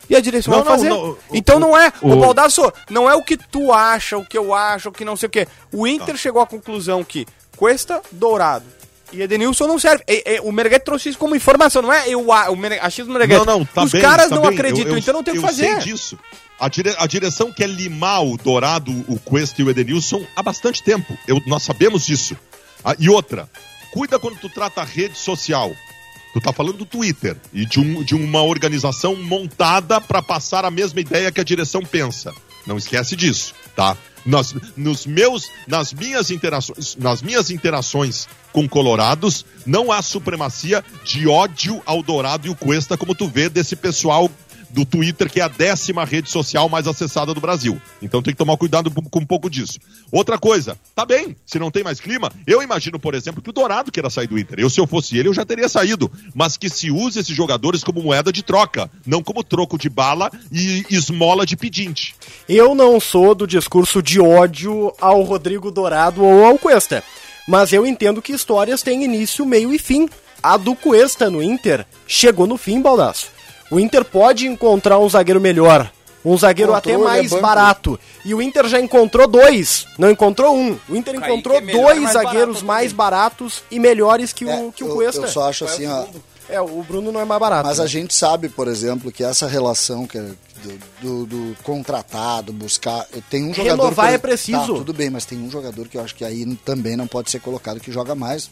E 0.09 0.15
a 0.15 0.21
direção 0.21 0.53
Não, 0.55 0.63
vai 0.63 0.73
fazer. 0.77 0.87
não, 0.89 1.01
não, 1.07 1.09
o- 1.11 1.17
então 1.33 1.59
não 1.59 1.77
é, 1.77 1.91
o, 2.01 2.13
o- 2.13 2.15
Baldasso, 2.15 2.71
não 2.89 3.09
é 3.09 3.15
o 3.15 3.21
que 3.23 3.35
tu 3.35 3.73
acha, 3.73 4.17
o 4.17 4.25
que 4.25 4.37
eu 4.37 4.53
acho, 4.53 4.87
o 4.87 4.91
que 4.93 5.03
não 5.03 5.17
sei 5.17 5.27
o 5.27 5.29
que. 5.29 5.45
O 5.73 5.85
Inter 5.85 6.15
Tá. 6.15 6.17
chegou 6.17 6.41
à 6.41 6.47
conclusão 6.47 7.03
que 7.03 7.25
Cuesta, 7.57 8.01
Dourado 8.09 8.63
e 9.11 9.21
Edenilson 9.21 9.67
não 9.67 9.77
serve. 9.79 10.05
E- 10.07 10.23
e- 10.35 10.39
o 10.39 10.51
Meneghete 10.53 10.85
trouxe 10.85 11.09
isso 11.09 11.17
como 11.17 11.35
informação, 11.35 11.81
não 11.81 11.91
é 11.91 12.07
eu, 12.07 12.31
a- 12.31 12.49
o 12.49 12.55
Mene, 12.55 12.79
achismo 12.79 13.11
do. 13.11 13.19
Não, 13.27 13.43
não, 13.43 13.65
tá 13.65 13.83
Os 13.83 13.91
bem. 13.91 14.01
caras 14.01 14.29
tá 14.29 14.35
não 14.35 14.43
bem. 14.43 14.51
acreditam, 14.51 14.91
Eu- 14.91 14.93
eu- 14.93 14.99
então 14.99 15.13
não 15.13 15.23
tem 15.23 15.33
o 15.33 15.37
que 15.37 15.43
eu 15.43 15.47
fazer. 15.47 15.81
sei 15.81 15.91
disso. 15.91 16.17
A, 16.59 16.69
dire- 16.69 16.95
a 16.97 17.05
direção 17.05 17.51
quer 17.51 17.67
limar 17.69 18.23
o 18.25 18.35
Dourado, 18.37 18.91
o 19.07 19.19
Cuesta 19.19 19.61
e 19.61 19.65
o 19.65 19.69
Edenilson 19.69 20.25
há 20.35 20.41
bastante 20.41 20.81
tempo. 20.81 21.17
Eu- 21.27 21.41
nós 21.45 21.63
sabemos 21.63 22.05
disso. 22.05 22.35
Ah, 22.83 22.95
e 22.97 23.09
outra, 23.09 23.49
cuida 23.91 24.17
quando 24.19 24.37
tu 24.39 24.49
trata 24.49 24.81
a 24.81 24.85
rede 24.85 25.17
social. 25.17 25.75
Tu 26.33 26.41
tá 26.41 26.51
falando 26.51 26.77
do 26.77 26.85
Twitter 26.85 27.37
e 27.53 27.65
de, 27.65 27.79
um- 27.79 28.03
de 28.03 28.15
uma 28.15 28.41
organização 28.43 29.15
montada 29.15 29.99
para 30.01 30.21
passar 30.21 30.65
a 30.65 30.71
mesma 30.71 30.99
ideia 30.99 31.31
que 31.31 31.41
a 31.41 31.43
direção 31.43 31.81
pensa. 31.81 32.33
Não 32.65 32.77
esquece 32.77 33.15
disso, 33.15 33.53
tá? 33.75 33.95
Nas, 34.25 34.53
nos 34.75 35.05
meus, 35.05 35.49
nas 35.65 35.93
minhas 35.93 36.29
interações, 36.31 36.97
nas 36.97 37.21
minhas 37.21 37.49
interações 37.49 38.27
com 38.51 38.67
colorados, 38.67 39.45
não 39.65 39.89
há 39.89 40.01
supremacia 40.01 40.83
de 41.05 41.27
ódio 41.29 41.81
ao 41.85 42.03
Dourado 42.03 42.45
e 42.45 42.49
o 42.49 42.55
Cuesta, 42.55 42.97
como 42.97 43.15
tu 43.15 43.27
vê 43.29 43.47
desse 43.47 43.75
pessoal 43.75 44.29
do 44.69 44.85
Twitter, 44.85 45.29
que 45.29 45.39
é 45.39 45.43
a 45.43 45.47
décima 45.47 46.05
rede 46.05 46.29
social 46.29 46.67
mais 46.69 46.87
acessada 46.87 47.33
do 47.33 47.41
Brasil. 47.41 47.79
Então 48.01 48.21
tem 48.21 48.33
que 48.33 48.37
tomar 48.37 48.57
cuidado 48.57 48.91
com 48.91 49.19
um 49.19 49.25
pouco 49.25 49.49
disso. 49.49 49.79
Outra 50.11 50.37
coisa, 50.37 50.77
tá 50.95 51.05
bem, 51.05 51.35
se 51.45 51.59
não 51.59 51.71
tem 51.71 51.83
mais 51.83 51.99
clima, 51.99 52.31
eu 52.45 52.61
imagino, 52.61 52.99
por 52.99 53.15
exemplo, 53.15 53.41
que 53.41 53.49
o 53.49 53.53
Dourado 53.53 53.91
queira 53.91 54.09
sair 54.09 54.27
do 54.27 54.37
Inter. 54.37 54.59
Eu, 54.59 54.69
se 54.69 54.79
eu 54.79 54.87
fosse 54.87 55.17
ele, 55.17 55.29
eu 55.29 55.33
já 55.33 55.45
teria 55.45 55.69
saído. 55.69 56.11
Mas 56.33 56.57
que 56.57 56.69
se 56.69 56.91
use 56.91 57.19
esses 57.19 57.35
jogadores 57.35 57.83
como 57.83 58.01
moeda 58.01 58.31
de 58.31 58.43
troca, 58.43 58.89
não 59.05 59.23
como 59.23 59.43
troco 59.43 59.77
de 59.77 59.89
bala 59.89 60.31
e 60.51 60.85
esmola 60.89 61.45
de 61.45 61.55
pedinte. 61.55 62.15
Eu 62.47 62.75
não 62.75 62.99
sou 62.99 63.33
do 63.33 63.47
discurso 63.47 64.01
de 64.01 64.19
ódio 64.19 64.93
ao 64.99 65.21
Rodrigo 65.23 65.71
Dourado 65.71 66.23
ou 66.23 66.45
ao 66.45 66.57
Cuesta. 66.57 67.03
Mas 67.47 67.71
eu 67.71 67.85
entendo 67.85 68.21
que 68.21 68.33
histórias 68.33 68.81
têm 68.81 69.05
início, 69.05 69.45
meio 69.45 69.73
e 69.73 69.79
fim. 69.79 70.09
A 70.43 70.57
do 70.57 70.75
Cuesta 70.75 71.29
no 71.29 71.41
Inter 71.41 71.85
chegou 72.05 72.45
no 72.45 72.57
fim, 72.57 72.81
Baldaço. 72.81 73.36
O 73.69 73.79
Inter 73.79 74.03
pode 74.05 74.47
encontrar 74.47 74.99
um 74.99 75.09
zagueiro 75.09 75.41
melhor. 75.41 75.91
Um 76.25 76.37
zagueiro 76.37 76.71
Encontrou, 76.71 76.95
até 76.95 77.01
é 77.01 77.05
mais 77.05 77.29
banco. 77.29 77.41
barato. 77.41 77.99
E 78.25 78.33
o 78.33 78.41
Inter 78.41 78.67
já 78.67 78.79
encontrou 78.79 79.27
dois. 79.27 79.87
Não 79.97 80.09
encontrou 80.09 80.55
um. 80.55 80.77
O 80.89 80.95
Inter 80.95 81.15
Kaique 81.15 81.27
encontrou 81.31 81.57
é 81.57 81.61
melhor 81.61 81.83
dois 81.83 82.01
mais 82.01 82.13
zagueiros 82.13 82.61
barato 82.61 82.65
mais 82.65 82.91
baratos 82.93 83.63
e 83.71 83.79
melhores 83.79 84.33
que 84.33 84.43
o, 84.43 84.49
É, 84.49 84.71
que 84.75 84.83
o 84.83 84.87
eu, 84.89 84.95
Cuesta. 84.95 85.21
eu 85.21 85.27
só 85.27 85.47
acho 85.49 85.63
assim, 85.65 85.87
ó. 85.87 86.05
É, 86.49 86.59
o 86.59 86.81
Bruno 86.83 87.11
não 87.11 87.19
é 87.21 87.25
mais 87.25 87.39
barato. 87.39 87.67
Mas 87.67 87.77
né? 87.77 87.83
a 87.83 87.87
gente 87.87 88.13
sabe, 88.13 88.49
por 88.49 88.67
exemplo, 88.67 89.11
que 89.11 89.23
essa 89.23 89.47
relação 89.47 90.05
que 90.07 90.17
é 90.17 90.31
do, 90.63 90.79
do, 91.01 91.25
do 91.25 91.57
contratado, 91.63 92.51
buscar. 92.51 93.05
Tem 93.29 93.43
um 93.45 93.53
jogador. 93.53 93.83
Renovar 93.83 94.13
é 94.13 94.17
preciso. 94.17 94.59
Tá, 94.59 94.65
tudo 94.79 94.93
bem, 94.93 95.09
mas 95.09 95.25
tem 95.25 95.37
um 95.37 95.51
jogador 95.51 95.87
que 95.87 95.97
eu 95.97 96.01
acho 96.03 96.15
que 96.15 96.25
aí 96.25 96.45
também 96.65 96.95
não 96.97 97.07
pode 97.07 97.29
ser 97.31 97.39
colocado 97.39 97.79
que 97.79 97.91
joga 97.91 98.15
mais, 98.15 98.49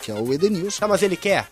que 0.00 0.10
é 0.10 0.14
o 0.14 0.32
Edenilson. 0.32 0.80
Tá, 0.80 0.88
mas 0.88 1.02
ele 1.02 1.16
quer. 1.16 1.48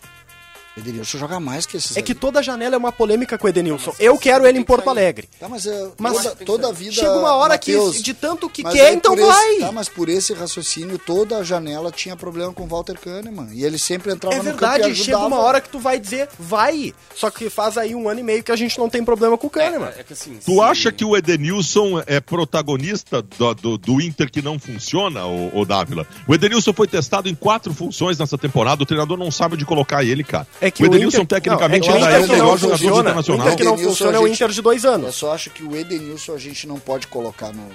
O 0.76 0.80
Edenilson 0.80 1.16
joga 1.18 1.40
mais 1.40 1.64
que 1.64 1.76
esses. 1.78 1.96
É 1.96 2.02
que 2.02 2.14
toda 2.14 2.42
janela 2.42 2.74
é 2.74 2.78
uma 2.78 2.92
polêmica 2.92 3.38
com 3.38 3.46
o 3.46 3.48
Edenilson. 3.50 3.94
Eu 3.98 4.18
quero 4.18 4.46
ele 4.46 4.58
em 4.58 4.62
Porto 4.62 4.90
Alegre. 4.90 5.26
Tá, 5.40 5.48
mas, 5.48 5.64
é, 5.66 5.88
Mas 5.98 6.16
toda, 6.22 6.36
toda 6.44 6.68
a 6.68 6.72
vida. 6.72 6.92
Chega 6.92 7.12
uma 7.16 7.34
hora 7.34 7.54
Matheus, 7.54 7.96
que 7.96 8.02
de 8.02 8.12
tanto 8.14 8.48
que 8.50 8.62
quer, 8.62 8.88
aí 8.88 8.94
então 8.94 9.14
esse- 9.14 9.24
vai. 9.26 9.56
tá, 9.60 9.72
mas 9.72 9.88
por 9.88 10.08
esse 10.08 10.34
raciocínio, 10.34 10.98
toda 10.98 11.38
a 11.38 11.42
janela 11.42 11.90
tinha 11.90 12.14
problema 12.14 12.52
com 12.52 12.64
o 12.64 12.66
Walter 12.66 12.98
Kahneman. 12.98 13.48
E 13.52 13.64
ele 13.64 13.78
sempre 13.78 14.12
entrava 14.12 14.34
É 14.36 14.38
no 14.38 14.44
campo 14.44 14.56
e 14.56 14.60
verdade, 14.60 14.82
ajudava. 14.90 15.04
chega 15.04 15.18
uma 15.26 15.38
hora 15.40 15.60
que 15.62 15.68
tu 15.70 15.78
vai 15.78 15.98
dizer, 15.98 16.28
vai. 16.38 16.92
Só 17.14 17.30
que 17.30 17.48
faz 17.48 17.78
aí 17.78 17.94
um 17.94 18.06
ano 18.08 18.20
e 18.20 18.22
meio 18.22 18.42
que 18.42 18.52
a 18.52 18.56
gente 18.56 18.78
não 18.78 18.90
tem 18.90 19.02
problema 19.02 19.38
com 19.38 19.46
o 19.46 19.50
Kahneman. 19.50 19.90
É 19.96 20.02
que 20.02 20.12
assim, 20.12 20.38
Tu 20.44 20.52
se- 20.52 20.60
acha 20.60 20.92
que 20.92 21.04
o 21.06 21.16
Edenilson 21.16 22.02
é 22.06 22.20
protagonista 22.20 23.22
do, 23.22 23.54
do, 23.54 23.78
do 23.78 24.00
Inter 24.00 24.30
que 24.30 24.42
não 24.42 24.58
funciona, 24.58 25.24
o, 25.26 25.64
Dávila? 25.64 26.06
O 26.28 26.34
Edenilson 26.34 26.72
foi 26.72 26.86
testado 26.86 27.28
em 27.28 27.34
quatro 27.34 27.72
funções 27.72 28.18
nessa 28.18 28.36
temporada, 28.36 28.82
o 28.82 28.86
treinador 28.86 29.16
não 29.16 29.30
sabe 29.30 29.54
onde 29.54 29.64
colocar 29.64 30.04
ele, 30.04 30.22
cara. 30.22 30.46
É 30.60 30.65
que 30.70 30.82
o 30.82 30.86
Edenilson, 30.86 31.22
Inter- 31.22 31.40
tecnicamente, 31.40 31.88
não, 31.88 31.96
é 31.96 31.98
que 31.98 32.04
o 32.04 32.06
ainda 32.06 32.16
é 32.16 32.18
o 32.18 32.22
que 32.22 32.28
não 32.28 32.34
melhor 32.36 32.58
jogador 32.58 32.78
funciona, 32.78 33.00
internacional. 33.00 33.40
O 33.46 33.48
Inter 33.48 33.56
que 33.58 33.64
não 33.64 33.72
Edenilson, 33.72 33.90
funciona 33.92 34.16
é 34.16 34.20
o 34.20 34.28
Inter 34.28 34.48
de 34.48 34.62
dois 34.62 34.84
Eu 34.84 34.92
anos. 34.92 35.14
só 35.14 35.32
acho 35.34 35.50
que 35.50 35.62
o 35.64 35.76
Edenilson 35.76 36.32
a 36.34 36.38
gente 36.38 36.66
não 36.66 36.78
pode 36.78 37.06
colocar 37.06 37.52
no. 37.52 37.66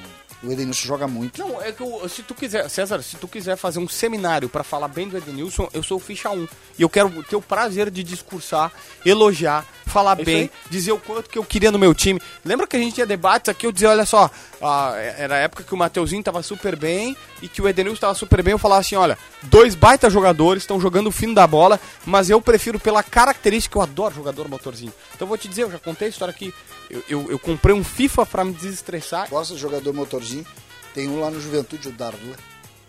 O 0.43 0.51
Edenilson 0.51 0.87
joga 0.87 1.07
muito. 1.07 1.39
Não, 1.39 1.61
é 1.61 1.71
que 1.71 1.81
eu- 1.83 2.09
se 2.09 2.23
tu 2.23 2.33
quiser, 2.33 2.67
César, 2.67 2.99
se 3.03 3.15
tu 3.15 3.27
quiser 3.27 3.55
fazer 3.55 3.77
um 3.77 3.87
seminário 3.87 4.49
pra 4.49 4.63
falar 4.63 4.87
bem 4.87 5.07
do 5.07 5.15
Edenilson, 5.15 5.69
eu 5.71 5.83
sou 5.83 5.97
o 5.97 5.99
ficha 5.99 6.31
1. 6.31 6.47
E 6.79 6.81
eu 6.81 6.89
quero 6.89 7.09
ter 7.29 7.35
o 7.35 7.41
prazer 7.43 7.91
de 7.91 8.01
discursar, 8.03 8.71
elogiar, 9.05 9.63
falar 9.85 10.15
isso 10.15 10.25
bem, 10.25 10.49
dizer 10.67 10.93
o 10.93 10.97
quanto 10.97 11.29
que 11.29 11.37
eu 11.37 11.43
queria 11.43 11.69
no 11.69 11.77
meu 11.77 11.93
time. 11.93 12.19
Lembra 12.43 12.65
que 12.65 12.75
a 12.75 12.79
gente 12.79 12.95
tinha 12.95 13.05
debates 13.05 13.49
aqui, 13.49 13.67
eu 13.67 13.71
dizia, 13.71 13.89
olha 13.91 14.05
só, 14.05 14.31
ah, 14.61 14.93
era 14.95 15.35
a 15.35 15.39
época 15.39 15.63
que 15.63 15.73
o 15.73 15.77
Mateuzinho 15.77 16.23
tava 16.23 16.43
super 16.43 16.75
bem 16.75 17.15
e 17.41 17.47
que 17.47 17.61
o 17.61 17.67
Edenilson 17.67 18.01
tava 18.01 18.13
super 18.13 18.43
bem, 18.43 18.51
eu 18.51 18.59
falava 18.59 18.81
assim, 18.81 18.95
olha, 18.95 19.17
dois 19.43 19.75
baita 19.75 20.09
jogadores, 20.09 20.63
estão 20.63 20.79
jogando 20.79 21.07
o 21.07 21.11
fino 21.11 21.33
da 21.33 21.47
bola, 21.47 21.79
mas 22.05 22.29
eu 22.29 22.41
prefiro 22.41 22.79
pela 22.79 23.01
característica, 23.01 23.77
eu 23.77 23.81
adoro 23.81 24.13
jogador 24.13 24.47
motorzinho. 24.47 24.93
Então 25.15 25.25
eu 25.25 25.27
vou 25.27 25.37
te 25.37 25.47
dizer, 25.47 25.63
eu 25.63 25.71
já 25.71 25.79
contei 25.79 26.07
a 26.07 26.09
história 26.09 26.31
aqui, 26.31 26.53
eu, 26.89 27.03
eu, 27.09 27.31
eu 27.31 27.39
comprei 27.39 27.75
um 27.75 27.83
FIFA 27.83 28.25
pra 28.25 28.43
me 28.43 28.53
desestressar, 28.53 29.29
Gosta 29.29 29.53
de 29.53 29.59
jogador 29.59 29.93
motorzinho. 29.93 30.45
Tem 30.93 31.07
um 31.07 31.21
lá 31.21 31.31
no 31.31 31.39
Juventude, 31.39 31.87
o 31.87 31.91
Darlan. 31.91 32.35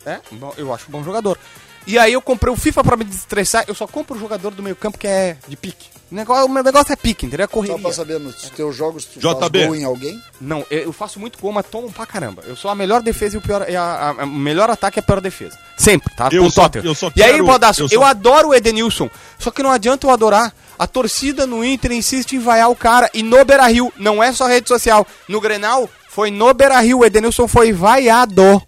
É, 0.04 0.20
eu 0.56 0.74
acho 0.74 0.88
um 0.88 0.90
bom 0.90 1.04
jogador. 1.04 1.38
E 1.86 1.98
aí 1.98 2.12
eu 2.12 2.22
comprei 2.22 2.52
o 2.52 2.56
FIFA 2.56 2.84
pra 2.84 2.96
me 2.96 3.04
desestressar. 3.04 3.64
Eu 3.66 3.74
só 3.74 3.86
compro 3.86 4.16
o 4.16 4.18
jogador 4.20 4.50
do 4.52 4.62
meio 4.62 4.76
campo 4.76 4.98
que 4.98 5.06
é 5.06 5.36
de 5.48 5.56
pique. 5.56 5.88
O 6.10 6.14
negócio, 6.14 6.44
o 6.44 6.48
meu 6.48 6.62
negócio 6.62 6.92
é 6.92 6.96
pique, 6.96 7.24
entendeu? 7.26 7.44
É 7.44 7.46
Só 7.48 7.52
correria. 7.54 7.78
pra 7.78 7.92
saber, 7.92 8.20
nos 8.20 8.36
teus 8.50 8.76
jogos, 8.76 9.06
tu 9.06 9.18
JB. 9.18 9.40
faz 9.40 9.66
gol 9.66 9.74
em 9.74 9.84
alguém? 9.84 10.22
Não, 10.40 10.64
eu 10.70 10.80
eu 10.80 10.92
faço 10.92 11.18
muito 11.18 11.38
gol, 11.38 11.52
mas 11.52 11.64
tomo 11.66 11.90
pra 11.90 12.04
caramba. 12.04 12.42
Eu 12.46 12.54
sou 12.54 12.70
a 12.70 12.74
melhor 12.74 13.00
defesa 13.02 13.34
e 13.36 13.38
o 13.38 13.40
pior. 13.40 13.62
a- 13.62 13.80
a- 13.80 14.22
a- 14.22 14.26
melhor 14.26 14.68
ataque 14.68 14.98
é 14.98 15.00
a 15.00 15.02
pior 15.02 15.20
defesa. 15.22 15.58
Sempre, 15.76 16.14
tá? 16.14 16.28
Eu 16.30 16.42
Com 16.44 16.50
só- 16.50 16.70
eu 16.84 16.94
só 16.94 17.10
E 17.16 17.22
aí, 17.22 17.40
Baldasso, 17.42 17.80
eu, 17.82 17.88
eu 17.90 18.00
só- 18.00 18.04
adoro 18.06 18.48
o 18.48 18.54
Edenilson. 18.54 19.08
Só 19.38 19.50
que 19.50 19.62
não 19.62 19.70
adianta 19.70 20.06
eu 20.06 20.10
adorar. 20.10 20.54
A 20.78 20.86
torcida 20.86 21.46
no 21.46 21.64
Inter 21.64 21.92
insiste 21.92 22.34
em 22.34 22.38
vaiar 22.40 22.70
o 22.70 22.76
cara. 22.76 23.08
E 23.14 23.22
no 23.22 23.42
Beira 23.44 23.66
Rio, 23.68 23.92
não 23.96 24.22
é 24.22 24.32
só 24.32 24.46
rede 24.46 24.68
social. 24.68 25.06
No 25.28 25.40
Grenal, 25.40 25.88
foi 26.10 26.30
no 26.30 26.52
Beira 26.52 26.78
Rio. 26.80 26.98
O 26.98 27.04
Edenilson 27.06 27.48
foi 27.48 27.72
vaiado. 27.72 28.60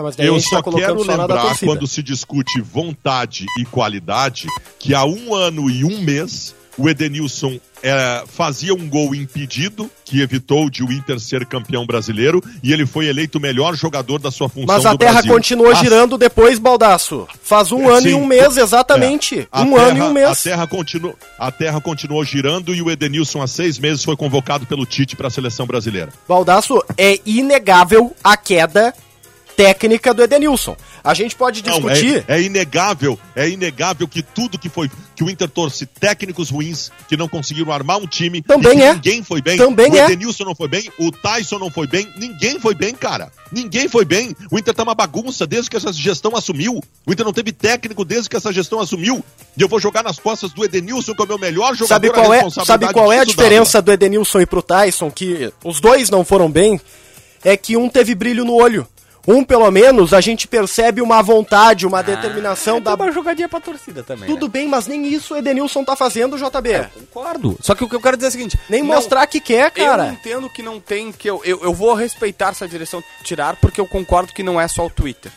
Tá, 0.00 0.02
mas 0.02 0.18
a 0.18 0.22
Eu 0.24 0.34
gente 0.38 0.48
só 0.48 0.62
tá 0.62 0.70
quero 0.72 1.02
lembrar, 1.02 1.58
quando 1.58 1.86
se 1.86 2.02
discute 2.02 2.60
vontade 2.60 3.44
e 3.58 3.64
qualidade, 3.64 4.46
que 4.78 4.94
há 4.94 5.04
um 5.04 5.34
ano 5.34 5.68
e 5.70 5.84
um 5.84 6.00
mês, 6.00 6.54
o 6.78 6.88
Edenilson 6.88 7.58
é, 7.82 8.24
fazia 8.26 8.74
um 8.74 8.88
gol 8.88 9.14
impedido, 9.14 9.90
que 10.04 10.20
evitou 10.20 10.68
de 10.70 10.82
o 10.82 10.92
Inter 10.92 11.18
ser 11.18 11.44
campeão 11.46 11.86
brasileiro, 11.86 12.42
e 12.62 12.72
ele 12.72 12.84
foi 12.86 13.06
eleito 13.06 13.38
o 13.38 13.40
melhor 13.40 13.74
jogador 13.74 14.18
da 14.18 14.30
sua 14.30 14.48
função 14.48 14.66
Mas 14.74 14.84
a 14.86 14.96
Terra 14.96 15.12
Brasil. 15.14 15.32
continuou 15.32 15.70
A- 15.70 15.74
girando 15.74 16.16
depois, 16.18 16.58
Baldaço. 16.58 17.26
Faz 17.42 17.72
um 17.72 17.88
ano 17.88 18.02
Sim. 18.02 18.08
e 18.10 18.14
um 18.14 18.26
mês, 18.26 18.56
exatamente. 18.56 19.40
É. 19.40 19.46
A 19.50 19.62
Um 19.62 19.72
terra- 19.72 19.82
ano 19.86 19.98
e 19.98 20.02
um 20.02 20.06
A 20.10 20.12
mês. 20.12 20.42
terra, 20.42 20.66
continuou, 20.66 21.16
a 21.38 21.50
terra 21.50 21.80
continuou 21.80 22.22
girando 22.24 22.74
e 22.74 22.82
o 22.82 22.90
Edenilson, 22.90 23.40
há 23.42 23.46
seis 23.46 23.78
meses, 23.78 24.04
foi 24.04 24.16
convocado 24.16 24.66
pelo 24.66 24.84
Tite 24.86 25.16
para 25.16 25.28
a 25.28 25.30
seleção 25.30 25.66
brasileira. 25.66 26.10
Baldaço, 26.28 26.82
é 26.98 27.18
inegável 27.26 28.14
a 28.22 28.36
queda 28.36 28.94
técnica 29.60 30.14
do 30.14 30.22
Edenilson. 30.22 30.74
A 31.04 31.12
gente 31.12 31.36
pode 31.36 31.62
Não, 31.62 31.74
discutir. 31.74 32.24
é, 32.26 32.36
é 32.36 32.42
inegável, 32.42 33.18
é 33.36 33.48
inegável 33.48 34.08
que 34.08 34.22
tudo 34.22 34.58
que 34.58 34.70
foi 34.70 34.90
que 35.14 35.22
o 35.22 35.28
Inter 35.28 35.50
trouxe 35.50 35.84
técnicos 35.84 36.48
ruins 36.48 36.90
que 37.06 37.14
não 37.14 37.28
conseguiram 37.28 37.70
armar 37.70 37.98
um 37.98 38.06
time, 38.06 38.40
Também 38.40 38.78
que 38.78 38.82
é. 38.82 38.94
ninguém 38.94 39.22
foi 39.22 39.42
bem. 39.42 39.58
Também 39.58 39.92
o 39.92 39.96
é. 39.96 40.04
Edenilson 40.06 40.44
não 40.44 40.54
foi 40.54 40.66
bem, 40.66 40.90
o 40.98 41.12
Tyson 41.12 41.58
não 41.58 41.70
foi 41.70 41.86
bem, 41.86 42.08
ninguém 42.16 42.58
foi 42.58 42.74
bem, 42.74 42.94
cara. 42.94 43.30
Ninguém 43.52 43.86
foi 43.86 44.06
bem. 44.06 44.34
O 44.50 44.58
Inter 44.58 44.72
tá 44.72 44.82
uma 44.82 44.94
bagunça 44.94 45.46
desde 45.46 45.68
que 45.68 45.76
essa 45.76 45.92
gestão 45.92 46.34
assumiu. 46.34 46.80
O 47.04 47.12
Inter 47.12 47.26
não 47.26 47.32
teve 47.32 47.52
técnico 47.52 48.02
desde 48.02 48.30
que 48.30 48.36
essa 48.36 48.50
gestão 48.50 48.80
assumiu. 48.80 49.22
E 49.56 49.60
eu 49.60 49.68
vou 49.68 49.78
jogar 49.78 50.02
nas 50.02 50.18
costas 50.18 50.52
do 50.52 50.64
Edenilson, 50.64 51.14
que 51.14 51.20
é 51.20 51.24
o 51.24 51.28
meu 51.28 51.38
melhor 51.38 51.74
jogador. 51.74 51.88
Sabe 51.88 52.10
qual, 52.10 52.32
é, 52.32 52.50
sabe 52.50 52.92
qual 52.92 53.12
é 53.12 53.18
a 53.18 53.24
diferença 53.24 53.82
do 53.82 53.92
Edenilson 53.92 54.40
e 54.40 54.46
pro 54.46 54.62
Tyson? 54.62 55.10
Que 55.10 55.52
os 55.62 55.80
dois 55.80 56.08
não 56.08 56.24
foram 56.24 56.50
bem. 56.50 56.80
É 57.44 57.56
que 57.56 57.76
um 57.76 57.88
teve 57.88 58.14
brilho 58.14 58.44
no 58.44 58.54
olho. 58.54 58.86
Um, 59.32 59.44
pelo 59.44 59.70
menos, 59.70 60.12
a 60.12 60.20
gente 60.20 60.48
percebe 60.48 61.00
uma 61.00 61.22
vontade, 61.22 61.86
uma 61.86 62.02
determinação 62.02 62.78
É 62.78 62.80
da. 62.80 62.94
uma 62.94 63.12
jogadinha 63.12 63.48
pra 63.48 63.60
torcida 63.60 64.02
também. 64.02 64.28
Tudo 64.28 64.46
né? 64.46 64.52
bem, 64.52 64.66
mas 64.68 64.86
nem 64.88 65.06
isso 65.06 65.34
o 65.34 65.36
Edenilson 65.36 65.84
tá 65.84 65.94
fazendo, 65.94 66.36
JB. 66.36 66.88
Concordo. 66.94 67.56
Só 67.60 67.74
que 67.74 67.84
o 67.84 67.88
que 67.88 67.94
eu 67.94 68.00
quero 68.00 68.16
dizer 68.16 68.26
é 68.26 68.30
o 68.30 68.32
seguinte: 68.32 68.58
Nem 68.68 68.82
não- 68.82 68.88
mostrar 68.94 69.26
que 69.26 69.40
quer, 69.40 69.66
Eu 69.76 69.86
cara. 69.86 70.08
entendo 70.08 70.50
que 70.50 70.62
não 70.62 70.80
tem 70.80 71.12
que 71.12 71.28
eu, 71.30 71.40
eu, 71.44 71.60
eu 71.62 71.72
vou 71.72 71.94
respeitar 71.94 72.52
se 72.54 72.64
a 72.64 72.66
direção 72.66 73.02
tirar, 73.22 73.56
porque 73.56 73.80
eu 73.80 73.86
concordo 73.86 74.32
que 74.32 74.42
não 74.42 74.60
é 74.60 74.66
só 74.66 74.86
o 74.86 74.90
Twitter. 74.90 75.30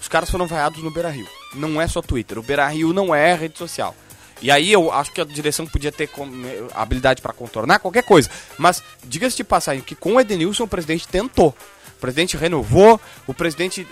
Os 0.00 0.08
caras 0.08 0.30
foram 0.30 0.46
vaiados 0.46 0.82
no 0.82 0.90
Beira 0.90 1.08
Rio. 1.10 1.26
Não 1.54 1.80
é 1.80 1.88
só 1.88 2.02
Twitter. 2.02 2.38
O 2.38 2.42
Beira 2.42 2.66
Rio 2.68 2.92
não 2.92 3.14
é 3.14 3.34
rede 3.34 3.56
social. 3.58 3.94
E 4.40 4.50
aí 4.52 4.70
eu 4.70 4.92
acho 4.92 5.10
que 5.10 5.20
a 5.20 5.24
direção 5.24 5.66
podia 5.66 5.90
ter 5.90 6.06
com- 6.06 6.28
habilidade 6.74 7.20
pra 7.20 7.32
contornar 7.32 7.80
qualquer 7.80 8.04
coisa. 8.04 8.30
Mas 8.56 8.80
diga-se 9.02 9.36
de 9.36 9.42
passagem 9.42 9.82
que 9.82 9.96
com 9.96 10.14
o 10.14 10.20
Edenilson 10.20 10.64
o 10.64 10.68
presidente 10.68 11.08
tentou. 11.08 11.52
O 11.98 12.00
presidente 12.00 12.36
renovou, 12.36 13.00
o 13.26 13.34
presidente 13.34 13.84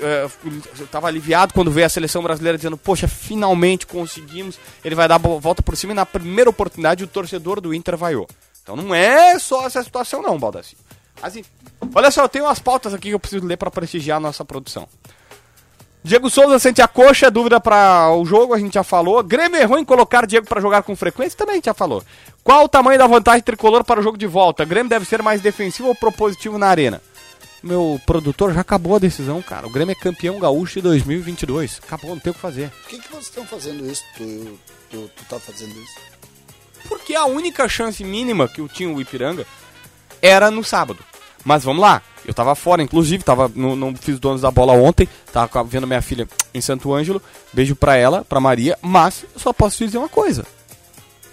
estava 0.80 1.08
aliviado 1.08 1.52
quando 1.52 1.72
veio 1.72 1.86
a 1.86 1.88
seleção 1.88 2.22
brasileira 2.22 2.56
dizendo, 2.56 2.76
poxa, 2.76 3.08
finalmente 3.08 3.84
conseguimos. 3.84 4.60
Ele 4.84 4.94
vai 4.94 5.08
dar 5.08 5.16
a 5.16 5.18
volta 5.18 5.60
por 5.60 5.76
cima 5.76 5.92
e 5.92 5.96
na 5.96 6.06
primeira 6.06 6.48
oportunidade 6.48 7.02
o 7.02 7.08
torcedor 7.08 7.60
do 7.60 7.74
Inter 7.74 7.96
vaiou. 7.96 8.28
Então 8.62 8.76
não 8.76 8.94
é 8.94 9.36
só 9.40 9.66
essa 9.66 9.82
situação 9.82 10.22
não, 10.22 10.38
Baldassi. 10.38 10.76
Assim, 11.20 11.44
olha 11.92 12.10
só, 12.12 12.22
eu 12.22 12.28
tenho 12.28 12.44
umas 12.44 12.60
pautas 12.60 12.94
aqui 12.94 13.08
que 13.08 13.14
eu 13.14 13.18
preciso 13.18 13.44
ler 13.44 13.56
para 13.56 13.72
prestigiar 13.72 14.18
a 14.18 14.20
nossa 14.20 14.44
produção. 14.44 14.88
Diego 16.04 16.30
Souza 16.30 16.60
sente 16.60 16.80
a 16.80 16.86
coxa, 16.86 17.28
dúvida 17.28 17.60
para 17.60 18.12
o 18.12 18.24
jogo, 18.24 18.54
a 18.54 18.58
gente 18.60 18.74
já 18.74 18.84
falou. 18.84 19.20
Grêmio 19.24 19.60
errou 19.60 19.80
em 19.80 19.84
colocar 19.84 20.24
Diego 20.24 20.46
para 20.46 20.60
jogar 20.60 20.84
com 20.84 20.94
frequência, 20.94 21.36
também 21.36 21.54
a 21.54 21.56
gente 21.56 21.64
já 21.64 21.74
falou. 21.74 22.04
Qual 22.44 22.66
o 22.66 22.68
tamanho 22.68 22.96
da 22.96 23.08
vantagem 23.08 23.42
tricolor 23.42 23.82
para 23.82 23.98
o 23.98 24.02
jogo 24.04 24.16
de 24.16 24.28
volta? 24.28 24.64
Grêmio 24.64 24.88
deve 24.88 25.04
ser 25.04 25.20
mais 25.20 25.40
defensivo 25.40 25.88
ou 25.88 25.94
propositivo 25.96 26.56
na 26.58 26.68
arena? 26.68 27.02
Meu 27.66 28.00
produtor 28.06 28.54
já 28.54 28.60
acabou 28.60 28.94
a 28.94 29.00
decisão, 29.00 29.42
cara. 29.42 29.66
O 29.66 29.70
Grêmio 29.70 29.90
é 29.90 29.96
campeão 29.96 30.38
gaúcho 30.38 30.74
de 30.74 30.82
2022. 30.82 31.80
Acabou, 31.82 32.10
não 32.10 32.20
tem 32.20 32.30
o 32.30 32.34
que 32.34 32.40
fazer. 32.40 32.70
Por 32.70 32.90
que, 32.90 33.00
que 33.00 33.08
vocês 33.08 33.24
estão 33.24 33.44
fazendo 33.44 33.84
isso? 33.90 34.04
Tu, 34.16 34.58
tu, 34.88 35.10
tu 35.16 35.24
tá 35.28 35.40
fazendo 35.40 35.72
isso? 35.72 35.98
Porque 36.88 37.16
a 37.16 37.24
única 37.26 37.68
chance 37.68 38.04
mínima 38.04 38.46
que 38.46 38.60
eu 38.60 38.68
tinha 38.68 38.88
o 38.88 39.00
Ipiranga 39.00 39.44
era 40.22 40.48
no 40.48 40.62
sábado. 40.62 41.04
Mas 41.44 41.64
vamos 41.64 41.82
lá, 41.82 42.02
eu 42.24 42.32
tava 42.32 42.54
fora, 42.54 42.82
inclusive, 42.82 43.24
tava, 43.24 43.50
não, 43.52 43.74
não 43.74 43.94
fiz 43.96 44.18
donos 44.20 44.42
da 44.42 44.50
bola 44.50 44.72
ontem, 44.72 45.08
tava 45.32 45.62
vendo 45.64 45.86
minha 45.86 46.02
filha 46.02 46.28
em 46.52 46.60
Santo 46.60 46.92
Ângelo, 46.92 47.22
beijo 47.52 47.76
pra 47.76 47.96
ela, 47.96 48.24
pra 48.24 48.40
Maria, 48.40 48.76
mas 48.82 49.24
eu 49.32 49.40
só 49.40 49.52
posso 49.52 49.76
te 49.76 49.86
dizer 49.86 49.98
uma 49.98 50.08
coisa. 50.08 50.44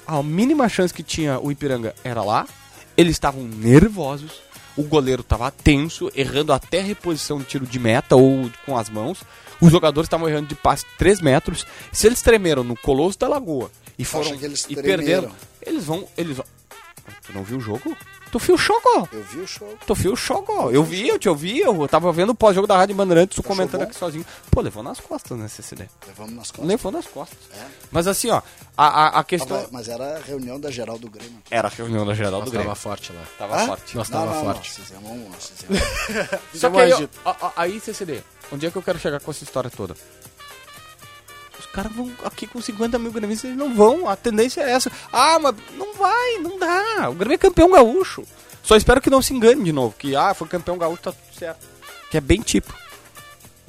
A 0.05 0.21
mínima 0.21 0.69
chance 0.69 0.93
que 0.93 1.01
tinha 1.01 1.39
o 1.39 1.51
Ipiranga 1.51 1.95
era 2.03 2.23
lá, 2.23 2.47
eles 2.95 3.13
estavam 3.13 3.43
nervosos, 3.43 4.41
o 4.75 4.83
goleiro 4.83 5.23
tava 5.23 5.51
tenso, 5.51 6.11
errando 6.15 6.53
até 6.53 6.81
reposição 6.81 7.37
de 7.39 7.45
tiro 7.45 7.65
de 7.65 7.79
meta 7.79 8.15
ou 8.15 8.49
com 8.65 8.77
as 8.77 8.89
mãos, 8.89 9.23
os 9.61 9.71
jogadores 9.71 10.07
estavam 10.07 10.27
errando 10.27 10.47
de 10.47 10.55
passe 10.55 10.85
3 10.97 11.21
metros, 11.21 11.65
se 11.91 12.07
eles 12.07 12.21
tremeram 12.21 12.63
no 12.63 12.75
Colosso 12.75 13.19
da 13.19 13.27
Lagoa 13.27 13.71
e 13.97 14.03
foram 14.03 14.33
e 14.33 14.37
tremeram? 14.39 14.83
perderam, 14.83 15.31
eles 15.61 15.85
vão, 15.85 16.07
eles 16.17 16.37
vão... 16.37 16.45
Tu 17.25 17.33
não 17.33 17.43
viu 17.43 17.57
o 17.57 17.61
jogo? 17.61 17.95
Tu 18.31 18.39
viu 18.39 18.55
o 18.55 18.57
jogo? 18.57 19.07
Eu 19.11 19.23
vi 19.23 19.39
o 19.41 19.47
show. 19.47 19.77
Tu 19.85 19.93
viu 19.93 20.13
o 20.13 20.15
jogo? 20.15 20.71
Eu 20.71 20.83
vi, 20.83 21.07
eu 21.07 21.19
te 21.19 21.29
ouvi, 21.29 21.59
eu 21.59 21.87
tava 21.87 22.11
vendo 22.11 22.31
o 22.31 22.35
pós-jogo 22.35 22.65
da 22.65 22.75
Rádio 22.75 22.95
Bandeirantes, 22.95 23.35
tu 23.35 23.43
comentando 23.43 23.81
bom? 23.81 23.85
aqui 23.87 23.95
sozinho. 23.95 24.25
Pô, 24.49 24.59
levou 24.61 24.81
nas 24.81 24.99
costas, 24.99 25.37
né, 25.37 25.47
CCD? 25.47 25.87
Levamos 26.07 26.33
nas 26.33 26.49
costas. 26.49 26.65
Levou 26.67 26.91
nas 26.91 27.05
costas. 27.05 27.37
É. 27.55 27.65
Mas 27.91 28.07
assim, 28.07 28.29
ó, 28.31 28.41
a, 28.75 28.87
a, 28.87 29.19
a 29.19 29.23
questão... 29.23 29.57
Tava- 29.57 29.69
mas 29.71 29.87
era 29.87 30.17
a 30.17 30.19
reunião 30.19 30.59
da 30.59 30.71
geral 30.71 30.97
do 30.97 31.09
Grêmio. 31.09 31.37
Era 31.51 31.67
a 31.67 31.71
reunião 31.71 32.05
da 32.05 32.13
geral 32.15 32.39
do 32.41 32.45
Nós 32.45 32.49
Grêmio. 32.49 32.67
tava 32.69 32.75
forte 32.79 33.13
lá. 33.13 33.21
Tava 33.37 33.55
Hã? 33.61 33.67
forte. 33.67 33.95
Nós 33.97 34.09
Não, 34.09 34.19
tava 34.19 34.33
não, 34.35 34.43
forte. 34.45 34.69
Não, 34.79 34.85
fizemos 34.85 35.11
um, 35.11 35.29
nós 35.29 35.51
fizemos. 35.51 36.39
Só 36.55 36.69
que 36.71 36.79
aí, 36.79 37.09
ó, 37.25 37.51
aí, 37.55 37.79
CCD, 37.79 38.23
onde 38.51 38.65
é 38.65 38.71
que 38.71 38.75
eu 38.77 38.81
quero 38.83 38.97
chegar 38.99 39.19
com 39.19 39.29
essa 39.29 39.43
história 39.43 39.69
toda? 39.69 39.95
Os 41.73 41.75
caras 41.75 41.91
vão 41.91 42.11
aqui 42.23 42.45
com 42.45 42.61
50 42.61 42.99
mil 42.99 43.11
gremistas, 43.11 43.45
eles 43.45 43.57
não 43.57 43.73
vão. 43.73 44.07
A 44.07 44.15
tendência 44.15 44.61
é 44.61 44.73
essa. 44.73 44.91
Ah, 45.11 45.39
mas 45.39 45.55
não 45.75 45.95
vai, 45.95 46.37
não 46.37 46.59
dá. 46.59 47.09
O 47.09 47.15
Grêmio 47.15 47.33
é 47.33 47.37
campeão 47.39 47.71
gaúcho. 47.71 48.23
Só 48.61 48.75
espero 48.75 49.01
que 49.01 49.09
não 49.09 49.23
se 49.23 49.33
engane 49.33 49.63
de 49.63 49.71
novo. 49.71 49.95
Que, 49.97 50.15
ah, 50.15 50.35
foi 50.35 50.47
campeão 50.47 50.77
gaúcho, 50.77 51.01
tá 51.01 51.11
tudo 51.11 51.35
certo. 51.35 51.65
Que 52.11 52.17
é 52.17 52.21
bem 52.21 52.41
tipo. 52.41 52.71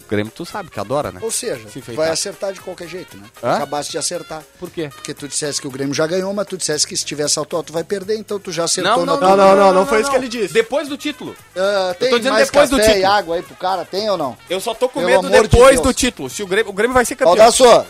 O 0.07 0.11
Grêmio 0.11 0.31
tu 0.35 0.45
sabe 0.45 0.71
que 0.71 0.79
adora, 0.79 1.11
né? 1.11 1.19
Ou 1.23 1.31
seja, 1.31 1.63
vai 1.95 2.11
acertar 2.11 2.53
de 2.53 2.61
qualquer 2.61 2.87
jeito, 2.89 3.17
né? 3.17 3.25
Hã? 3.43 3.55
Acabaste 3.57 3.93
de 3.93 3.99
acertar. 3.99 4.43
Por 4.59 4.71
quê? 4.71 4.91
Porque 4.95 5.15
tu 5.15 5.27
dissesse 5.27 5.61
que 5.61 5.67
o 5.67 5.71
Grêmio 5.71 5.95
já 5.95 6.07
ganhou, 6.07 6.33
mas 6.35 6.47
tu 6.47 6.57
dissesse 6.59 6.87
que 6.87 6.97
se 6.97 7.05
tiver 7.05 7.29
salto 7.29 7.57
alto 7.57 7.73
vai 7.73 7.83
perder, 7.83 8.17
então 8.17 8.39
tu 8.39 8.53
já 8.53 8.65
acertou 8.65 8.99
Não, 8.99 9.07
não, 9.07 9.21
na 9.21 9.29
não, 9.29 9.37
não, 9.37 9.57
não, 9.57 9.73
não 9.73 9.87
foi 9.87 10.03
isso 10.03 10.11
que 10.11 10.17
ele 10.17 10.29
disse. 10.29 10.53
Depois 10.53 10.89
do 10.89 10.97
título. 10.99 11.35
Ah, 11.57 11.95
tem 11.99 12.11
tô 12.11 12.19
dizendo 12.19 12.35
mais 12.35 12.47
depois 12.49 12.69
do 12.71 12.77
café 12.77 12.91
e 12.91 12.95
título. 12.97 13.13
água 13.13 13.37
aí 13.37 13.43
pro 13.43 13.55
cara? 13.57 13.85
Tem 13.85 14.09
ou 14.11 14.17
não? 14.19 14.37
Eu 14.49 14.61
só 14.61 14.75
tô 14.75 14.89
com 14.89 15.01
medo 15.01 15.29
depois 15.31 15.81
do 15.81 15.93
título. 15.95 16.29
Se 16.29 16.43
o 16.43 16.47
Grêmio, 16.47 16.71
o 16.71 16.75
Grêmio 16.75 16.95
vai 16.95 17.05
ser 17.05 17.17
campeão. 17.17 17.35
Baldasso, 17.37 17.87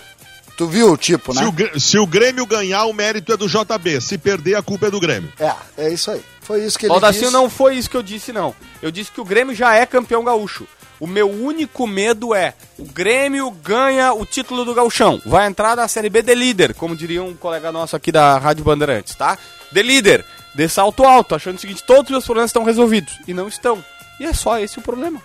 tu 0.57 0.69
viu 0.69 0.93
o 0.93 0.97
tipo, 0.97 1.35
né? 1.35 1.43
Se 1.43 1.47
o, 1.49 1.53
Grê- 1.53 1.81
se 1.81 1.99
o 1.99 2.07
Grêmio 2.07 2.47
ganhar, 2.47 2.85
o 2.85 2.93
mérito 2.93 3.33
é 3.33 3.37
do 3.37 3.49
JB. 3.49 4.01
Se 4.01 4.17
perder, 4.17 4.55
a 4.55 4.63
culpa 4.63 4.87
é 4.87 4.91
do 4.91 5.01
Grêmio. 5.01 5.33
É, 5.39 5.53
é 5.79 5.93
isso 5.93 6.11
aí. 6.13 6.23
Foi 6.43 6.63
isso 6.65 6.79
que 6.79 6.87
ele 6.87 6.91
Baldacinho 6.93 7.23
disse. 7.25 7.33
não 7.33 7.51
foi 7.51 7.75
isso 7.77 7.91
que 7.91 7.97
eu 7.97 8.03
disse, 8.03 8.31
não. 8.33 8.55
Eu 8.81 8.91
disse 8.91 9.11
que 9.11 9.21
o 9.21 9.25
Grêmio 9.25 9.55
já 9.55 9.75
é 9.75 9.85
campeão 9.85 10.23
gaúcho. 10.23 10.67
O 11.01 11.07
meu 11.07 11.29
único 11.31 11.87
medo 11.87 12.35
é 12.35 12.55
o 12.79 12.85
Grêmio 12.85 13.51
ganha 13.51 14.13
o 14.13 14.25
título 14.25 14.65
do 14.65 14.75
gauchão. 14.75 15.21
Vai 15.27 15.47
entrar 15.47 15.77
na 15.77 15.89
Série 15.89 16.09
B 16.09 16.23
de 16.23 16.35
líder, 16.35 16.75
como 16.75 16.97
diria 16.97 17.23
um 17.23 17.35
colega 17.35 17.73
nosso 17.73 17.97
aqui 17.97 18.13
da 18.13 18.39
Rádio 18.39 18.65
Bandeirantes, 18.65 19.15
tá? 19.15 19.37
De 19.73 19.83
líder, 19.83 20.25
de 20.55 20.69
salto 20.69 21.03
alto, 21.05 21.35
achando 21.35 21.57
o 21.57 21.61
seguinte, 21.61 21.83
todos 21.85 22.05
os 22.05 22.11
meus 22.11 22.25
problemas 22.25 22.51
estão 22.51 22.63
resolvidos. 22.65 23.19
E 23.27 23.35
não 23.35 23.49
estão. 23.49 23.85
E 24.21 24.25
é 24.25 24.33
só 24.33 24.59
esse 24.59 24.79
o 24.79 24.83
problema. 24.83 25.21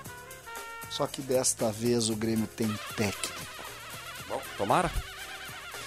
Só 0.90 1.06
que 1.06 1.22
desta 1.22 1.72
vez 1.72 2.10
o 2.10 2.16
Grêmio 2.16 2.48
tem 2.56 2.68
técnico. 2.98 3.40
Bom, 4.28 4.42
tomara. 4.58 4.92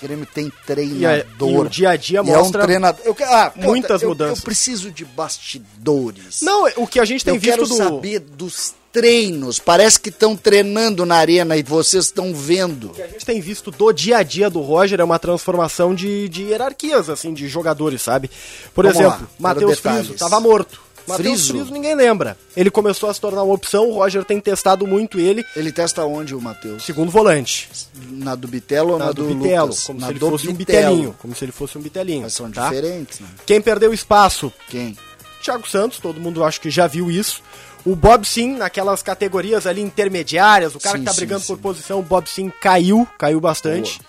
O 0.01 0.07
Grêmio 0.07 0.27
tem 0.27 0.47
E, 0.47 0.49
a- 0.49 0.65
treinador. 0.65 1.51
e 1.51 1.59
o 1.59 1.69
dia 1.69 1.91
a 1.91 1.97
dia 1.97 2.17
E 2.17 2.19
é 2.19 2.23
um 2.23 2.37
mostra. 2.39 2.63
treinador. 2.63 3.01
Eu, 3.05 3.15
que- 3.15 3.25
ah, 3.25 3.53
muitas 3.57 4.01
eu- 4.03 4.09
mudanças. 4.11 4.39
Eu 4.39 4.45
preciso 4.45 4.91
de 4.93 5.05
bastidores. 5.05 6.41
Não, 6.43 6.67
o 6.77 6.87
que 6.87 7.01
a 7.01 7.05
gente 7.05 7.25
tem 7.25 7.35
eu 7.35 7.41
visto 7.41 7.51
quero 7.57 7.67
do. 7.69 7.75
saber 7.77 8.21
dos 8.21 8.75
treinos. 8.93 9.59
Parece 9.59 9.99
que 9.99 10.11
estão 10.11 10.37
treinando 10.37 11.07
na 11.07 11.17
arena 11.17 11.57
e 11.57 11.63
vocês 11.63 12.05
estão 12.05 12.35
vendo. 12.35 12.89
O 12.89 12.91
que 12.91 13.03
a 13.03 13.07
gente 13.09 13.25
tem 13.25 13.41
visto 13.41 13.71
do 13.71 13.93
dia 13.93 14.19
a 14.19 14.23
dia 14.23 14.51
do 14.51 14.61
Roger 14.61 15.01
é 15.01 15.05
uma 15.05 15.19
transformação 15.19 15.95
de, 15.95 16.29
de 16.29 16.43
hierarquias, 16.45 17.09
assim, 17.09 17.33
de 17.33 17.49
jogadores, 17.49 18.03
sabe? 18.03 18.31
Por 18.75 18.85
Vamos 18.85 19.01
exemplo, 19.01 19.29
Matheus. 19.39 19.79
Friso 19.79 20.15
tava 20.15 20.39
morto. 20.39 20.81
Matheus 21.07 21.49
Friso? 21.49 21.73
Ninguém 21.73 21.97
lembra. 21.97 22.37
Ele 22.57 22.71
começou 22.71 23.11
a 23.11 23.15
se 23.15 23.21
tornar 23.21 23.43
uma 23.43 23.55
opção, 23.55 23.89
o 23.89 23.95
Roger 23.95 24.25
tem 24.25 24.41
testado 24.41 24.87
muito 24.87 25.19
ele, 25.19 25.45
Ele 25.57 25.73
testa 25.73 26.05
onde, 26.05 26.33
o 26.35 26.41
Matheus? 26.41 26.85
segundo 26.85 27.11
volante. 27.11 27.69
Na 28.11 28.37
do 28.37 28.47
Bitelo 28.47 28.93
ou 28.93 28.99
na, 28.99 29.07
Na 29.07 29.13
do, 29.13 29.27
do 29.27 29.35
Bitelo, 29.35 29.67
Lucas? 29.67 29.85
como 29.85 29.99
na 29.99 30.07
se 30.07 30.13
ele 30.13 30.21
fosse 30.21 30.49
um 30.49 30.55
bitelinho. 30.55 31.17
Como 31.19 31.35
se 31.35 31.45
ele 31.45 31.53
fosse 31.53 31.79
um 31.79 31.81
bitelinho. 31.81 32.23
Mas 32.23 32.35
são 32.35 32.49
tá? 32.51 32.69
diferentes, 32.69 33.19
né? 33.19 33.27
Quem 33.45 33.61
perdeu 33.61 33.93
espaço, 33.93 34.53
Quem? 34.69 34.97
Thiago 35.43 35.69
Santos, 35.69 35.99
todo 35.99 36.21
mundo 36.21 36.45
acho 36.45 36.61
que 36.61 36.71
já 36.71 36.87
viu 36.87 37.11
isso. 37.11 37.43
O 37.85 37.97
Bob 37.97 38.25
Sim, 38.27 38.57
naquelas 38.57 39.03
categorias 39.03 39.67
ali 39.67 39.81
intermediárias, 39.81 40.75
o 40.75 40.81
cara 40.81 40.97
Sim, 40.97 41.01
que 41.01 41.07
tá 41.07 41.13
sim, 41.13 41.17
brigando 41.19 41.41
sim. 41.41 41.47
por 41.49 41.59
posição, 41.59 41.99
o 41.99 42.03
Bob 42.03 42.29
Sim 42.29 42.51
caiu, 42.61 43.07
caiu 43.19 43.41
bastante. 43.41 44.01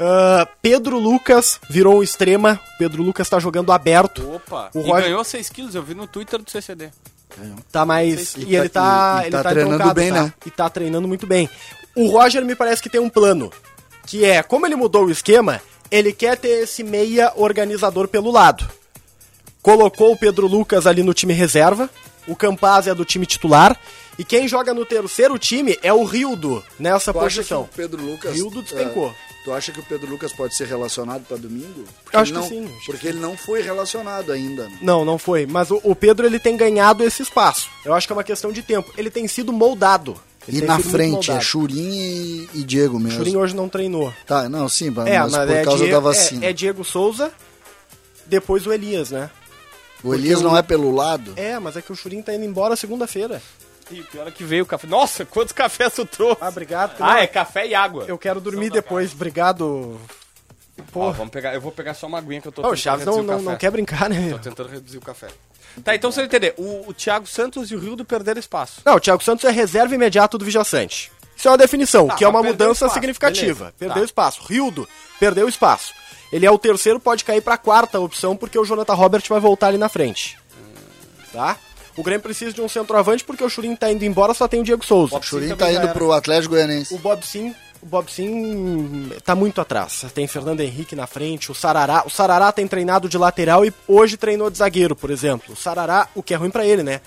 Ah, 0.00 0.48
Pedro 0.62 0.98
Lucas 0.98 1.60
virou 1.68 1.98
um 1.98 2.02
extrema, 2.02 2.58
Pedro 2.78 3.02
Lucas 3.02 3.28
tá 3.28 3.38
jogando 3.38 3.70
aberto, 3.70 4.36
Opa, 4.36 4.70
O 4.74 4.80
e 4.80 4.82
Roger- 4.82 5.04
ganhou 5.04 5.22
6 5.24 5.48
quilos, 5.50 5.74
eu 5.74 5.82
vi 5.82 5.94
no 5.94 6.06
Twitter 6.06 6.40
do 6.42 6.50
CCD. 6.50 6.90
tá 7.70 7.84
mais... 7.84 8.34
E 8.36 8.44
E, 8.44 8.56
ele 8.56 8.68
tá- 8.68 8.80
tá, 8.82 9.18
e- 9.20 9.22
e 9.22 9.26
ele 9.26 9.30
tá 9.32 9.42
tá 9.42 9.50
treinando 9.50 9.94
bem, 9.94 10.10
tá? 10.12 10.22
né? 10.24 10.32
E 10.46 10.50
tá 10.50 10.70
treinando 10.70 11.06
muito 11.08 11.26
bem. 11.26 11.48
O 11.94 12.08
Roger 12.08 12.44
me 12.44 12.54
parece 12.56 12.82
que 12.82 12.88
tem 12.90 13.00
um 13.00 13.08
plano, 13.10 13.52
que 14.06 14.24
é, 14.24 14.42
como 14.42 14.66
ele 14.66 14.74
mudou 14.76 15.04
o 15.06 15.10
esquema, 15.10 15.60
Ele 15.90 16.10
quer 16.10 16.38
ter 16.38 16.62
esse 16.62 16.82
meia 16.82 17.30
organizador 17.36 18.08
pelo 18.08 18.30
lado. 18.30 18.66
Colocou 19.60 20.12
o 20.12 20.16
Pedro 20.16 20.46
Lucas 20.46 20.86
ali 20.86 21.02
no 21.02 21.12
time 21.12 21.34
reserva, 21.34 21.90
o 22.26 22.36
Campaz 22.36 22.86
é 22.86 22.94
do 22.94 23.04
time 23.04 23.26
titular, 23.26 23.78
e 24.18 24.24
quem 24.24 24.46
joga 24.46 24.72
no 24.74 24.84
terceiro 24.84 25.38
time 25.38 25.78
é 25.82 25.92
o 25.92 26.04
Rildo, 26.04 26.62
nessa 26.78 27.12
Tu 27.12 27.18
acha 27.20 27.28
que 27.28 27.36
posição. 27.36 27.62
o 27.62 27.68
Pedro 27.68 28.02
Lucas. 28.04 28.34
Rildo 28.34 28.62
despencou. 28.62 29.08
é, 29.08 29.14
tu 29.44 29.52
acha 29.52 29.72
que 29.72 29.80
o 29.80 29.82
Pedro 29.82 30.10
Lucas 30.10 30.32
pode 30.32 30.54
ser 30.54 30.66
relacionado 30.66 31.24
para 31.26 31.36
domingo? 31.38 31.84
Porque 32.04 32.16
acho 32.16 32.32
ele 32.32 32.42
que 32.42 32.54
não, 32.54 32.66
sim, 32.68 32.74
Porque 32.86 33.08
ele 33.08 33.18
não 33.18 33.36
foi 33.36 33.62
relacionado 33.62 34.30
ainda. 34.30 34.68
né? 34.68 34.78
Não, 34.82 35.04
não 35.04 35.18
foi. 35.18 35.46
Mas 35.46 35.70
o, 35.70 35.80
o 35.82 35.96
Pedro 35.96 36.26
ele 36.26 36.38
tem 36.38 36.56
ganhado 36.56 37.02
esse 37.02 37.22
espaço. 37.22 37.68
Eu 37.84 37.94
acho 37.94 38.06
que 38.06 38.12
é 38.12 38.16
uma 38.16 38.22
questão 38.24 38.52
de 38.52 38.62
tempo. 38.62 38.92
Ele 38.96 39.10
tem 39.10 39.26
sido 39.26 39.52
moldado. 39.52 40.14
Ele 40.46 40.58
E 40.58 40.62
na 40.62 40.78
frente 40.78 41.30
é. 41.30 41.40
Churin 41.40 41.90
e, 41.92 42.48
e 42.54 42.62
Diego 42.64 42.98
mesmo. 42.98 43.18
Churinho 43.18 43.38
hoje 43.40 43.54
não 43.56 43.68
treinou. 43.68 44.12
Tá, 44.26 44.48
não, 44.48 44.68
sim, 44.68 44.90
mas, 44.90 45.06
É, 45.06 45.18
mas 45.20 45.32
mas 45.32 45.46
por 45.48 45.56
é, 45.56 45.64
causa 45.64 45.78
Diego, 45.84 45.92
da 45.92 46.00
vacina. 46.00 46.44
é, 46.44 46.50
é 46.50 46.52
Diego 46.52 46.84
Souza, 46.84 47.32
depois 48.26 48.66
o 48.66 48.72
Elias, 48.72 49.10
né? 49.10 49.30
O 50.02 50.14
Elias 50.14 50.40
não 50.40 50.52
o- 50.52 50.56
é 50.56 50.62
pelo 50.62 50.90
lado? 50.94 51.32
É, 51.36 51.58
mas 51.58 51.76
é 51.76 51.82
que 51.82 51.92
o 51.92 51.96
Churinho 51.96 52.22
tá 52.22 52.34
indo 52.34 52.44
embora 52.44 52.76
segunda-feira. 52.76 53.40
E 53.90 54.02
pior 54.02 54.26
é 54.26 54.30
que 54.30 54.44
veio 54.44 54.64
o 54.64 54.66
café. 54.66 54.86
Nossa, 54.86 55.24
quantos 55.24 55.52
cafés 55.52 55.92
tu 55.92 56.06
trouxe? 56.06 56.38
Ah, 56.40 56.48
obrigado. 56.48 56.94
Ah, 57.00 57.20
é 57.20 57.26
café 57.26 57.66
e 57.66 57.74
água. 57.74 58.04
Eu 58.08 58.16
quero 58.16 58.40
dormir 58.40 58.70
depois, 58.70 59.12
obrigado. 59.12 60.00
Ó, 60.78 60.82
Pô, 60.90 61.12
vamos 61.12 61.30
pegar, 61.30 61.52
eu 61.54 61.60
vou 61.60 61.70
pegar 61.70 61.92
só 61.94 62.06
uma 62.06 62.18
aguinha 62.18 62.40
que 62.40 62.48
eu 62.48 62.52
tô 62.52 62.62
Ô, 62.62 62.64
o 62.64 62.68
tentando 62.70 62.78
Chaves 62.82 63.06
não, 63.06 63.14
o 63.14 63.22
não, 63.22 63.34
café. 63.36 63.42
não 63.50 63.56
quer 63.56 63.70
brincar, 63.70 64.08
né? 64.08 64.30
Tô 64.30 64.38
tentando 64.38 64.68
reduzir 64.70 64.98
o 64.98 65.02
café. 65.02 65.28
Tá, 65.84 65.94
então 65.94 66.10
você 66.10 66.20
vai 66.20 66.26
entender. 66.26 66.54
O, 66.56 66.88
o 66.88 66.94
Thiago 66.94 67.26
Santos 67.26 67.70
e 67.70 67.74
o 67.74 67.78
Rildo 67.78 68.04
perderam 68.04 68.38
espaço. 68.40 68.80
Não, 68.84 68.96
o 68.96 69.00
Thiago 69.00 69.22
Santos 69.22 69.44
é 69.44 69.50
reserva 69.50 69.94
imediato 69.94 70.38
do 70.38 70.44
Vijaçante. 70.44 71.10
Isso 71.42 71.48
é 71.48 71.50
uma 71.50 71.58
definição, 71.58 72.06
Tá, 72.06 72.14
que 72.14 72.22
é 72.24 72.28
uma 72.28 72.40
mudança 72.40 72.84
espaço, 72.84 72.94
significativa. 72.94 73.54
beleza, 73.64 73.74
Perdeu 73.76 73.98
tá. 73.98 74.04
espaço. 74.04 74.42
Rildo, 74.48 74.88
perdeu 75.18 75.48
espaço. 75.48 75.92
Ele 76.32 76.46
é 76.46 76.50
o 76.52 76.56
terceiro, 76.56 77.00
pode 77.00 77.24
cair 77.24 77.40
pra 77.40 77.58
quarta 77.58 77.98
opção, 77.98 78.36
porque 78.36 78.56
o 78.56 78.64
Jonathan 78.64 78.94
Robert 78.94 79.24
vai 79.28 79.40
voltar 79.40 79.66
ali 79.66 79.76
na 79.76 79.88
frente. 79.88 80.38
Tá? 81.32 81.56
O 81.96 82.02
Grêmio 82.04 82.22
precisa 82.22 82.52
de 82.52 82.60
um 82.60 82.68
centroavante, 82.68 83.24
porque 83.24 83.42
o 83.42 83.48
Churin 83.50 83.74
tá 83.74 83.90
indo 83.90 84.04
embora, 84.04 84.32
só 84.34 84.46
tem 84.46 84.60
o 84.60 84.62
Diego 84.62 84.84
Souza. 84.84 85.16
O 85.18 85.20
Churin 85.22 85.56
tá 85.56 85.72
indo 85.72 85.88
pro 85.88 86.12
Atlético 86.12 86.54
Goianense. 86.54 86.94
O 86.94 86.98
Bob 86.98 87.26
Sim, 87.26 87.52
o 87.82 87.86
Bob 87.86 88.08
Sim 88.08 89.10
tá 89.24 89.34
muito 89.34 89.60
atrás. 89.60 90.04
Tem 90.14 90.28
Fernando 90.28 90.60
Henrique 90.60 90.94
na 90.94 91.08
frente, 91.08 91.50
o 91.50 91.54
Sarará, 91.56 92.04
o 92.06 92.10
Sarará 92.10 92.52
tem 92.52 92.68
treinado 92.68 93.08
de 93.08 93.18
lateral 93.18 93.64
e 93.64 93.74
hoje 93.88 94.16
treinou 94.16 94.48
de 94.48 94.58
zagueiro, 94.58 94.94
por 94.94 95.10
exemplo. 95.10 95.54
O 95.54 95.56
Sarará, 95.56 96.06
o 96.14 96.22
que 96.22 96.32
é 96.34 96.36
ruim 96.36 96.50
pra 96.50 96.64
ele, 96.64 96.84
né? 96.84 97.00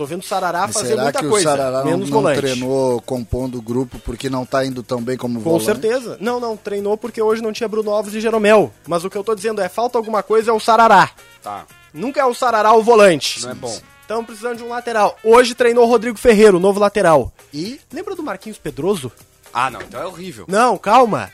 Tô 0.00 0.06
vendo 0.06 0.22
o 0.22 0.26
Sarará 0.26 0.60
Mas 0.62 0.72
fazer 0.72 0.88
será 0.88 1.02
muita 1.02 1.18
que 1.18 1.26
o 1.26 1.28
coisa, 1.28 1.50
Sarará 1.50 1.78
não, 1.80 1.84
menos 1.84 2.08
não 2.08 2.16
volante. 2.22 2.40
treinou 2.40 3.02
compondo 3.02 3.58
o 3.58 3.60
grupo 3.60 3.98
porque 3.98 4.30
não 4.30 4.46
tá 4.46 4.64
indo 4.64 4.82
tão 4.82 5.02
bem 5.02 5.14
como 5.14 5.34
Com 5.34 5.40
volante? 5.44 5.66
certeza. 5.66 6.16
Não, 6.18 6.40
não, 6.40 6.56
treinou 6.56 6.96
porque 6.96 7.20
hoje 7.20 7.42
não 7.42 7.52
tinha 7.52 7.68
Bruno 7.68 7.90
Alves 7.90 8.14
e 8.14 8.20
Jeromel. 8.20 8.72
Mas 8.88 9.04
o 9.04 9.10
que 9.10 9.18
eu 9.18 9.22
tô 9.22 9.34
dizendo 9.34 9.60
é, 9.60 9.68
falta 9.68 9.98
alguma 9.98 10.22
coisa 10.22 10.52
é 10.52 10.54
o 10.54 10.58
Sarará. 10.58 11.10
Tá. 11.42 11.66
Nunca 11.92 12.18
é 12.18 12.24
o 12.24 12.32
Sarará 12.32 12.72
o 12.72 12.82
volante. 12.82 13.42
Não 13.42 13.50
é 13.50 13.54
bom. 13.54 13.78
Estamos 14.00 14.24
precisando 14.24 14.56
de 14.56 14.64
um 14.64 14.70
lateral. 14.70 15.18
Hoje 15.22 15.54
treinou 15.54 15.84
o 15.84 15.86
Rodrigo 15.86 16.16
Ferreiro, 16.16 16.56
o 16.56 16.60
novo 16.60 16.80
lateral. 16.80 17.30
E 17.52 17.78
Lembra 17.92 18.16
do 18.16 18.22
Marquinhos 18.22 18.56
Pedroso? 18.56 19.12
Ah, 19.52 19.68
não, 19.68 19.82
então 19.82 20.00
é 20.00 20.06
horrível. 20.06 20.46
Não, 20.48 20.78
calma. 20.78 21.30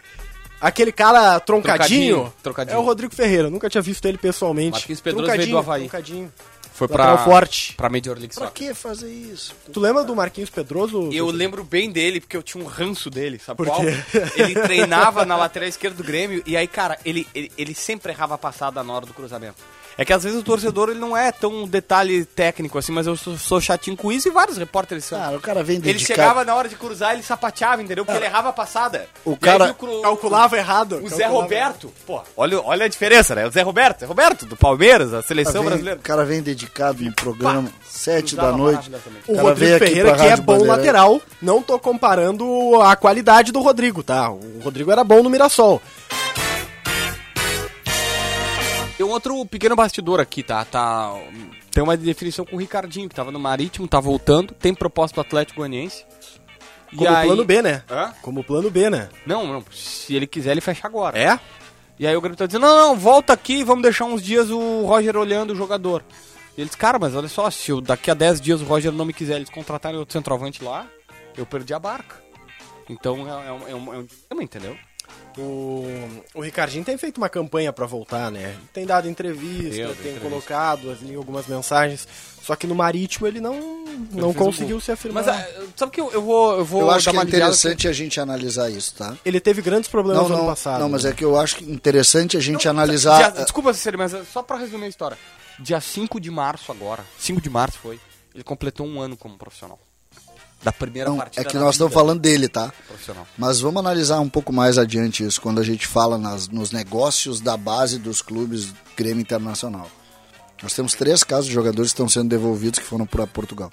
Aquele 0.60 0.90
cara 0.90 1.38
troncadinho, 1.38 2.14
Troncadinho, 2.16 2.32
troncadinho. 2.42 2.74
é 2.74 2.78
o 2.78 2.82
Rodrigo 2.82 3.14
Ferreira. 3.14 3.44
Eu 3.44 3.50
nunca 3.52 3.68
tinha 3.70 3.82
visto 3.82 4.04
ele 4.06 4.18
pessoalmente. 4.18 4.72
Marquinhos 4.72 5.00
Pedroso 5.00 5.26
Troncadinho, 5.26 5.44
veio 5.46 5.56
do 5.56 5.58
Havaí. 5.58 5.82
Troncadinho. 5.82 6.32
Foi 6.76 6.86
pra, 6.86 7.16
forte. 7.18 7.74
pra 7.74 7.88
Major 7.88 8.16
League 8.18 8.34
pra 8.34 8.48
Soccer. 8.48 8.68
que 8.68 8.74
fazer 8.74 9.10
isso? 9.10 9.54
Tu 9.72 9.80
lembra 9.80 10.04
do 10.04 10.14
Marquinhos 10.14 10.50
Pedroso? 10.50 11.10
Eu 11.10 11.26
lembro 11.30 11.64
bem 11.64 11.90
dele, 11.90 12.20
porque 12.20 12.36
eu 12.36 12.42
tinha 12.42 12.62
um 12.62 12.66
ranço 12.66 13.08
dele, 13.08 13.38
sabe 13.38 13.56
Por 13.56 13.66
qual? 13.66 13.80
quê? 13.80 13.94
Ele 14.36 14.54
treinava 14.54 15.24
na 15.24 15.36
lateral 15.38 15.68
esquerda 15.68 15.96
do 15.96 16.04
Grêmio, 16.04 16.42
e 16.44 16.54
aí, 16.56 16.66
cara, 16.66 16.98
ele, 17.04 17.26
ele, 17.34 17.50
ele 17.56 17.74
sempre 17.74 18.12
errava 18.12 18.34
a 18.34 18.38
passada 18.38 18.82
na 18.84 18.92
hora 18.92 19.06
do 19.06 19.14
cruzamento. 19.14 19.56
É 19.98 20.04
que 20.04 20.12
às 20.12 20.22
vezes 20.24 20.38
o 20.38 20.42
torcedor 20.42 20.90
ele 20.90 20.98
não 20.98 21.16
é 21.16 21.32
tão 21.32 21.66
detalhe 21.66 22.24
técnico 22.26 22.76
assim, 22.78 22.92
mas 22.92 23.06
eu 23.06 23.16
sou, 23.16 23.36
sou 23.38 23.60
chatinho 23.62 23.96
com 23.96 24.12
isso 24.12 24.28
e 24.28 24.30
vários 24.30 24.58
repórteres 24.58 25.06
são. 25.06 25.18
Cara, 25.18 25.36
o 25.36 25.40
cara 25.40 25.64
vem 25.64 25.76
ele 25.76 25.84
dedicado. 25.84 26.06
chegava 26.20 26.44
na 26.44 26.54
hora 26.54 26.68
de 26.68 26.76
cruzar, 26.76 27.14
ele 27.14 27.22
sapateava, 27.22 27.82
entendeu? 27.82 28.04
Porque 28.04 28.18
ele 28.18 28.26
errava 28.26 28.50
a 28.50 28.52
passada. 28.52 29.08
O 29.24 29.30
E 29.30 29.32
aí 29.32 29.38
cara 29.38 29.70
o 29.70 29.74
cru- 29.74 30.02
Calculava 30.02 30.56
errado. 30.58 30.96
O 31.02 31.08
Zé 31.08 31.22
calculava 31.24 31.42
Roberto, 31.42 31.92
pô, 32.06 32.20
olha, 32.36 32.60
olha 32.60 32.84
a 32.84 32.88
diferença, 32.88 33.34
né? 33.34 33.46
O 33.46 33.50
Zé 33.50 33.62
Roberto, 33.62 34.00
Zé 34.00 34.06
Roberto, 34.06 34.44
do 34.44 34.54
Palmeiras, 34.56 35.14
a 35.14 35.20
O 35.20 35.22
seleção 35.22 35.52
cara 35.52 35.60
vem- 35.62 35.68
brasileira. 35.70 35.98
O 35.98 36.02
cara 36.02 36.24
vem 36.26 36.42
dedicado 36.42 37.02
no 37.02 37.12
programa, 37.14 37.70
sete 37.88 38.36
da 38.36 38.52
noite. 38.52 38.90
O 39.26 39.32
cara 39.34 39.42
Rodrigo 39.48 39.78
Ferreira, 39.78 40.14
que 40.14 40.26
é 40.26 40.36
bom 40.36 40.62
lateral, 40.64 41.22
não 41.40 41.62
tô 41.62 41.78
comparando 41.78 42.80
a 42.82 42.94
qualidade 42.96 43.50
do 43.50 43.60
Rodrigo, 43.62 44.02
tá? 44.02 44.30
O 44.30 44.60
Rodrigo 44.62 44.92
era 44.92 45.02
bom 45.02 45.22
no 45.22 45.30
Mirassol. 45.30 45.80
Tem 48.96 49.04
outro 49.06 49.44
pequeno 49.46 49.76
bastidor 49.76 50.20
aqui, 50.20 50.42
tá? 50.42 50.64
tá 50.64 51.12
tem 51.70 51.82
uma 51.82 51.96
definição 51.96 52.46
com 52.46 52.56
o 52.56 52.58
Ricardinho, 52.58 53.08
que 53.08 53.14
tava 53.14 53.30
no 53.30 53.38
Marítimo, 53.38 53.86
tá 53.86 54.00
voltando, 54.00 54.54
tem 54.54 54.72
proposta 54.74 55.14
do 55.16 55.20
Atlético 55.20 55.58
Goianiense. 55.60 56.04
Como 56.96 57.10
aí- 57.10 57.26
plano 57.26 57.44
B, 57.44 57.60
né? 57.60 57.82
Hã? 57.90 58.14
Como 58.22 58.42
plano 58.42 58.70
B, 58.70 58.88
né? 58.88 59.10
Não, 59.26 59.46
não, 59.46 59.64
se 59.70 60.14
ele 60.14 60.26
quiser, 60.26 60.52
ele 60.52 60.62
fecha 60.62 60.86
agora. 60.86 61.18
É? 61.18 61.38
E 61.98 62.06
aí 62.06 62.16
o 62.16 62.20
Grêmio 62.20 62.36
tá 62.38 62.46
dizendo, 62.46 62.62
não, 62.66 62.76
não, 62.76 62.96
volta 62.96 63.32
aqui, 63.34 63.62
vamos 63.62 63.82
deixar 63.82 64.06
uns 64.06 64.22
dias 64.22 64.50
o 64.50 64.84
Roger 64.86 65.16
olhando 65.16 65.52
o 65.52 65.56
jogador. 65.56 66.02
E 66.56 66.60
eles, 66.62 66.74
cara, 66.74 66.98
mas 66.98 67.14
olha 67.14 67.28
só, 67.28 67.50
se 67.50 67.70
eu- 67.70 67.82
daqui 67.82 68.10
a 68.10 68.14
10 68.14 68.40
dias 68.40 68.62
o 68.62 68.64
Roger 68.64 68.92
não 68.92 69.04
me 69.04 69.12
quiser, 69.12 69.36
eles 69.36 69.50
contratarem 69.50 69.98
outro 69.98 70.14
centroavante 70.14 70.64
lá, 70.64 70.86
eu 71.36 71.44
perdi 71.44 71.74
a 71.74 71.78
barca. 71.78 72.16
Então 72.88 73.26
é, 73.28 73.48
é 73.48 73.52
um, 73.52 73.68
é 73.68 73.74
um, 73.74 73.94
é 73.94 73.98
um 73.98 74.04
dilema, 74.06 74.42
entendeu? 74.42 74.76
O, 75.38 76.08
o 76.34 76.40
Ricardinho 76.40 76.84
tem 76.84 76.96
feito 76.96 77.18
uma 77.18 77.28
campanha 77.28 77.72
pra 77.72 77.84
voltar, 77.86 78.30
né? 78.30 78.56
Tem 78.72 78.86
dado 78.86 79.06
entrevista, 79.08 79.68
Deu, 79.70 79.70
deu 79.70 79.86
tem 79.88 79.92
entrevista. 80.12 80.20
colocado 80.28 80.90
ali 80.90 81.14
algumas 81.14 81.46
mensagens. 81.46 82.08
Só 82.42 82.54
que 82.56 82.66
no 82.66 82.74
Marítimo 82.74 83.26
ele 83.26 83.40
não, 83.40 83.54
não 83.60 84.06
fez 84.10 84.24
um 84.24 84.32
conseguiu 84.34 84.76
gol. 84.76 84.80
se 84.80 84.92
afirmar. 84.92 85.24
Mas 85.24 85.34
ah, 85.36 85.48
sabe 85.76 85.92
que 85.92 86.00
eu, 86.00 86.10
eu 86.12 86.22
vou, 86.22 86.56
eu 86.58 86.64
vou 86.64 86.80
Eu 86.82 86.90
acho 86.90 87.10
que 87.10 87.16
é 87.18 87.22
interessante 87.22 87.88
a 87.88 87.92
gente 87.92 88.18
analisar 88.20 88.70
isso, 88.70 88.94
tá? 88.94 89.16
Ele 89.24 89.40
teve 89.40 89.60
grandes 89.60 89.90
problemas 89.90 90.22
Não, 90.22 90.28
no 90.28 90.34
ano 90.36 90.42
não, 90.44 90.50
passado. 90.50 90.80
não, 90.80 90.88
mas 90.88 91.04
né? 91.04 91.10
é 91.10 91.12
que 91.12 91.24
eu 91.24 91.38
acho 91.38 91.56
que 91.56 91.64
interessante 91.70 92.36
a 92.36 92.40
gente 92.40 92.60
Dia- 92.62 92.70
analisar. 92.70 93.30
desculpa, 93.32 93.74
sério, 93.74 93.98
mas 93.98 94.14
é 94.14 94.22
só 94.24 94.42
pra 94.42 94.56
resumir 94.56 94.86
a 94.86 94.88
história. 94.88 95.18
Dia 95.58 95.80
5 95.80 96.20
de 96.20 96.30
março 96.30 96.70
agora, 96.70 97.04
5 97.18 97.40
de 97.40 97.50
março 97.50 97.78
foi, 97.78 97.98
ele 98.34 98.44
completou 98.44 98.86
um 98.86 99.00
ano 99.00 99.16
como 99.16 99.36
profissional. 99.36 99.78
Da 100.66 100.72
primeira 100.72 101.10
Não, 101.10 101.18
partida 101.18 101.42
é 101.42 101.44
que 101.44 101.56
nós 101.56 101.76
estamos 101.76 101.94
falando 101.94 102.18
dele, 102.18 102.48
tá? 102.48 102.72
Mas 103.38 103.60
vamos 103.60 103.78
analisar 103.78 104.18
um 104.18 104.28
pouco 104.28 104.52
mais 104.52 104.78
adiante 104.78 105.24
isso, 105.24 105.40
quando 105.40 105.60
a 105.60 105.62
gente 105.62 105.86
fala 105.86 106.18
nas, 106.18 106.48
nos 106.48 106.72
negócios 106.72 107.40
da 107.40 107.56
base 107.56 108.00
dos 108.00 108.20
clubes 108.20 108.74
Grêmio 108.96 109.20
Internacional. 109.20 109.88
Nós 110.60 110.74
temos 110.74 110.92
três 110.94 111.22
casos 111.22 111.46
de 111.46 111.52
jogadores 111.52 111.92
que 111.92 111.94
estão 111.94 112.08
sendo 112.08 112.30
devolvidos 112.30 112.80
que 112.80 112.84
foram 112.84 113.06
para 113.06 113.28
Portugal. 113.28 113.70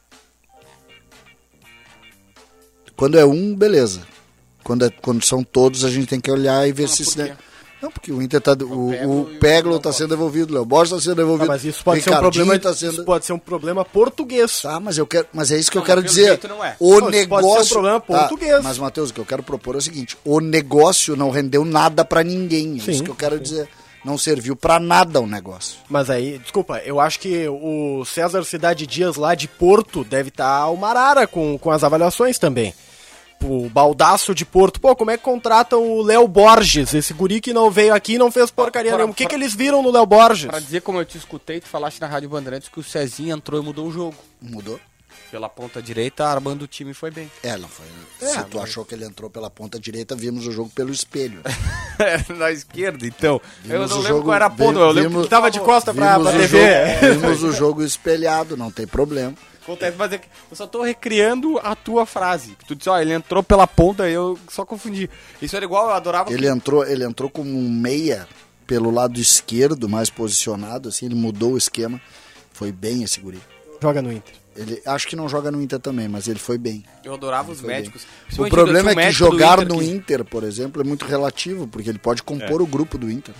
Quando 2.95 3.17
é 3.17 3.25
um, 3.25 3.55
beleza. 3.55 4.05
Quando, 4.63 4.85
é, 4.85 4.91
quando 4.91 5.25
são 5.25 5.43
todos, 5.43 5.83
a 5.83 5.89
gente 5.89 6.05
tem 6.05 6.21
que 6.21 6.29
olhar 6.29 6.69
e 6.69 6.71
ver 6.71 6.87
se... 6.87 7.05
por 7.05 7.11
se? 7.11 7.33
Não, 7.83 7.91
porque 7.91 8.13
o 8.13 8.21
Inter 8.21 8.39
tá... 8.39 8.53
O, 8.53 8.55
Peglo 8.55 9.11
o 9.13 9.21
o 9.21 9.25
Peglo 9.39 9.75
está 9.75 9.91
sendo 9.91 10.11
devolvido, 10.11 10.51
o 10.51 10.55
Léo 10.55 10.63
Borges 10.65 10.93
está 10.93 11.03
sendo 11.03 11.17
devolvido. 11.17 11.43
Ah, 11.51 11.53
mas 11.53 11.65
isso 11.65 11.83
pode 11.83 12.01
ser 12.01 12.11
um 12.11 12.17
problema. 12.17 12.57
tá 12.57 12.73
sendo... 12.73 12.93
Isso 12.93 13.03
pode 13.03 13.25
ser 13.25 13.33
um 13.33 13.39
problema 13.39 13.83
português. 13.83 14.61
Tá, 14.61 14.79
mas 14.79 14.97
eu 14.97 15.05
quero, 15.05 15.27
mas 15.33 15.51
é 15.51 15.57
isso 15.57 15.69
que 15.69 15.75
Não, 15.75 15.83
eu 15.83 15.85
quero 15.85 16.01
pelo 16.01 16.09
dizer. 16.13 16.27
jeito 16.27 16.47
não 16.47 16.63
é. 16.63 16.77
O 16.79 17.01
Não, 17.01 17.09
isso 17.09 17.27
pode 17.27 17.43
ser 17.43 17.43
um 17.43 17.47
negócio 17.49 17.73
problema 17.73 17.99
Tá, 17.99 18.19
português. 18.19 18.63
mas 18.63 18.77
Matheus, 18.77 19.09
o 19.09 19.13
que 19.13 19.19
eu 19.19 19.25
quero 19.25 19.43
propor 19.43 19.75
é 19.75 19.79
o 19.79 19.81
seguinte: 19.81 20.17
o 20.23 20.39
negócio 20.39 21.17
não 21.17 21.29
rendeu 21.29 21.65
nada 21.65 22.05
pra 22.05 22.23
ninguém. 22.23 22.77
É 22.77 22.81
Sim, 22.81 22.91
isso 22.91 23.03
que 23.03 23.11
eu 23.11 23.15
quero 23.15 23.37
dizer. 23.37 23.67
Não 24.05 24.17
serviu 24.17 24.55
pra 24.55 24.79
nada 24.79 25.19
o 25.21 25.27
negócio. 25.27 25.77
Mas 25.89 26.09
aí, 26.09 26.37
desculpa, 26.37 26.79
eu 26.85 26.99
acho 27.01 27.19
que 27.19 27.47
o 27.49 28.03
César 28.05 28.43
Cidade 28.43 28.85
Dias 28.87 29.15
lá 29.17 29.33
de 29.35 29.47
Porto 29.47 30.03
deve 30.03 30.27
estar 30.29 30.67
o 30.67 30.75
Marara 30.77 31.25
com, 31.27 31.57
com 31.57 31.71
as 31.71 31.83
avaliações 31.83 32.37
também. 32.37 32.73
O 33.43 33.69
baldaço 33.69 34.33
de 34.33 34.45
Porto. 34.45 34.79
Pô, 34.79 34.95
como 34.95 35.11
é 35.11 35.17
que 35.17 35.23
contratam 35.23 35.83
o 35.83 36.01
Léo 36.01 36.27
Borges? 36.27 36.93
Esse 36.93 37.13
guri 37.13 37.41
que 37.41 37.51
não 37.53 37.69
veio 37.69 37.93
aqui 37.93 38.13
e 38.13 38.17
não 38.17 38.31
fez 38.31 38.49
porcaria 38.49 38.91
Pra- 38.91 38.97
nenhuma. 38.99 39.11
O 39.11 39.15
que, 39.15 39.23
pra- 39.23 39.29
que 39.31 39.35
eles 39.35 39.53
viram 39.53 39.83
no 39.83 39.91
Léo 39.91 40.05
Borges? 40.05 40.45
Pra 40.49 40.59
dizer 40.59 40.81
como 40.81 40.99
eu 40.99 41.05
te 41.05 41.17
escutei, 41.17 41.59
tu 41.59 41.67
falaste 41.67 41.99
na 41.99 42.07
Rádio 42.07 42.29
Bandeirantes 42.29 42.69
que 42.69 42.79
o 42.79 42.83
Cezinha 42.83 43.33
entrou 43.33 43.61
e 43.61 43.63
mudou 43.65 43.87
o 43.87 43.91
jogo. 43.91 44.15
Mudou? 44.41 44.79
Pela 45.29 45.49
ponta 45.49 45.81
direita, 45.81 46.25
armando 46.27 46.61
o 46.61 46.67
time 46.67 46.93
foi 46.93 47.09
bem. 47.09 47.29
É, 47.41 47.57
não 47.57 47.67
foi. 47.67 47.85
É, 48.21 48.27
Se 48.33 48.43
tu 48.45 48.57
mas- 48.57 48.69
achou 48.69 48.85
que 48.85 48.93
ele 48.93 49.03
entrou 49.03 49.29
pela 49.31 49.49
ponta 49.49 49.79
direita, 49.79 50.15
vimos 50.15 50.45
o 50.45 50.51
jogo 50.51 50.69
pelo 50.75 50.91
espelho. 50.91 51.41
na 52.37 52.51
esquerda, 52.51 53.05
então. 53.05 53.41
eu 53.65 53.69
Vimos 53.71 53.89
não 53.89 53.97
o 53.97 53.99
lembro 54.01 54.17
jogo- 54.17 54.23
qual 54.27 54.35
era 54.35 54.45
a 54.45 54.49
ponta, 54.49 54.73
vi- 54.73 54.79
eu 54.79 54.91
lembro 54.91 55.09
vimos- 55.09 55.23
que 55.25 55.29
Tava 55.29 55.49
de 55.49 55.59
costa 55.59 55.91
pra, 55.93 56.17
vimos, 56.17 56.31
pra 56.31 56.39
TV. 56.39 56.59
jogo, 56.59 57.19
vimos 57.19 57.43
o 57.43 57.51
jogo 57.51 57.83
espelhado, 57.83 58.55
não 58.55 58.71
tem 58.71 58.85
problema. 58.85 59.33
Acontece, 59.63 59.95
mas 59.97 60.11
é 60.13 60.17
que 60.17 60.27
eu 60.51 60.55
só 60.57 60.67
tô 60.67 60.81
recriando 60.83 61.57
a 61.63 61.75
tua 61.75 62.05
frase. 62.05 62.51
Que 62.59 62.65
Tu 62.65 62.75
disse, 62.75 62.89
ó, 62.89 62.99
ele 62.99 63.13
entrou 63.13 63.41
pela 63.41 63.65
ponta 63.65 64.09
e 64.09 64.13
eu 64.13 64.37
só 64.49 64.65
confundi. 64.65 65.09
Isso 65.41 65.55
era 65.55 65.63
igual, 65.65 65.87
eu 65.87 65.93
adorava. 65.93 66.31
Ele 66.31 66.47
entrou, 66.47 66.85
ele 66.85 67.03
entrou 67.05 67.29
como 67.29 67.49
um 67.49 67.69
meia 67.69 68.27
pelo 68.67 68.91
lado 68.91 69.19
esquerdo, 69.19 69.87
mais 69.89 70.09
posicionado, 70.09 70.89
assim, 70.89 71.05
ele 71.05 71.15
mudou 71.15 71.53
o 71.53 71.57
esquema. 71.57 71.99
Foi 72.51 72.71
bem 72.71 73.03
esse 73.03 73.19
guri. 73.19 73.39
Joga 73.81 74.01
no 74.01 74.11
Inter. 74.11 74.33
Ele 74.55 74.79
acho 74.85 75.07
que 75.07 75.15
não 75.15 75.27
joga 75.27 75.49
no 75.49 75.61
Inter 75.61 75.79
também, 75.79 76.07
mas 76.07 76.27
ele 76.27 76.37
foi 76.39 76.57
bem. 76.59 76.85
Eu 77.03 77.15
adorava 77.15 77.51
os 77.51 77.59
Foi 77.59 77.67
bem. 77.69 77.77
médicos. 77.77 78.05
O 78.37 78.47
problema 78.49 78.91
é 78.91 79.07
que 79.07 79.11
jogar 79.11 79.59
Inter 79.59 79.67
no 79.67 79.79
que- 79.79 79.85
Inter, 79.89 80.23
por 80.23 80.43
exemplo, 80.43 80.81
é 80.81 80.85
muito 80.85 81.05
relativo, 81.05 81.67
porque 81.67 81.89
ele 81.89 81.97
pode 81.97 82.21
compor 82.21 82.61
É. 82.61 82.63
o 82.63 82.67
grupo 82.67 82.97
do 82.97 83.09
Inter. 83.09 83.33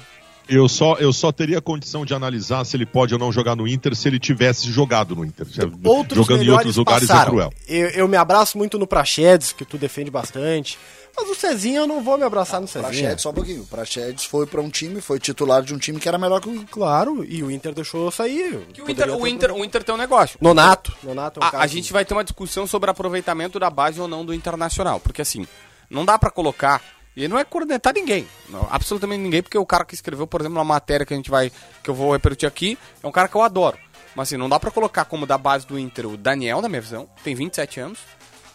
Eu 0.48 0.68
só, 0.68 0.96
eu 0.96 1.14
só 1.14 1.32
teria 1.32 1.62
condição 1.62 2.06
de 2.06 2.14
analisar 2.14 2.66
se 2.66 2.76
ele 2.76 2.86
pode 2.86 3.14
ou 3.14 3.20
não 3.20 3.32
jogar 3.32 3.56
no 3.56 3.68
Inter 3.68 3.96
se 3.96 4.08
ele 4.08 4.20
tivesse 4.20 4.70
jogado 4.70 5.16
no 5.16 5.24
Inter. 5.24 5.48
Outros 5.84 6.18
Jogando 6.18 6.44
em 6.44 6.50
outros 6.50 6.78
lugares 6.78 7.04
é 7.04 7.08
passaram. 7.08 7.32
cruel. 7.32 7.54
Eu, 7.68 7.90
eu 7.90 8.08
me 8.08 8.18
abraço 8.18 8.58
muito 8.58 8.78
no 8.78 8.86
Praxedes, 8.86 9.54
que 9.54 9.64
tu 9.64 9.78
defende 9.78 10.12
bastante. 10.12 10.78
Mas 11.16 11.30
o 11.30 11.36
Cezinha 11.36 11.80
eu 11.80 11.88
não 11.88 12.02
vou 12.02 12.18
me 12.18 12.24
abraçar 12.24 12.60
no 12.60 12.68
Cezinha. 12.68 12.90
Praxedes, 12.90 13.22
só 13.22 13.30
um 13.30 13.34
pouquinho. 13.34 13.62
O 13.62 13.68
Praxedes 13.68 14.26
foi 14.26 14.48
pra 14.48 14.60
um 14.60 14.70
time, 14.70 15.00
foi 15.00 15.20
titular 15.20 15.62
de 15.62 15.74
um 15.74 15.78
time 15.78 16.00
que 16.00 16.08
era 16.08 16.18
melhor 16.18 16.42
que 16.42 16.50
o 16.50 16.66
Claro, 16.66 17.24
e 17.24 17.44
o 17.44 17.52
Inter 17.52 17.74
deixou 17.74 18.10
sair. 18.12 18.60
Que 18.74 18.82
o, 18.82 18.90
Inter, 18.90 19.16
o, 19.16 19.28
Inter, 19.28 19.54
o 19.54 19.64
Inter 19.64 19.84
tem 19.84 19.94
um 19.94 19.98
negócio. 19.98 20.38
Nonato. 20.42 20.92
Nonato 21.04 21.40
é 21.40 21.44
um 21.44 21.48
A, 21.48 21.64
a 21.64 21.68
gente 21.68 21.94
vai 21.94 22.04
ter 22.04 22.16
uma 22.16 22.24
discussão 22.24 22.66
sobre 22.66 22.90
aproveitamento 22.90 23.60
da 23.60 23.70
base 23.70 24.02
ou 24.02 24.08
não 24.08 24.26
do 24.26 24.34
Internacional. 24.34 25.00
Porque 25.00 25.22
assim, 25.22 25.46
não 25.90 26.04
dá 26.04 26.18
pra 26.18 26.32
colocar. 26.32 26.82
E 27.16 27.28
não 27.28 27.38
é 27.38 27.44
cornetar 27.44 27.94
ninguém. 27.94 28.28
não, 28.50 28.68
absolutamente 28.72 29.22
ninguém, 29.22 29.44
porque 29.44 29.58
o 29.58 29.66
cara 29.66 29.86
que 29.86 29.94
escreveu, 29.94 30.26
por 30.26 30.42
exemplo, 30.42 30.58
uma 30.58 30.64
matéria 30.66 31.06
que 31.06 31.14
a 31.14 31.18
gente 31.18 31.30
vai. 31.30 31.52
que 31.84 31.90
eu 31.90 31.94
vou 31.94 32.12
repetir 32.14 32.48
aqui, 32.48 32.78
é 33.04 33.08
um 33.08 33.12
cara 33.12 33.28
que 33.28 33.36
eu 33.36 33.42
adoro. 33.42 33.78
Mas 34.16 34.30
assim, 34.30 34.38
não 34.38 34.50
dá 34.50 34.60
pra 34.60 34.72
colocar 34.72 35.06
como 35.06 35.26
da 35.26 35.38
base 35.38 35.66
do 35.66 35.78
Inter 35.78 36.08
o 36.08 36.18
Daniel, 36.18 36.62
na 36.62 36.70
minha 36.70 36.82
visão, 36.82 37.08
tem 37.24 37.34
27 37.36 37.80
anos. 37.80 38.00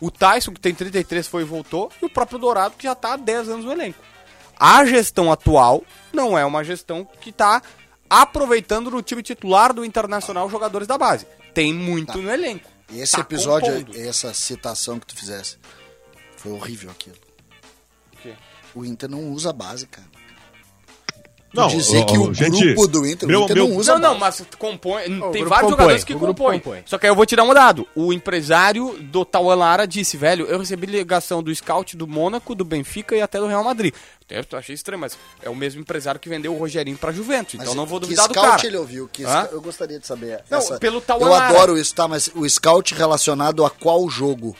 O 0.00 0.10
Tyson, 0.10 0.52
que 0.52 0.60
tem 0.60 0.72
33, 0.74 1.26
foi 1.26 1.42
e 1.42 1.44
voltou. 1.44 1.90
E 2.00 2.04
o 2.04 2.10
próprio 2.10 2.38
Dourado, 2.38 2.74
que 2.76 2.84
já 2.84 2.94
tá 2.94 3.14
há 3.14 3.16
10 3.16 3.48
anos 3.48 3.64
no 3.64 3.72
elenco. 3.72 3.98
A 4.58 4.84
gestão 4.84 5.30
atual 5.32 5.82
não 6.12 6.36
é 6.38 6.44
uma 6.44 6.62
gestão 6.64 7.04
que 7.20 7.32
tá 7.32 7.62
aproveitando 8.10 8.90
no 8.90 9.02
time 9.02 9.22
titular 9.22 9.72
do 9.72 9.84
Internacional 9.84 10.46
os 10.46 10.52
jogadores 10.52 10.86
da 10.88 10.96
base. 10.98 11.26
Tem 11.54 11.72
muito 11.74 12.18
no 12.22 12.30
elenco. 12.30 12.68
E 12.90 13.00
esse 13.00 13.12
Tá 13.12 13.20
episódio, 13.20 13.72
compondo. 13.84 13.98
essa 14.00 14.32
citação 14.32 14.98
que 14.98 15.06
tu 15.06 15.16
fizesse, 15.16 15.58
foi 16.36 16.52
horrível 16.52 16.90
aquilo. 16.90 17.16
O 18.74 18.84
Inter 18.84 19.08
não 19.10 19.30
usa 19.32 19.52
base, 19.52 19.86
cara. 19.86 20.06
Tu 21.50 21.56
Não, 21.56 21.66
dizer 21.68 22.00
ó, 22.02 22.04
que 22.04 22.18
o 22.18 22.34
gente, 22.34 22.62
grupo 22.74 22.86
do 22.86 23.06
Inter, 23.06 23.26
meu- 23.26 23.40
o 23.40 23.44
Inter 23.44 23.56
meu- 23.56 23.68
não 23.68 23.76
usa 23.78 23.94
Não, 23.94 24.12
não, 24.12 24.18
mas 24.18 24.42
compõe. 24.58 25.04
tem 25.04 25.10
vários 25.18 25.32
compõe, 25.48 25.70
jogadores 25.70 26.04
que 26.04 26.12
compõem. 26.14 26.60
compõe. 26.60 26.82
Só 26.84 26.98
que 26.98 27.06
aí 27.06 27.10
eu 27.10 27.16
vou 27.16 27.24
te 27.24 27.34
dar 27.34 27.44
um 27.44 27.54
dado. 27.54 27.88
O 27.94 28.12
empresário 28.12 28.98
do 29.00 29.24
Tauan 29.24 29.54
Lara 29.54 29.86
disse, 29.86 30.18
velho, 30.18 30.44
eu 30.44 30.58
recebi 30.58 30.86
ligação 30.86 31.42
do 31.42 31.52
scout 31.54 31.96
do 31.96 32.06
Mônaco, 32.06 32.54
do 32.54 32.66
Benfica 32.66 33.16
e 33.16 33.22
até 33.22 33.38
do 33.40 33.46
Real 33.46 33.64
Madrid. 33.64 33.94
Eu 34.28 34.44
achei 34.58 34.74
estranho, 34.74 35.00
mas 35.00 35.16
é 35.42 35.48
o 35.48 35.56
mesmo 35.56 35.80
empresário 35.80 36.20
que 36.20 36.28
vendeu 36.28 36.54
o 36.54 36.58
Rogerinho 36.58 36.98
pra 36.98 37.12
Juventus. 37.12 37.54
Mas 37.54 37.62
Então 37.64 37.74
não 37.74 37.86
vou 37.86 37.98
que 37.98 38.04
duvidar 38.04 38.28
do 38.28 38.34
scout 38.34 38.50
cara. 38.50 38.66
ele 38.66 38.76
ouviu? 38.76 39.08
Que 39.10 39.22
Eu 39.50 39.62
gostaria 39.62 39.98
de 39.98 40.06
saber. 40.06 40.44
Não, 40.50 40.58
essa- 40.58 40.78
pelo 40.78 41.00
Tauan 41.00 41.28
Eu 41.28 41.34
adoro 41.34 41.78
isso, 41.78 41.94
tá? 41.94 42.06
Mas 42.06 42.30
o 42.34 42.46
scout 42.46 42.94
relacionado 42.94 43.64
a 43.64 43.70
qual 43.70 44.06
jogo 44.10 44.54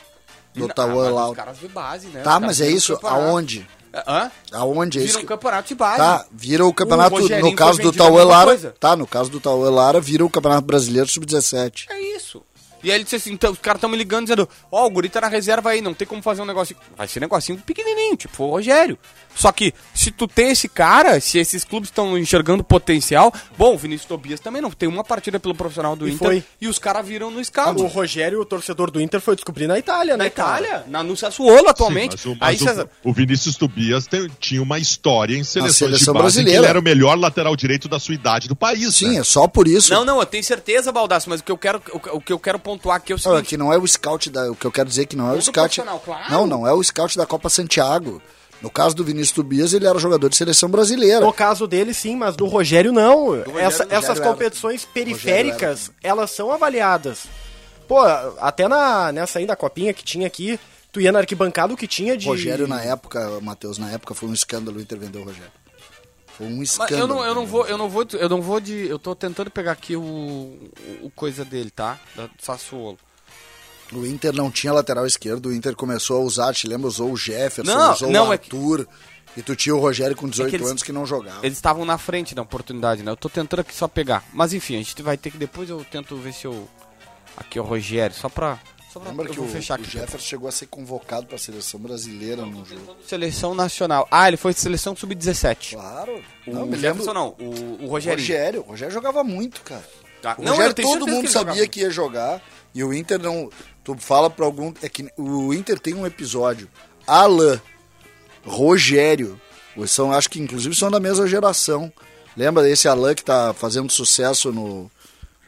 do 0.55 0.65
Ah, 0.65 0.87
mas 0.87 1.13
lá? 1.13 1.29
Os 1.29 1.35
caras 1.35 1.59
de 1.59 1.67
base, 1.67 2.07
né? 2.07 2.21
Tá, 2.23 2.39
mas 2.39 2.59
é 2.59 2.67
isso? 2.67 2.97
Aonde? 3.03 3.67
Hã? 4.07 4.31
Aonde 4.51 4.97
é 4.97 5.01
Vira 5.01 5.09
isso? 5.09 5.17
um 5.17 5.21
que- 5.21 5.27
campeonato 5.27 5.67
de 5.67 5.75
base. 5.75 5.97
Tá, 5.97 6.25
vira 6.31 6.65
o 6.65 6.73
campeonato, 6.73 7.15
Rogerinho 7.15 7.49
no 7.51 7.55
caso 7.55 7.81
do 7.81 7.91
Tauan 7.91 8.11
mesma 8.25 8.31
Lara, 8.31 8.75
tá, 8.79 8.95
no 8.95 9.07
caso 9.07 9.29
do 9.29 9.39
Tauan 9.39 9.69
Lara, 9.71 9.99
vira 9.99 10.23
o 10.25 10.29
Campeonato 10.29 10.65
Brasileiro 10.67 11.07
Sub-17. 11.09 11.85
É 11.89 11.99
isso. 12.15 12.43
E 12.81 12.89
aí 12.89 12.95
ele 12.95 13.03
disse 13.03 13.17
assim, 13.17 13.33
então, 13.33 13.51
os 13.51 13.57
caras 13.59 13.79
estão 13.79 13.89
me 13.89 13.97
ligando 13.97 14.23
dizendo, 14.23 14.47
ó, 14.71 14.85
o 14.85 14.89
guri 14.89 15.09
tá 15.09 15.19
na 15.19 15.27
reserva 15.27 15.71
aí, 15.71 15.81
não 15.81 15.93
tem 15.93 16.07
como 16.07 16.21
fazer 16.21 16.41
um 16.41 16.45
negócio. 16.45 16.77
Vai 16.95 17.09
ser 17.09 17.19
um 17.19 17.23
negocinho 17.23 17.57
pequenininho, 17.59 18.08
tipo, 18.15 18.35
foi 18.35 18.47
o 18.47 18.49
Rogério. 18.51 18.97
Só 19.35 19.51
que, 19.53 19.73
se 19.93 20.11
tu 20.11 20.27
tem 20.27 20.49
esse 20.51 20.67
cara, 20.67 21.21
se 21.21 21.37
esses 21.37 21.63
clubes 21.63 21.89
estão 21.89 22.17
enxergando 22.17 22.61
potencial, 22.61 23.31
bom, 23.57 23.73
o 23.73 23.77
Vinícius 23.77 24.07
Tobias 24.07 24.39
também 24.41 24.61
não 24.61 24.69
tem 24.71 24.89
uma 24.89 25.03
partida 25.03 25.39
pelo 25.39 25.55
profissional 25.55 25.95
do 25.95 26.09
E 26.09 26.11
Inter 26.11 26.27
foi. 26.27 26.43
e 26.59 26.67
os 26.67 26.77
caras 26.77 27.07
viram 27.07 27.31
no 27.31 27.39
O 27.39 27.45
scout. 27.45 27.81
Rogério, 27.87 28.41
o 28.41 28.45
torcedor 28.45 28.91
do 28.91 28.99
Inter, 28.99 29.21
foi 29.21 29.35
descobrir 29.35 29.65
na 29.67 29.79
Itália, 29.79 30.17
Na 30.17 30.25
né, 30.25 30.29
cara? 30.29 30.59
Itália, 30.65 30.83
na, 30.87 31.03
no 31.03 31.15
Sassuolo 31.15 31.69
atualmente. 31.69 32.17
Sim, 32.19 32.35
mas 32.37 32.37
o, 32.39 32.43
aí, 32.43 32.53
mas 32.53 32.61
o- 32.61 32.63
César, 32.65 32.89
o 33.05 33.13
Vinícius 33.13 33.55
Tobias 33.55 34.07
tem- 34.07 34.29
tinha 34.41 34.61
uma 34.61 34.77
história 34.77 35.35
em 35.37 35.43
seleções 35.43 35.77
seleção 35.77 36.13
de 36.15 36.19
base 36.19 36.35
brasileira. 36.35 36.59
ele 36.59 36.67
era 36.67 36.79
o 36.79 36.83
melhor 36.83 37.17
lateral 37.17 37.55
direito 37.55 37.87
da 37.87 37.99
sua 37.99 38.15
idade 38.15 38.47
do 38.49 38.55
país. 38.57 38.93
Sim, 38.95 39.09
né? 39.13 39.17
é 39.19 39.23
só 39.23 39.47
por 39.47 39.69
isso. 39.69 39.93
Não, 39.93 40.03
não, 40.03 40.19
eu 40.19 40.25
tenho 40.25 40.43
certeza, 40.43 40.91
Baldasso, 40.91 41.29
mas 41.29 41.39
o 41.39 41.43
que 41.45 41.51
eu 41.51 41.57
quero, 41.57 41.81
o, 41.93 42.17
o 42.17 42.21
que 42.21 42.33
eu 42.33 42.39
quero 42.39 42.59
pontuar 42.59 42.97
aqui 42.97 43.13
é 43.13 43.15
o 43.15 43.19
Não, 43.23 43.31
é 43.31 43.35
seguinte. 43.37 43.49
que 43.49 43.57
não 43.57 43.71
é 43.71 43.77
o 43.77 43.87
scout 43.87 44.29
da. 44.29 44.51
O 44.51 44.55
que 44.55 44.65
eu 44.65 44.71
quero 44.71 44.89
dizer 44.89 45.03
é 45.03 45.05
que 45.05 45.15
não 45.15 45.27
é 45.27 45.29
o 45.29 45.31
Ou 45.33 45.37
do 45.37 45.43
scout. 45.43 45.81
claro. 46.03 46.23
Não, 46.31 46.45
não 46.47 46.67
é 46.67 46.73
o 46.73 46.83
scout 46.83 47.15
da 47.17 47.25
Copa 47.25 47.47
Santiago. 47.47 47.98
No 48.61 48.69
caso 48.69 48.93
do 48.95 49.03
Vinícius 49.05 49.31
Tobias, 49.31 49.73
ele 49.73 49.87
era 49.87 49.97
jogador 49.97 50.27
de 50.29 50.35
seleção 50.35 50.69
brasileira. 50.69 51.21
No 51.21 51.31
caso 51.31 51.65
dele, 51.65 51.93
sim, 51.93 52.15
mas 52.15 52.35
do 52.35 52.45
Rogério, 52.45 52.91
não. 52.91 53.35
Essa- 53.35 53.83
Rogério 53.83 53.87
essas 53.89 54.19
era. 54.19 54.29
competições 54.29 54.83
periféricas, 54.85 55.91
elas 56.03 56.31
são 56.31 56.51
avaliadas. 56.51 57.23
Pô, 57.87 57.99
até 58.39 58.67
na, 58.67 59.11
nessa 59.11 59.39
aí 59.39 59.45
da 59.45 59.55
copinha 59.55 59.93
que 59.93 60.03
tinha 60.03 60.27
aqui, 60.27 60.59
tu 60.91 60.99
ia 60.99 61.11
na 61.11 61.19
arquibancada 61.19 61.73
o 61.73 61.77
que 61.77 61.87
tinha 61.87 62.17
de... 62.17 62.27
Rogério, 62.27 62.67
na 62.67 62.81
época, 62.83 63.39
Matheus, 63.41 63.77
na 63.77 63.89
época 63.91 64.13
foi 64.13 64.27
um 64.27 64.33
escândalo 64.33 64.77
o 64.77 64.81
Inter 64.81 64.99
vender 64.99 65.19
o 65.19 65.23
Rogério. 65.23 65.51
Foi 66.37 66.47
um 66.47 66.57
Mas 66.57 66.69
escândalo. 66.71 66.99
eu 67.01 67.07
não, 67.07 67.25
eu 67.25 67.35
não 67.35 67.45
vou, 67.45 67.65
eu 67.65 67.77
não 67.77 67.89
vou, 67.89 68.05
eu 68.13 68.29
não 68.29 68.41
vou 68.41 68.59
de, 68.59 68.87
eu 68.87 68.99
tô 68.99 69.15
tentando 69.15 69.49
pegar 69.49 69.71
aqui 69.71 69.95
o, 69.95 70.01
o, 71.01 71.11
coisa 71.15 71.43
dele, 71.43 71.69
tá? 71.71 71.97
Da 72.15 72.27
do 72.27 72.31
Sassuolo. 72.41 72.97
O 73.91 74.05
Inter 74.05 74.33
não 74.33 74.51
tinha 74.51 74.71
lateral 74.71 75.05
esquerdo, 75.05 75.47
o 75.47 75.53
Inter 75.53 75.75
começou 75.75 76.17
a 76.17 76.23
usar, 76.23 76.53
te 76.53 76.67
lembra, 76.67 76.87
usou 76.87 77.11
o 77.11 77.17
Jefferson, 77.17 77.73
Não, 77.73 77.91
usou 77.93 78.09
não, 78.11 78.29
o 78.29 78.33
é 78.33 78.37
que- 78.37 78.45
Arthur. 78.55 78.87
E 79.37 79.41
tu 79.43 79.55
tinha 79.55 79.75
o 79.75 79.79
Rogério 79.79 80.15
com 80.15 80.27
18 80.27 80.55
eles- 80.55 80.67
anos 80.67 80.83
que 80.83 80.91
não 80.91 81.05
jogava. 81.05 81.45
Eles 81.45 81.57
estavam 81.57 81.85
na 81.85 81.97
frente 81.97 82.33
da 82.35 82.41
oportunidade, 82.41 83.03
né? 83.03 83.11
Eu 83.11 83.15
tô 83.17 83.29
tentando 83.29 83.59
aqui 83.61 83.73
só 83.73 83.87
pegar. 83.87 84.23
Mas 84.33 84.53
enfim, 84.53 84.75
a 84.75 84.77
gente 84.79 85.01
vai 85.01 85.17
ter 85.17 85.29
que 85.31 85.37
depois 85.37 85.69
eu 85.69 85.85
tento 85.89 86.15
ver 86.17 86.33
se 86.33 86.45
eu 86.45 86.67
aqui 87.37 87.57
é 87.57 87.61
o 87.61 87.65
Rogério, 87.65 88.15
só 88.15 88.27
pra 88.27 88.57
só 88.91 88.99
pra 88.99 89.11
Lembra 89.11 89.27
eu 89.27 89.29
que 89.31 89.37
vou 89.37 89.47
o, 89.47 89.51
fechar 89.51 89.77
o 89.77 89.81
aqui. 89.81 89.91
Jefferson 89.91 90.17
chegou 90.27 90.49
a 90.49 90.51
ser 90.51 90.65
convocado 90.65 91.27
para 91.27 91.35
a 91.35 91.39
seleção 91.39 91.79
brasileira 91.79 92.43
no 92.43 92.65
jogo. 92.65 92.95
Seleção 93.07 93.53
nacional. 93.53 94.07
Ah, 94.09 94.27
ele 94.27 94.35
foi 94.35 94.51
seleção 94.51 94.95
sub-17. 94.95 95.75
Claro. 95.75 96.23
O 96.47 96.51
Não, 96.51 96.61
me 96.65 96.71
lembro. 96.75 96.79
Jefferson 96.79 97.13
não, 97.13 97.35
o, 97.39 97.83
o 97.83 97.87
Rogério. 97.87 98.19
Rogério. 98.19 98.61
O 98.61 98.69
Rogério 98.71 98.91
jogava 98.93 99.23
muito, 99.23 99.61
cara. 99.61 99.83
Tá. 100.23 100.35
O 100.39 100.41
Não, 100.41 100.53
Rogério 100.53 100.73
tenho 100.73 100.89
todo 100.89 101.07
mundo 101.07 101.21
que 101.21 101.31
sabia 101.31 101.67
que 101.67 101.81
ia 101.81 101.91
jogar. 101.91 102.41
E 102.73 102.83
o 102.83 102.91
Inter 102.93 103.19
não. 103.19 103.49
Tu 103.83 103.95
fala 103.99 104.29
pra 104.29 104.45
algum. 104.45 104.73
É 104.81 104.89
que 104.89 105.09
o 105.17 105.53
Inter 105.53 105.79
tem 105.79 105.93
um 105.95 106.05
episódio. 106.05 106.67
Alain, 107.07 107.59
Rogério. 108.45 109.39
São, 109.87 110.11
acho 110.11 110.29
que 110.29 110.39
inclusive 110.39 110.75
são 110.75 110.91
da 110.91 110.99
mesma 110.99 111.25
geração. 111.27 111.91
Lembra 112.35 112.63
desse 112.63 112.87
Alain 112.87 113.15
que 113.15 113.23
tá 113.23 113.53
fazendo 113.53 113.91
sucesso 113.91 114.51
no, 114.51 114.91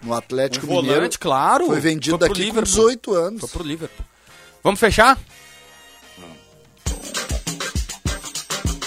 no 0.01 0.13
Atlético 0.13 0.65
Um 0.65 0.69
volante, 0.69 0.89
Mineiro? 0.93 1.19
claro. 1.19 1.65
Foi 1.67 1.79
vendido 1.79 2.17
Foi 2.17 2.27
daqui 2.27 2.41
com 2.41 2.45
Liverpool. 2.47 2.63
18 2.63 3.13
anos. 3.13 3.41
Foi 3.41 3.49
pro 3.49 3.63
Liverpool. 3.63 4.05
Vamos 4.63 4.79
fechar? 4.79 5.19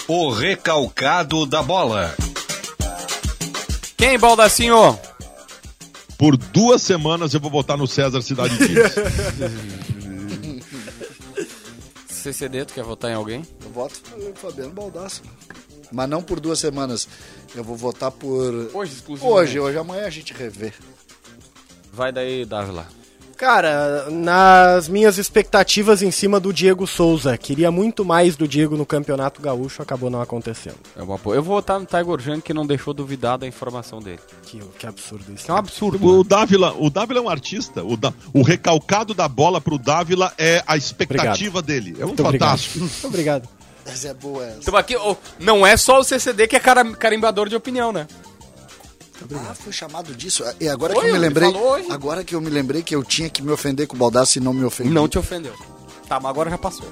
O 0.07 0.31
recalcado 0.31 1.45
da 1.45 1.63
bola. 1.63 2.15
Quem, 3.97 4.19
Baldacinho? 4.19 4.99
Por 6.17 6.37
duas 6.37 6.81
semanas 6.81 7.33
eu 7.33 7.39
vou 7.39 7.51
votar 7.51 7.77
no 7.77 7.87
César 7.87 8.21
Cidade 8.21 8.57
Dias. 8.57 8.93
CCD, 12.07 12.65
tu 12.65 12.73
quer 12.73 12.83
votar 12.83 13.11
em 13.11 13.13
alguém? 13.13 13.45
Eu 13.63 13.69
voto 13.69 14.01
no 14.17 14.33
Fabiano 14.33 14.71
Baldasso. 14.71 15.21
Mas 15.91 16.09
não 16.09 16.23
por 16.23 16.39
duas 16.39 16.57
semanas. 16.57 17.07
Eu 17.53 17.63
vou 17.63 17.75
votar 17.75 18.09
por. 18.11 18.71
Hoje, 18.73 18.93
exclusivamente. 18.93 19.39
Hoje, 19.39 19.59
hoje. 19.59 19.77
Amanhã 19.77 20.05
a 20.05 20.09
gente 20.09 20.33
revê. 20.33 20.73
Vai 21.93 22.11
daí, 22.11 22.43
Dávila. 22.43 22.87
Cara, 23.37 24.09
nas 24.09 24.87
minhas 24.87 25.17
expectativas 25.17 26.01
em 26.01 26.09
cima 26.09 26.39
do 26.39 26.53
Diego 26.53 26.87
Souza, 26.87 27.37
queria 27.37 27.69
muito 27.69 28.05
mais 28.05 28.35
do 28.37 28.47
Diego 28.47 28.77
no 28.77 28.85
Campeonato 28.85 29.41
Gaúcho, 29.41 29.81
acabou 29.81 30.09
não 30.09 30.21
acontecendo. 30.21 30.77
É 30.95 31.03
uma 31.03 31.17
boa. 31.17 31.35
Eu 31.35 31.43
vou 31.43 31.55
votar 31.57 31.79
no 31.79 31.85
Tiger 31.85 32.19
Jang 32.19 32.41
que 32.41 32.53
não 32.53 32.65
deixou 32.65 32.93
duvidar 32.93 33.37
da 33.37 33.45
informação 33.45 33.99
dele. 33.99 34.19
Que, 34.43 34.59
que 34.79 34.87
absurdo 34.87 35.25
isso. 35.33 35.45
Que 35.45 35.51
é 35.51 35.53
um 35.53 35.57
absurdo. 35.57 36.05
o 36.05 36.23
Dávila, 36.23 36.73
o 36.79 36.89
Dávila 36.89 37.19
é 37.19 37.23
um 37.23 37.29
artista. 37.29 37.83
O, 37.83 37.97
da- 37.97 38.13
o 38.33 38.41
recalcado 38.41 39.13
da 39.13 39.27
bola 39.27 39.59
pro 39.59 39.77
Dávila 39.77 40.33
é 40.37 40.63
a 40.65 40.77
expectativa 40.77 41.61
dele. 41.61 41.95
É 41.99 42.03
um 42.05 42.07
Muito 42.09 42.23
fantástico. 42.23 42.77
obrigado. 42.77 42.91
Muito 43.03 43.07
obrigado. 43.07 43.49
Mas 43.85 44.03
é 44.05 44.13
boa 44.15 44.43
essa. 44.45 44.57
Então 44.61 44.75
aqui, 44.77 44.95
oh, 44.97 45.15
não 45.39 45.67
é 45.67 45.77
só 45.77 45.99
o 45.99 46.03
CCD 46.03 46.47
que 46.47 46.55
é 46.55 46.59
cara- 46.59 46.85
carimbador 46.95 47.47
de 47.49 47.55
opinião, 47.55 47.91
né? 47.91 48.07
Ah, 49.33 49.55
foi 49.55 49.71
chamado 49.71 50.13
disso. 50.13 50.43
E 50.59 50.67
agora 50.67 50.93
Foi, 50.93 51.03
que 51.03 51.09
eu 51.09 51.13
me 51.13 51.19
lembrei. 51.19 51.49
Agora 51.89 52.23
que 52.23 52.35
eu 52.35 52.41
me 52.41 52.49
lembrei 52.49 52.83
que 52.83 52.95
eu 52.95 53.03
tinha 53.03 53.29
que 53.29 53.41
me 53.41 53.51
ofender 53.51 53.87
com 53.87 53.95
o 53.95 53.99
Baldassi 53.99 54.39
e 54.39 54.41
não 54.41 54.53
me 54.53 54.63
ofendi. 54.63 54.89
Não 54.89 55.07
te 55.07 55.17
ofendeu. 55.17 55.53
Tá, 56.07 56.19
mas 56.19 56.29
agora 56.29 56.49
já 56.49 56.57
passou. 56.57 56.87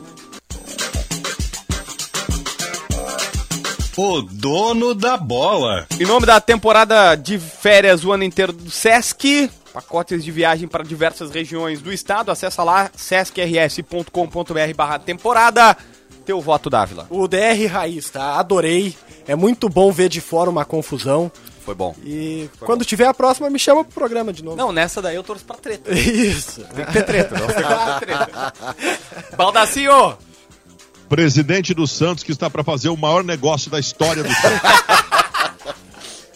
O 3.96 4.22
dono 4.22 4.96
da 4.96 5.18
bola. 5.18 5.86
Em 6.00 6.06
nome 6.06 6.26
da 6.26 6.42
temporada 6.42 7.14
de 7.16 7.38
férias 7.38 8.04
o 8.04 8.12
ano 8.12 8.24
inteiro 8.24 8.52
do 8.52 8.72
Sesc, 8.72 9.52
pacotes 9.72 10.24
de 10.24 10.32
viagem 10.32 10.68
para 10.68 10.84
diversas 10.84 11.30
regiões 11.30 11.80
do 11.80 11.94
estado, 11.94 12.32
acessa 12.32 12.64
lá 12.64 12.90
sescrs.com.br 12.96 14.74
barra 14.76 14.98
temporada. 14.98 15.78
Teu 16.26 16.42
voto, 16.42 16.70
Dávila. 16.70 17.06
O 17.10 17.28
DR 17.28 17.68
Raiz, 17.70 18.10
tá? 18.10 18.40
Adorei. 18.40 18.96
É 19.28 19.36
muito 19.36 19.70
bom 19.70 19.92
ver 19.92 20.10
de 20.10 20.22
fora 20.22 20.50
uma 20.50 20.66
confusão. 20.66 21.32
Foi 21.64 21.74
bom. 21.74 21.96
E 22.04 22.50
quando 22.60 22.84
tiver 22.84 23.08
a 23.08 23.14
próxima, 23.14 23.50
me 23.50 23.58
chama 23.58 23.84
pro 23.84 23.94
programa 23.94 24.34
de 24.34 24.44
novo. 24.44 24.58
Não, 24.58 24.72
nessa 24.72 25.02
daí 25.02 25.16
eu 25.16 25.24
torço 25.24 25.46
pra 25.46 25.56
treta. 25.56 25.94
Isso. 25.94 26.62
Tem 26.76 26.86
que 26.86 26.92
ter 26.94 27.04
treta, 27.04 27.40
não 27.40 27.48
tem 27.48 27.56
que 27.56 28.00
ter 28.00 28.06
treta. 28.06 28.66
Baldacinho! 29.38 30.18
Presidente 31.08 31.74
do 31.74 31.88
Santos 31.88 32.24
que 32.24 32.32
está 32.32 32.50
para 32.50 32.64
fazer 32.64 32.90
o 32.90 32.98
maior 32.98 33.24
negócio 33.24 33.70
da 33.72 33.80
história 33.80 34.24
do 34.24 34.34
Santos. 34.34 35.14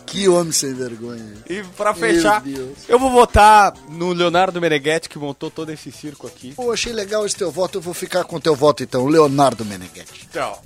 Que 0.08 0.30
homem 0.30 0.54
sem 0.54 0.74
vergonha. 0.74 1.34
E 1.50 1.62
pra 1.76 1.94
fechar, 1.94 2.42
eu 2.88 2.98
vou 2.98 3.12
votar 3.12 3.74
no 3.90 4.14
Leonardo 4.14 4.60
Meneghetti, 4.62 5.10
que 5.10 5.20
montou 5.20 5.52
todo 5.52 5.70
esse 5.70 5.92
circo 5.92 6.26
aqui. 6.26 6.54
Pô, 6.54 6.72
achei 6.72 6.94
legal 6.94 7.26
esse 7.26 7.36
teu 7.36 7.52
voto, 7.52 7.78
eu 7.78 7.82
vou 7.82 7.94
ficar 7.94 8.24
com 8.24 8.38
o 8.38 8.40
teu 8.40 8.56
voto 8.56 8.82
então, 8.82 9.06
Leonardo 9.06 9.66
Meneghetti. 9.66 10.30
Tchau. 10.32 10.64